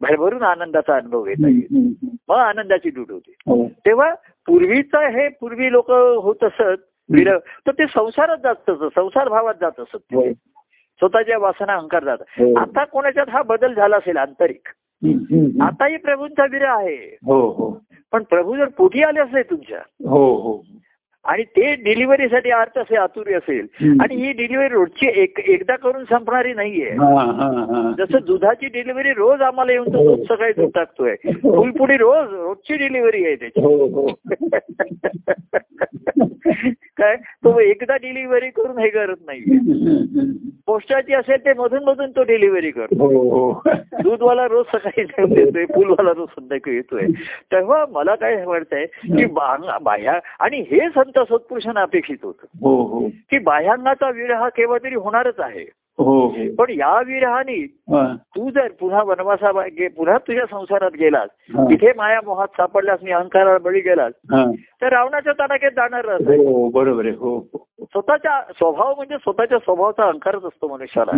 भरभरून 0.00 0.42
आनंदाचा 0.42 0.96
अनुभव 0.96 1.24
हम्म. 1.24 2.06
मग 2.28 2.36
आनंदाची 2.36 2.90
दूट 2.90 3.10
होते. 3.10 3.66
तेव्हा 3.86 4.14
पूर्वीचं 4.46 4.98
हे 4.98 5.28
पूर्वी 5.28 5.72
लोक 5.72 5.90
होत 6.22 6.44
असत 6.44 6.82
विरह. 7.10 7.38
तर 7.66 7.70
ते 7.70 7.86
संसारात 7.86 8.36
जात 8.42 8.70
असत 8.70 8.84
संसार 8.94 9.28
भावात 9.28 9.54
जात 9.60 9.80
असत 9.80 10.14
स्वतःच्या 10.98 11.38
वासना 11.38 11.74
अहंकार 11.74 12.04
जात. 12.04 12.18
हो. 12.20 12.58
आता 12.58 12.84
कोणाच्यात 12.84 13.30
हा 13.30 13.42
बदल 13.42 13.74
झाला 13.74 13.96
असेल 13.96 14.16
आंतरिक. 14.16 14.68
आताही 15.62 15.96
प्रभूंचा 15.96 16.44
विरह 16.50 16.70
आहे. 16.70 17.16
हो 17.26 17.48
हो. 17.50 17.70
पण 18.12 18.22
प्रभू 18.22 18.56
जर 18.56 18.68
पोटी 18.68 19.02
आले 19.02 19.20
असले 19.20 19.42
तुमच्या 19.42 19.78
हो 20.08 20.34
हो. 20.36 20.62
आणि 21.24 21.42
ते 21.42 21.74
डिलिव्हरीसाठी 21.74 22.50
अर्थ 22.50 22.78
असे 22.78 22.96
आतुरी 22.96 23.34
असेल. 23.34 23.66
आणि 24.00 24.14
ही 24.14 24.32
डिलिव्हरी 24.32 24.68
रोजची 24.68 25.22
एक 25.22 25.40
एकदा 25.40 25.76
करून 25.76 26.04
संपणारी 26.04 26.54
नाहीये. 26.54 26.90
हा 26.90 27.06
हा 27.06 27.32
हा. 27.32 27.94
जसं 27.98 28.18
दुधाची 28.26 28.66
डिलिव्हरी 28.66 29.10
रोज 29.10 29.40
आम्हाला 29.40 29.72
येऊन 29.72 29.92
तो 29.92 29.98
हो. 29.98 30.16
दूध 30.16 30.24
सकाळी 30.24 30.52
दूध 30.52 30.70
टाकतोय. 30.74 31.14
फुलपुडी 31.26 31.96
रोज 31.96 32.16
रोजची 32.16 32.76
डिलिव्हरी 32.76 33.26
आहे 33.26 33.36
त्याची. 33.36 33.60
हो 33.60 33.86
हो. 33.86 34.08
काय? 36.46 37.16
तो 37.16 37.58
एकदा 37.60 37.96
डिलिव्हरी 37.96 38.50
करून 38.50 38.78
हे 38.78 38.88
करत 38.88 39.16
नाही 39.26 39.42
पोस्टाची 40.66 41.14
असेल 41.14 41.44
ते 41.44 41.52
मधून 41.52 41.84
मधून 41.84 42.10
तो 42.10 42.22
डिलिव्हरी 42.22 42.70
करतो. 42.70 43.06
हो 43.06 43.30
हो. 43.30 43.62
दूधवाला 44.02 44.46
रोज 44.48 44.66
सकाळी 44.66 45.04
जाऊन 45.04 45.32
देतोय 45.32 45.64
फुलवाला 45.64 46.10
रोज 46.10 46.28
संध्याकाळी 46.28 46.76
येतोय. 46.76 47.06
तेव्हा 47.52 47.84
मला 47.90 48.14
काय 48.14 48.44
वाटतंय 48.46 48.86
की 48.86 49.24
बाह्य 49.26 50.18
आणि 50.40 50.60
हे 50.70 50.88
संत 50.88 51.18
सत्पुरुषांना 51.18 51.80
अपेक्षित 51.80 52.18
होतं. 52.22 52.46
हो 52.60 53.08
की 53.30 53.38
बाह्यांगाचा 53.38 54.10
विरह 54.10 54.48
केव्हा 54.48 54.78
तरी 54.78 54.94
होणारच 54.94 55.40
आहे. 55.40 55.64
हो 56.02 56.18
हो 56.26 56.54
पण 56.58 56.70
या 56.70 57.00
विरहाने. 57.06 57.66
तू 58.36 58.50
जर 58.50 58.68
पुन्हा 58.80 59.02
वनवासा 59.02 59.50
पुन्हा 59.96 60.18
तुझ्या 60.18 60.44
संसारात 60.50 60.90
गेलास. 60.90 61.28
तिथे 61.70 61.92
माया 61.96 62.20
मोहात 62.26 62.48
सापडलास 62.56 62.98
मी 63.02 63.10
अहंकाराला 63.10 63.58
बळी 63.58 63.80
गेलास. 63.80 64.12
तर 64.82 64.88
रावणाच्या 64.88 65.32
तडाख्यात 65.32 65.70
जाणार 65.70 66.06
हो 66.22 66.68
बरोबर 66.68 67.06
आहे 67.06 67.14
हो 67.14 67.36
हो. 67.36 67.66
स्वतःच्या 67.82 68.40
स्वभाव 68.52 68.94
म्हणजे 68.96 69.16
स्वतःच्या 69.16 69.58
स्वभावाचा 69.58 70.04
अहंकारच 70.04 70.44
असतो 70.44 70.68
मनुष्याला 70.68 71.10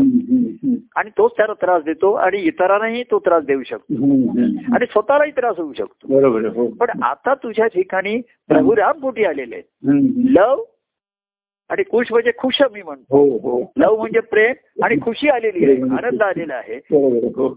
आणि 0.96 1.10
तोच 1.18 1.32
त्याला 1.36 1.52
त्रास 1.52 1.82
देतो 1.82 2.12
आणि 2.12 2.38
इतरांनाही 2.38 3.02
तो 3.02 3.18
त्रास 3.18 3.44
देऊ 3.44 3.62
शकतो. 3.62 3.94
आणि 4.74 4.86
स्वतःलाही 4.90 5.30
त्रास 5.30 5.58
होऊ 5.58 5.72
शकतो 5.72 6.20
बरोबर 6.20 6.66
पण 6.80 7.02
आता 7.02 7.34
तुझ्या 7.34 7.66
ठिकाणी 7.66 8.20
प्रभू 8.48 8.76
रामपोटी 8.76 9.24
आलेले 9.24 9.54
आहेत 9.54 9.88
हम्म. 9.88 10.06
लव 10.28 10.62
आणि 11.70 11.82
खुश 11.90 12.06
म्हणजे 12.10 12.30
खुश 12.38 12.60
मी 12.72 12.82
म्हणतो. 12.82 13.16
हो 13.16 13.38
हो. 13.38 13.72
लव 13.78 13.96
म्हणजे 13.96 14.20
प्रेम 14.20 14.84
आणि 14.84 14.96
खुशी 15.02 15.28
आलेली 15.28 15.64
आहे. 15.64 15.80
आनंद 15.96 16.22
आलेला 16.22 16.54
आहे. 16.54 16.78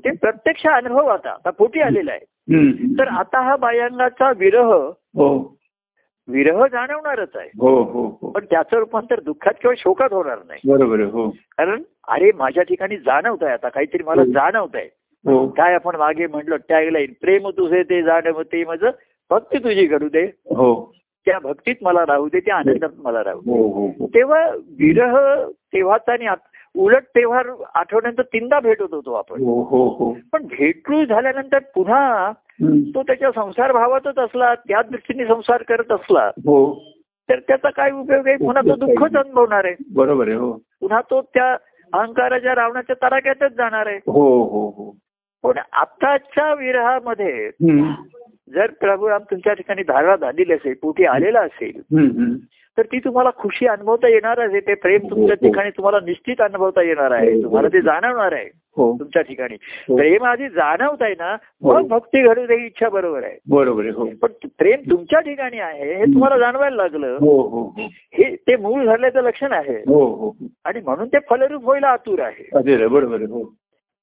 ते 0.06 0.12
प्रत्यक्ष 0.16 0.66
अनुभव 0.68 1.08
आता 1.08 1.30
आता 1.30 1.50
पोटी 1.50 1.82
आलेला 1.82 2.12
आहे. 2.12 2.96
तर 3.00 3.08
आता 3.08 3.42
हा 3.42 3.56
बायांगाचा 3.56 4.32
विरह 4.38 4.74
हो. 5.16 5.56
विरह 6.28 6.66
जाणवणारच 6.68 7.36
आहे. 7.36 7.50
पण 8.34 8.46
त्याचं 8.46 8.78
रूपांतर 8.78 9.20
दुःखात 9.20 9.54
किंवा 9.62 9.76
शोकात 9.78 10.14
होणार 10.14 10.38
नाही. 10.48 10.72
बरोबर 10.72 11.02
हो. 11.02 11.30
कारण 11.58 11.82
अरे 12.08 12.32
माझ्या 12.36 12.64
ठिकाणी 12.64 12.98
जाणवत 12.98 13.44
आहे 13.44 13.54
आता 13.54 13.70
काहीतरी 13.70 14.04
मला. 14.04 14.24
जाणवत 14.24 14.76
आहे 14.76 14.90
काय 15.58 15.74
आपण 15.74 15.96
मागे 15.96 16.28
म्हटलं 16.28 16.56
टॅगलाईन 16.70 17.14
प्रेम 17.22 17.50
तुझे 17.50 17.84
ते 17.84 18.02
जाण 18.04 18.32
ते 18.52 18.64
माझं 18.66 18.90
भक्ती 19.32 19.58
तुझी 19.58 19.86
करू 19.88 20.08
दे. 20.10 20.24
हो. 20.56 20.94
त्या 21.28 21.40
भक्तीत 21.40 21.76
मला 21.82 22.02
राहू 22.02 22.28
दे 22.28 22.40
त्या 22.40 22.56
आनंदात 22.56 22.90
मला 22.98 23.24
राहू 23.24 23.40
दे. 23.40 23.52
हो 23.52 23.68
हो 23.68 23.88
हो. 23.88 24.08
तेव्हा 24.08 24.50
विरह 24.56 25.46
तेव्हाचा 25.50 26.14
आणि 26.14 26.28
उलट 26.76 27.04
तेव्हा 27.04 27.42
आठवड्यानंतर 27.76 28.24
तीनदा 28.24 28.60
भेटत 28.60 28.94
होतो 28.94 29.14
आपण. 29.14 29.40
हो 29.40 29.64
हो 29.64 29.88
हो. 29.88 30.18
पण 30.34 30.46
भेटू 30.46 31.06
झाल्यानंतर 31.06 31.60
पुन्हा. 31.76 32.32
तो 32.64 33.04
त्याच्या 33.04 33.32
संसार 33.36 33.72
भावातच 33.72 34.18
असला 34.18 34.56
त्या 34.56 34.82
दृष्टीने 34.82 35.26
संसार 35.26 35.64
करत 35.64 35.92
असला 35.92 36.32
हो. 36.38 36.84
तर 37.30 37.40
त्याचा 37.40 37.70
काय 37.70 37.92
उपयोग 37.92 38.28
आहे? 38.28 38.38
पुन्हा 38.38 38.62
तो 38.62 38.76
दुःखच 38.76 39.16
अनुभवणार 39.16 39.66
आहे. 39.66 39.76
बरोबर 39.96 40.28
आहे 40.28 40.38
हो. 40.38 40.52
पुन्हा 40.54 41.02
तो 41.02 41.22
त्या 41.22 41.58
अहंकाराच्या 41.94 42.56
रावणाच्या 42.56 43.08
तडाख्यातच 43.08 43.54
जाणार 43.54 43.88
आहे. 43.88 43.98
हो 43.98 44.44
हो 44.44 44.70
हो. 44.70 44.96
पण 45.44 45.62
आताच्या 45.74 46.54
विरहामध्ये 46.54 47.50
जर 48.56 48.72
प्रभुराम 48.72 49.22
तुमच्या 49.22 49.54
ठिकाणी 49.54 49.84
धारा 49.84 50.16
झालेली 50.16 50.54
असेल 50.54 50.74
पोटी 50.82 51.06
आलेला 51.06 51.40
असेल. 51.40 51.82
तर 52.78 52.82
ती 52.82 53.00
तुम्हाला 53.00 53.30
खुशी 53.38 53.68
अनुभवता 53.68 54.08
येणार 54.08 54.38
आहे. 54.38 54.60
ते 54.60 54.74
प्रेम 54.74 55.10
तुमच्या 55.10 55.36
ठिकाणी 55.36 55.70
तुम्हाला 55.70 56.00
निश्चित 56.06 56.42
अनुभवता 56.42 56.82
येणार 56.82 57.12
आहे. 57.12 57.44
तुम्हाला 57.44 57.68
ते 57.68 57.82
जाणवणार 57.82 58.34
आहे 58.34 58.50
हो. 58.78 58.98
तुमच्या 59.00 59.22
ठिकाणी. 59.22 59.56
हो. 59.90 59.96
प्रेम 59.96 60.24
आधी 60.24 60.50
जाणवत 60.50 61.02
आहे 61.02 61.14
ना 61.14 61.34
हो. 61.34 61.74
मग 61.74 61.88
भक्ती 61.88 62.22
घडू 62.22 62.46
दे 62.46 62.56
ही 62.56 62.66
इच्छा 62.66 62.90
बरोबर 62.90 63.24
आहे. 63.24 63.38
बरोबर 63.50 63.84
आहे 63.84 63.92
हो. 63.92 64.06
पण 64.22 64.48
प्रेम 64.58 64.92
तुमच्या 64.92 65.20
ठिकाणी 65.20 65.60
आहे 65.60 65.94
हे 65.96 66.04
तुम्हाला 66.04 66.38
जाणवायला 66.38 66.76
लागलं. 66.76 67.08
हो 67.08 67.42
हो 67.42 67.62
हो. 67.62 67.82
हे 68.14 68.36
ते 68.36 68.56
मूळ 68.56 68.86
झाल्याचं 68.86 69.22
लक्षण 69.22 69.52
आहे. 69.52 69.78
हो 69.78 70.06
हो 70.06 70.36
आणि 70.66 70.80
म्हणून 70.86 71.08
ते 71.08 71.18
फलरूप 71.30 71.64
व्हायला 71.64 71.88
आतुर 71.88 72.20
आहे. 72.20 72.88
बरोबर 72.88 73.22
हो. 73.22 73.54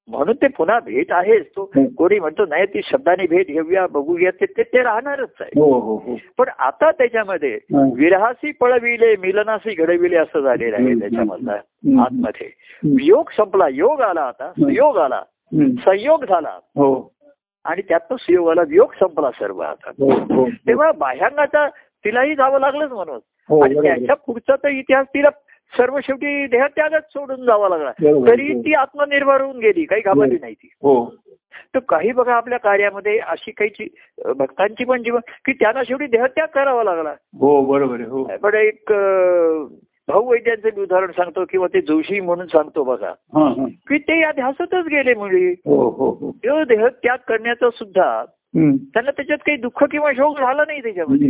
म्हणून 0.07 0.35
ते 0.41 0.47
पुन्हा 0.47 0.79
भेट 0.79 1.11
आहेच 1.11 1.45
तो. 1.55 1.63
कोणी 1.97 2.19
म्हणतो 2.19 2.45
नाही 2.45 2.65
ती 2.65 2.81
शब्दाने 2.83 3.25
भेट 3.27 3.47
घेऊया 3.47 3.85
बघूया 3.91 4.31
ते 4.41 4.45
ते- 4.45 4.83
राहणारच 4.83 5.41
आहे 5.41 5.59
हो 5.59 5.71
हो 5.79 5.95
हो 5.97 6.15
पण 6.37 6.49
आता 6.59 6.91
त्याच्यामध्ये. 6.91 7.57
विरहासी 7.95 8.51
पळविले 8.51 9.15
मिलनासी 9.15 9.73
घडविले 9.73 10.17
असं 10.17 10.39
झालेलं 10.39 10.75
आहे. 10.75 10.99
त्याच्यामधला. 10.99 11.51
आतमध्ये 12.01 12.49
योग 13.05 13.29
संपला 13.37 13.67
योग 13.71 14.01
आला 14.01 14.21
आता 14.21 14.51
योग 14.69 14.97
आला. 14.97 15.21
संयोग 15.85 16.23
झाला 16.25 16.49
हो 16.75 16.93
आणि 17.65 17.81
त्यातनं 17.81 18.17
सुयोग 18.17 18.49
आला 18.49 18.61
योग 18.69 18.91
संपला 18.99 19.29
सर्व 19.31 19.59
आता 19.59 19.91
तेव्हा 20.67 20.91
बाह्यांगाचा 20.91 21.67
तिलाही 22.05 22.35
जावं 22.35 22.59
लागलंच 22.59 22.91
म्हणून 22.91 23.19
आणि. 23.63 23.73
त्याच्या 23.81 24.15
पुढचा 24.15 24.55
तर 24.55 24.69
इतिहास 24.69 25.07
तिला 25.07 25.29
सर्व 25.77 25.99
शेवटी 26.03 26.47
देहत्यागच 26.47 27.03
सोडून 27.03 27.45
जावा 27.45 27.69
लागला. 27.69 27.91
तरी 28.27 28.59
ती 28.59 28.73
आत्मनिर्भर 28.73 29.41
होऊन 29.41 29.57
गेली 29.57 29.85
काही 29.85 30.01
घाबरली 30.05 30.37
नाही 30.41 30.53
ती. 30.53 30.69
हो. 30.81 31.13
तर 31.73 31.79
काही 31.79 32.11
बघा 32.11 32.33
आपल्या 32.33 32.59
कार्यामध्ये 32.59 33.17
अशी 33.17 33.51
काही 33.51 33.87
भक्तांची 34.35 34.83
पण 34.83 35.03
जीवन 35.03 35.19
की 35.45 35.53
त्यांना 35.53 35.83
शेवटी 35.83 36.05
देहत्याग 36.05 36.47
करावा 36.47 36.83
लागला. 36.83 37.09
हो 37.09 37.65
बरोबर 37.65 37.95
आहे 37.95 38.09
हो. 38.09 38.23
पण 38.23 38.53
एक 38.53 38.93
भाऊ 40.07 40.31
वैद्यांचं 40.31 40.69
मी 40.75 40.81
उदाहरण 40.81 41.07
सांगतो 41.07 41.45
किंवा 41.45 41.67
ते 41.67 41.81
जोशी 41.81 42.19
म्हणून 42.19 42.47
सांगतो 42.47 42.83
बघा. 42.83 43.09
हा 43.09 43.47
हा. 43.47 43.65
की 43.65 43.97
ते 43.97 44.21
या 44.21 44.31
ध्यासातच 44.31 44.85
गेले 44.85 45.13
मुली. 45.13 45.51
हो 45.51 45.89
हो 45.89 46.09
हो. 46.09 46.63
देहत्याग 46.63 47.17
करण्याचं 47.27 47.69
सुद्धा. 47.69 48.25
त्यांना 48.93 49.11
त्याच्यात 49.11 49.37
काही 49.37 49.57
दुःख 49.57 49.83
किंवा 49.83 50.11
शोक 50.11 50.39
झाला 50.39 50.63
नाही 50.67 50.81
त्याच्यामध्ये. 50.81 51.29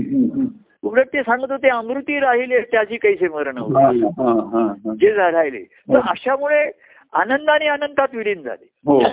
उलट 0.86 1.08
ते 1.14 1.22
सांगत 1.22 1.52
होते 1.52 1.70
अमृती 1.70 2.20
राहिले 2.20 2.62
त्याची 2.62 2.98
कैसे 2.98 3.28
मरण. 3.28 3.58
हा, 3.58 3.88
हा, 3.88 4.44
हा, 4.44 4.74
हा. 4.84 4.94
जे 5.02 5.14
राहिले. 5.14 5.60
तर 5.60 5.98
अशामुळे 5.98 6.72
आनंदाने 7.14 7.68
अनंतात 7.68 8.08
विलीन 8.14 8.42
झाले. 8.42 8.70
हो. 8.86 9.04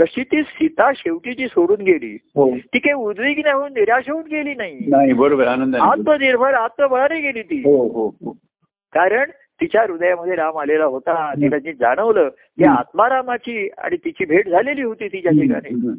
तशी 0.00 0.22
ती 0.22 0.42
सीता 0.42 0.90
शेवटी 0.96 1.32
जी 1.32 1.46
सोडून 1.46 1.80
गेली. 1.80 2.18
हो. 2.36 2.50
ती 2.50 2.78
काही 2.78 2.94
उद्विग्न 2.94 3.50
होऊन 3.50 3.72
निराश 3.72 4.10
होऊन 4.10 4.22
गेली 4.22 4.54
नाही. 4.54 4.78
नाही 4.88 5.12
बरोबर 5.12 5.46
आनंद. 5.46 5.76
आत्मनिर्भर 5.76 6.54
आत्मबळाने 6.54 7.20
गेली 7.20 7.42
ती. 7.42 7.56
हो 7.56 7.88
हो 7.88 8.08
हो. 8.08 8.30
कारण 8.92 9.24
तिच्या 9.30 9.82
हृदयामध्ये 9.82 10.34
राम 10.34 10.58
आलेला 10.58 10.84
होता. 10.84 11.32
तिला 11.32 11.58
जे 11.58 11.72
जाणवलं 11.72 12.28
की. 12.28 12.64
आत्मारामाची 12.64 13.68
आणि 13.78 13.96
तिची 13.96 14.24
भेट 14.24 14.48
झालेली 14.48 14.82
होती 14.82 15.08
तिच्या 15.08 15.32
ठिकाणी. 15.32 15.92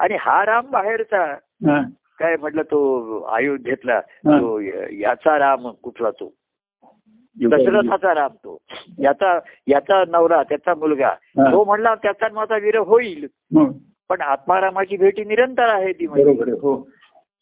आणि 0.00 0.16
हा 0.20 0.46
राम 0.46 0.70
बाहेरचा 0.70 1.36
हा, 1.66 1.80
काय 2.18 2.36
म्हटलं 2.36 2.62
तो 2.62 3.20
अयोध्येतला. 3.22 4.00
तो 4.00 4.60
याचा 4.92 5.38
राम 5.38 5.68
कुठला 5.68 6.10
तो? 6.10 6.34
दशरथाचा 7.36 8.14
राम 8.14 8.30
तो. 8.30 8.58
याचा 8.98 9.38
याचा 9.66 10.04
नवरा 10.08 10.42
त्याचा 10.42 10.74
मुलगा. 10.74 11.14
तो 11.38 11.64
म्हणला 11.64 11.94
त्याचा 11.94 12.28
माझा 12.32 12.56
विरह 12.56 12.78
होईल. 12.78 13.26
पण 14.08 14.20
आत्मारामाची 14.20 14.96
भेटी 14.96 15.24
निरंतर 15.24 15.68
आहे 15.68 15.92
ती 15.92 16.06
म्हणजे 16.06 16.50
हो. 16.50 16.88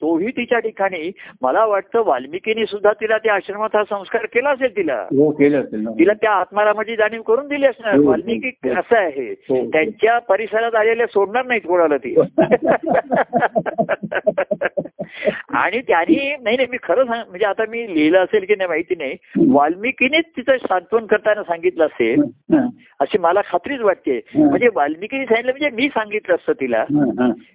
तोही 0.02 0.30
तिच्या 0.30 0.58
ठिकाणी. 0.58 1.12
मला 1.42 1.66
वाटतं 1.66 2.02
वाल्मिकीने 2.06 2.66
सुद्धा 2.66 2.92
तिला 2.92 3.18
त्या 3.18 3.34
आश्रमात 3.34 3.76
हा 3.76 3.84
संस्कार 3.84 4.26
केला 4.26 4.50
असेल 4.50 4.76
तिला. 4.76 4.94
हो 4.94 5.30
केलं 5.30 5.60
असेल 5.60 5.80
ना. 5.80 5.90
तिला 5.90 6.12
त्या 6.12 6.30
आत्मारामाची 6.30 6.96
जाणीव 6.96 7.22
करून 7.22 7.48
दिली 7.48 7.66
असणार. 7.66 7.94
हो, 7.94 8.02
हो, 8.02 8.08
वाल्मिकी. 8.08 8.70
असं 8.70 8.96
आहे. 8.96 9.34
त्यांच्या 9.50 10.18
परिसरात 10.18 10.74
आलेल्या 10.74 11.06
सोडणार 11.06 11.44
नाहीत 11.44 11.60
कोणाला 11.60 11.96
ती. 11.96 12.14
आणि 15.50 15.80
त्यांनी 15.80 16.36
नाही 16.42 16.56
नाही 16.56 16.66
मी 16.70 16.76
खरं 16.82 17.04
सांग 17.04 17.28
म्हणजे 17.28 17.46
आता 17.46 17.62
मी 17.68 17.94
लिहिलं 17.94 18.18
असेल 18.18 18.44
की 18.44 18.54
नाही 18.54 18.68
माहिती 18.68 18.94
नाही. 18.94 19.14
वाल्मिकीनेच 19.50 20.24
तिचं 20.36 20.56
सांत्वन 20.56 21.06
करताना 21.06 21.42
सांगितलं 21.42 21.84
असेल 21.84 22.22
अशी 23.00 23.18
मला 23.18 23.40
खात्रीच 23.50 23.80
वाटते. 23.80 24.20
म्हणजे 24.34 24.68
वाल्मिकीने 24.74 25.24
सांगितलं 25.24 25.52
म्हणजे 25.52 25.70
मी 25.70 25.88
सांगितलं 25.88 26.34
असतं 26.34 26.52
तिला. 26.52 26.84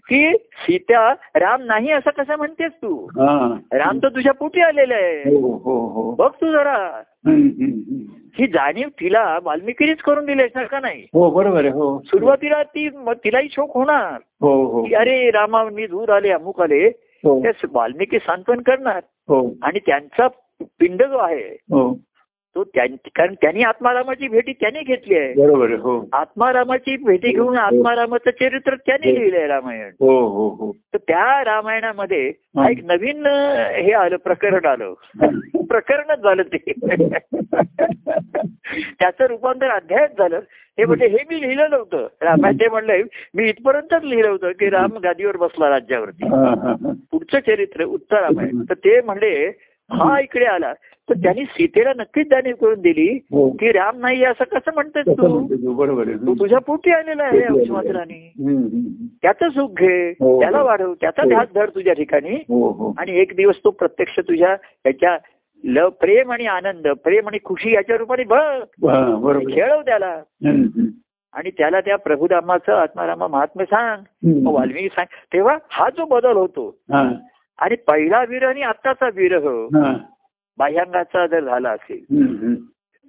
की 0.09 0.37
सीता 0.37 1.13
राम 1.35 1.61
नाही 1.61 1.91
असं 1.91 2.09
कसं 2.09 2.30
म्हणतेस 2.35 2.71
तू. 2.71 3.05
हा. 3.05 3.59
राम 3.73 3.97
तर 3.97 4.09
तुझ्या 4.09 4.33
पोटी 4.33 4.61
आलेला 4.61 4.95
आहे. 4.95 5.17
हो 5.21 5.57
हो 5.57 5.87
हो. 5.87 6.15
बघ 6.15 6.31
तू 6.31 6.51
जरा. 6.51 7.01
हं, 7.27 7.47
जाणीव 8.45 8.87
तिला 8.87 9.39
वाल्मिकीनेच 9.43 9.97
करून 9.97 10.25
दिली 10.25 10.43
असणार 10.43 10.65
का 10.65 10.79
नाही? 10.79 11.03
हो 11.13 11.29
बरोबर 11.29 11.65
हो. 11.65 12.01
सुरुवातीला 12.05 12.63
ती 12.63 12.89
तिलाही 12.89 13.47
शोक 13.51 13.77
होणार. 13.77 14.13
हो 14.41 14.83
अरे 14.83 15.31
रामा 15.31 15.63
मी 15.63 15.87
दूर 15.87 16.09
आले 16.09 16.29
अमुक 16.29 16.61
आले. 16.61 16.91
वाल्मिकी 17.71 18.19
सांत्वन 18.19 18.61
करणार. 18.61 19.01
आणि 19.63 19.79
त्यांचा 19.79 20.27
पिंड 20.61 21.03
जो 21.03 21.17
आहे 21.17 21.57
हो. 21.61 21.97
तो 22.55 22.63
कारण 22.63 23.33
त्यांनी 23.33 23.63
आत्मारामाची 23.63 24.27
भेटी 24.27 24.53
त्याने 24.53 24.81
घेतली 24.81 25.17
आहे. 25.17 25.33
बरोबर 25.33 25.71
हो. 25.71 26.09
आत्मारामाची 26.13 26.97
भेटी 26.97 27.29
घेऊन 27.29 27.57
आत्मारामाचं 27.57 28.31
चरित्र 28.31 28.75
त्याने 28.75 29.15
लिहिलंय 29.15 29.47
रामायण. 29.47 29.91
हो 29.99 30.27
हो 30.27 30.49
हो. 30.49 30.75
तर 30.93 30.97
त्या 30.97 31.43
रामायणामध्ये 31.43 32.33
हा 32.57 32.69
एक 32.69 32.85
नवीन 32.85 33.25
हे 33.25 33.93
आलं 33.93 34.15
प्रकरण 34.15 34.65
आलं. 34.65 34.93
प्रकरणच 35.69 36.19
झालं 36.19 36.43
ते. 36.43 36.71
त्याचं 38.99 39.25
रूपांतर 39.25 39.69
अध्यायच 39.69 40.17
झालं. 40.17 40.39
हे 40.77 40.85
म्हणजे 40.85 41.07
हे 41.07 41.17
मी 41.29 41.41
लिहिलं 41.41 41.69
नव्हतं. 41.69 42.07
रामायण 42.21 42.55
ते 42.55 42.69
म्हणलंय 42.69 43.01
मी 43.33 43.49
इथपर्यंतच 43.49 44.03
लिहिलं 44.03 44.29
होतं 44.29 44.51
की 44.51 44.69
राम 44.69 44.97
गादीवर 44.97 45.37
बसला 45.37 45.69
राज्यावरती. 45.69 46.27
हा, 46.27 46.35
हा, 46.35 46.71
हा. 46.71 46.91
पुढचं 47.11 47.39
चरित्र 47.39 47.83
उत्तर 47.83 48.21
रामायण 48.21 48.61
तर 48.61 48.73
ते 48.73 49.01
म्हणले 49.01 49.51
हा 49.89 50.19
इकडे 50.19 50.45
आला. 50.45 50.73
तर 51.09 51.13
त्यांनी 51.13 51.43
सीतेला 51.45 51.91
नक्कीच 51.97 52.27
जाणीव 52.27 52.55
करून 52.55 52.81
दिली 52.81 53.07
हो 53.31 53.49
की 53.51 53.71
राम 53.71 53.99
नाही 53.99 54.23
असं 54.23 54.43
कसं 54.51 54.73
म्हणतेस 54.73 55.05
तसं 55.07 55.13
तू 55.13 55.27
म्हणते 55.27 55.55
तू, 55.55 55.73
बरोबर 55.73 56.11
तू 56.17 56.33
तुझ्या 56.33 56.59
पोटी 56.59 56.91
आलेला 56.91 57.23
आहे 57.23 57.41
अंशमात्राने 57.43 58.19
हं, 58.39 58.55
हं. 58.55 59.07
त्याचं 59.21 59.49
सुख 59.49 59.79
घे 59.79 60.09
हो. 60.11 60.39
त्याला 60.41 60.61
वाढव 60.63 60.93
त्याचा 60.93 61.21
हो. 61.23 61.29
ध्यास 61.29 61.47
धर 61.55 61.69
तुझ्या 61.69 61.93
ठिकाणी 61.93 62.35
हो 62.49 62.69
हो 62.71 62.93
आणि 62.97 63.19
एक 63.19 63.35
दिवस 63.35 63.55
तो 63.63 63.69
प्रत्यक्ष 63.71 64.19
तुझ्या 64.19 64.55
त्याच्या 64.55 65.17
ल 65.63 65.87
प्रेम 65.99 66.31
आणि 66.31 66.45
आनंद 66.45 66.87
प्रेम 67.03 67.27
आणि 67.27 67.37
खुशी 67.43 67.73
याच्या 67.73 67.97
रूपाने 67.97 68.23
बघ 68.23 68.87
हा. 68.87 69.39
खेळव 69.49 69.81
त्याला 69.81 70.13
हं, 70.45 70.61
हं. 70.67 70.85
आणि 71.33 71.49
त्याला 71.49 71.79
त्या 71.81 71.95
प्रभुरामाचं 71.97 72.73
आत्मारामा 72.73 73.27
महात्म्य 73.27 73.65
सांग 73.65 74.01
हं. 74.27 74.51
वाल्मिकी 74.53 74.87
सांग 74.87 75.15
तेव्हा 75.33 75.57
हा 75.69 75.89
जो 75.89 76.05
बदल 76.05 76.37
होतो 76.37 76.67
हा, 76.93 77.03
आणि 77.59 77.75
पहिला 77.87 78.23
विरह 78.29 78.47
आणि 78.47 78.61
आत्ताचा 78.61 79.09
विरह 79.15 79.47
हा. 79.77 79.93
बाह्यांगाचा 80.57 81.27
जर 81.27 81.43
झाला 81.43 81.69
असेल. 81.69 82.17
हं, 82.17 82.35
हं. 82.35 82.55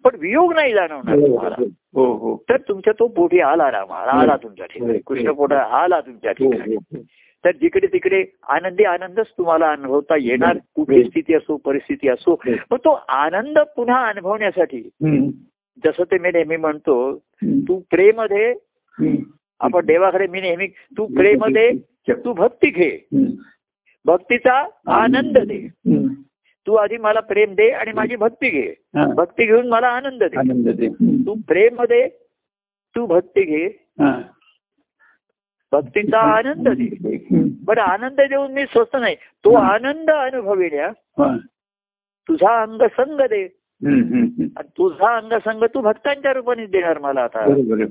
पण 0.05 0.11
वियोग 0.21 0.53
नाही 0.53 0.75
जाणवणार 0.75 1.17
तुम्हाला. 1.17 1.57
हो 1.95 2.13
हो 2.15 2.45
तर 2.49 2.57
तुमच्या 2.57 2.93
तो 2.99 3.07
पोटी 3.07 3.41
आला 3.41 3.71
रामा 3.71 3.95
आला 3.95 4.37
तुमच्या 4.37 4.67
ठिकाणी. 4.67 4.99
कृष्ण 5.07 5.33
पोटा 5.33 5.61
आला 5.61 6.01
तुमच्या 6.01 6.33
हो 6.41 6.51
ठिकाणी 6.51 6.75
हो. 6.75 7.01
तर 7.45 7.51
जिकडे 7.51 7.87
तिकडे 7.87 8.25
आनंदी 8.49 8.85
आनंदच 8.85 9.27
तुम्हाला 9.39 9.71
अनुभवता 9.71 10.15
येणार. 10.21 10.57
कुठली 10.75 11.05
स्थिती 11.05 11.35
असो 11.35 11.57
परिस्थिती 11.57 12.09
असो 12.09 12.35
पण 12.71 12.77
तो 12.77 13.01
आनंद 13.09 13.59
पुन्हा 13.59 14.09
अनुभवण्यासाठी 14.09 14.79
हं. 14.79 15.31
जसं 15.85 16.03
ते 16.03 16.19
मी 16.19 16.29
नेहमी 16.29 16.57
म्हणतो 16.57 17.11
हं. 17.13 17.61
तू 17.61 17.83
प्रेमध्ये 17.91 18.51
हं. 19.01 19.15
आपण 19.61 19.87
देवाकडे 19.87 20.27
मी 20.27 20.41
नेहमी 20.41 20.67
तू 20.67 21.07
प्रेमध्ये 21.07 21.73
तू 22.11 22.33
भक्ती 22.33 22.71
घे. 22.71 23.07
हं. 23.13 23.25
भक्तीचा 24.05 24.69
आनंद 24.87 25.39
दे. 25.39 25.69
हं. 25.87 26.09
तू 26.67 26.75
आधी 26.75 26.97
मला 26.97 27.21
प्रेम 27.21 27.55
दे 27.55 27.71
आणि 27.71 27.93
माझी 27.93 28.17
भक्ती 28.17 28.51
घे. 28.51 28.75
भक्ती 29.15 29.47
घेऊन 29.47 29.69
मला 29.69 29.89
आनंद 29.89 30.25
दे. 30.25 30.39
आनंद 30.39 30.69
दे. 30.69 30.89
तू 31.27 31.35
प्रेममध्ये 31.49 32.09
तू 32.97 33.07
भक्ती 33.07 33.43
घे. 33.43 33.87
भक्तीचा 35.73 36.19
आनंद 36.19 36.69
दे. 36.69 37.17
बरं 37.65 37.81
आनंद 37.81 38.21
देऊन 38.21 38.53
मी 38.53 38.63
स्वस्त 38.63 38.97
नाही. 39.01 39.15
तो 39.15 39.55
आनंद 39.55 40.11
अनुभविण्या. 40.11 40.89
तुझा 42.29 42.63
अंगसंग 42.63 43.21
दे. 43.21 43.49
तुझा 44.63 45.17
अंगसंग 45.17 45.63
तू 45.75 45.81
भक्तांच्या 45.81 46.33
रूपाने 46.33 46.67
देणार 46.67 46.99
मला 46.99 47.21
आता. 47.21 47.45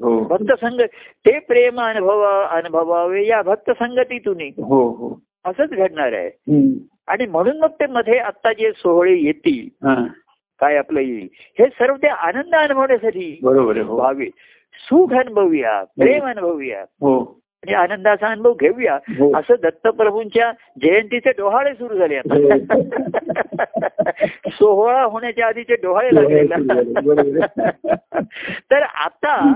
हो. 0.03 0.19
भक्त 0.23 0.65
संग. 0.65 0.81
ते 1.25 1.39
प्रेम 1.39 1.81
अनुभव 1.81 2.21
अनुभवावे 2.49 3.27
या 3.27 3.41
भक्त 3.41 3.71
संगतीतून. 3.71 4.41
हो 4.41 4.89
हो. 4.89 5.21
असंच 5.45 5.69
घडणार 5.69 6.13
आहे. 6.13 6.29
आणि 7.07 7.25
म्हणून 7.25 7.59
मग 7.59 7.69
ते 7.69 7.85
मध्ये 7.85 8.17
आता 8.17 8.53
जे 8.53 8.71
सोहळे 8.71 9.17
येतील 9.17 9.87
हा. 9.87 10.05
काय 10.59 10.75
आपलं 10.77 10.99
येईल 10.99 11.27
हे 11.59 11.65
सर्व 11.65 11.95
ते 11.95 12.07
आनंद 12.07 12.55
अनुभवण्यासाठी 12.55 13.39
बरोबर 13.43 13.75
आहे. 13.75 13.85
हो. 13.85 13.95
व्हावे 13.95 14.25
सुख 14.89 15.13
अनुभवूया 15.13 15.83
प्रेम 15.83 16.25
अनुभवूया. 16.25 16.81
हो. 16.81 17.41
आणि 17.63 17.73
आनंदाचा 17.73 18.27
अनुभव 18.27 18.53
घेऊया. 18.53 18.95
हो. 18.95 19.39
असं 19.39 19.55
दत्तप्रभूंच्या 19.63 20.51
जयंतीचे 20.81 21.31
डोहाळे 21.31 21.73
सुरू 21.73 21.97
झाले 21.97 22.15
आता. 22.15 22.55
सोहळा 24.49 25.03
होण्याच्या 25.03 25.47
आधीचे 25.47 25.75
डोहाळे 25.75 26.09
लागले. 26.13 26.45
तर 28.71 28.81
आता 28.81 29.53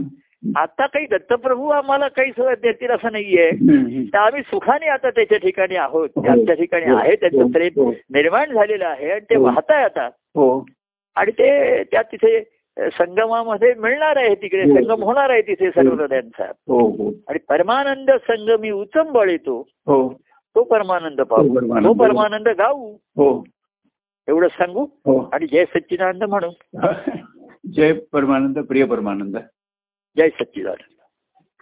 आता 0.56 0.86
काही 0.86 1.06
दत्तप्रभू 1.06 1.68
आम्हाला 1.68 2.08
काही 2.08 2.32
सोय 2.32 2.56
देतील 2.56 2.90
असं 2.90 3.12
नाहीये. 3.12 3.52
तर 4.14 4.18
आम्ही 4.18 4.42
सुखाने 4.42 4.88
आता 4.88 5.10
त्याच्या 5.10 5.38
ठिकाणी 5.38 5.76
आहोत. 5.76 6.10
हो. 6.16 6.32
आमच्या 6.32 6.56
ठिकाणी 6.56 6.92
हो. 6.92 6.98
आहे 6.98 7.16
त्यांचं 7.16 7.42
हो. 7.42 7.48
प्रेम. 7.48 7.90
निर्माण 7.90 8.52
झालेलं 8.54 8.86
आहे 8.86 9.12
आणि 9.12 9.20
ते. 9.20 9.38
वाहत 9.38 9.72
आहे 9.72 9.84
आता. 9.84 10.06
हो. 10.08 10.66
आणि 11.16 11.32
ते 11.32 11.84
त्या 11.84 12.02
तिथे 12.02 12.44
संगमामध्ये 12.80 13.74
मिळणार 13.74 14.18
आहे 14.18 14.36
तिकडे. 14.36 14.64
संगम 14.64 15.04
होणार 15.04 15.30
आहे 15.30 15.42
तिथे 15.42 15.70
सर्व 15.70 15.94
नद्यांचा 15.94 16.44
आणि 17.30 17.40
परमानंद 17.50 18.12
संगमी 18.12 18.72
उचंबळ 18.72 19.30
येतो 19.30 19.68
हो. 19.86 20.10
तो 20.56 20.64
परमानंद 20.64 21.22
पाहू. 21.22 21.60
तो 21.60 21.94
परमानंद. 21.94 22.48
गाऊ. 22.48 22.94
हो. 22.94 23.44
एवढं 24.28 24.48
सांगू. 24.48 24.86
आणि 25.34 25.48
जय 25.48 25.66
सच्चिदानंद 25.66 26.24
म्हणू. 26.24 26.50
जय 27.74 27.94
परमानंद 27.94 28.60
प्रिय 28.60 28.86
परमानंद. 28.86 29.38
जय 30.18 30.30
सच्चिदानंद 30.30 30.95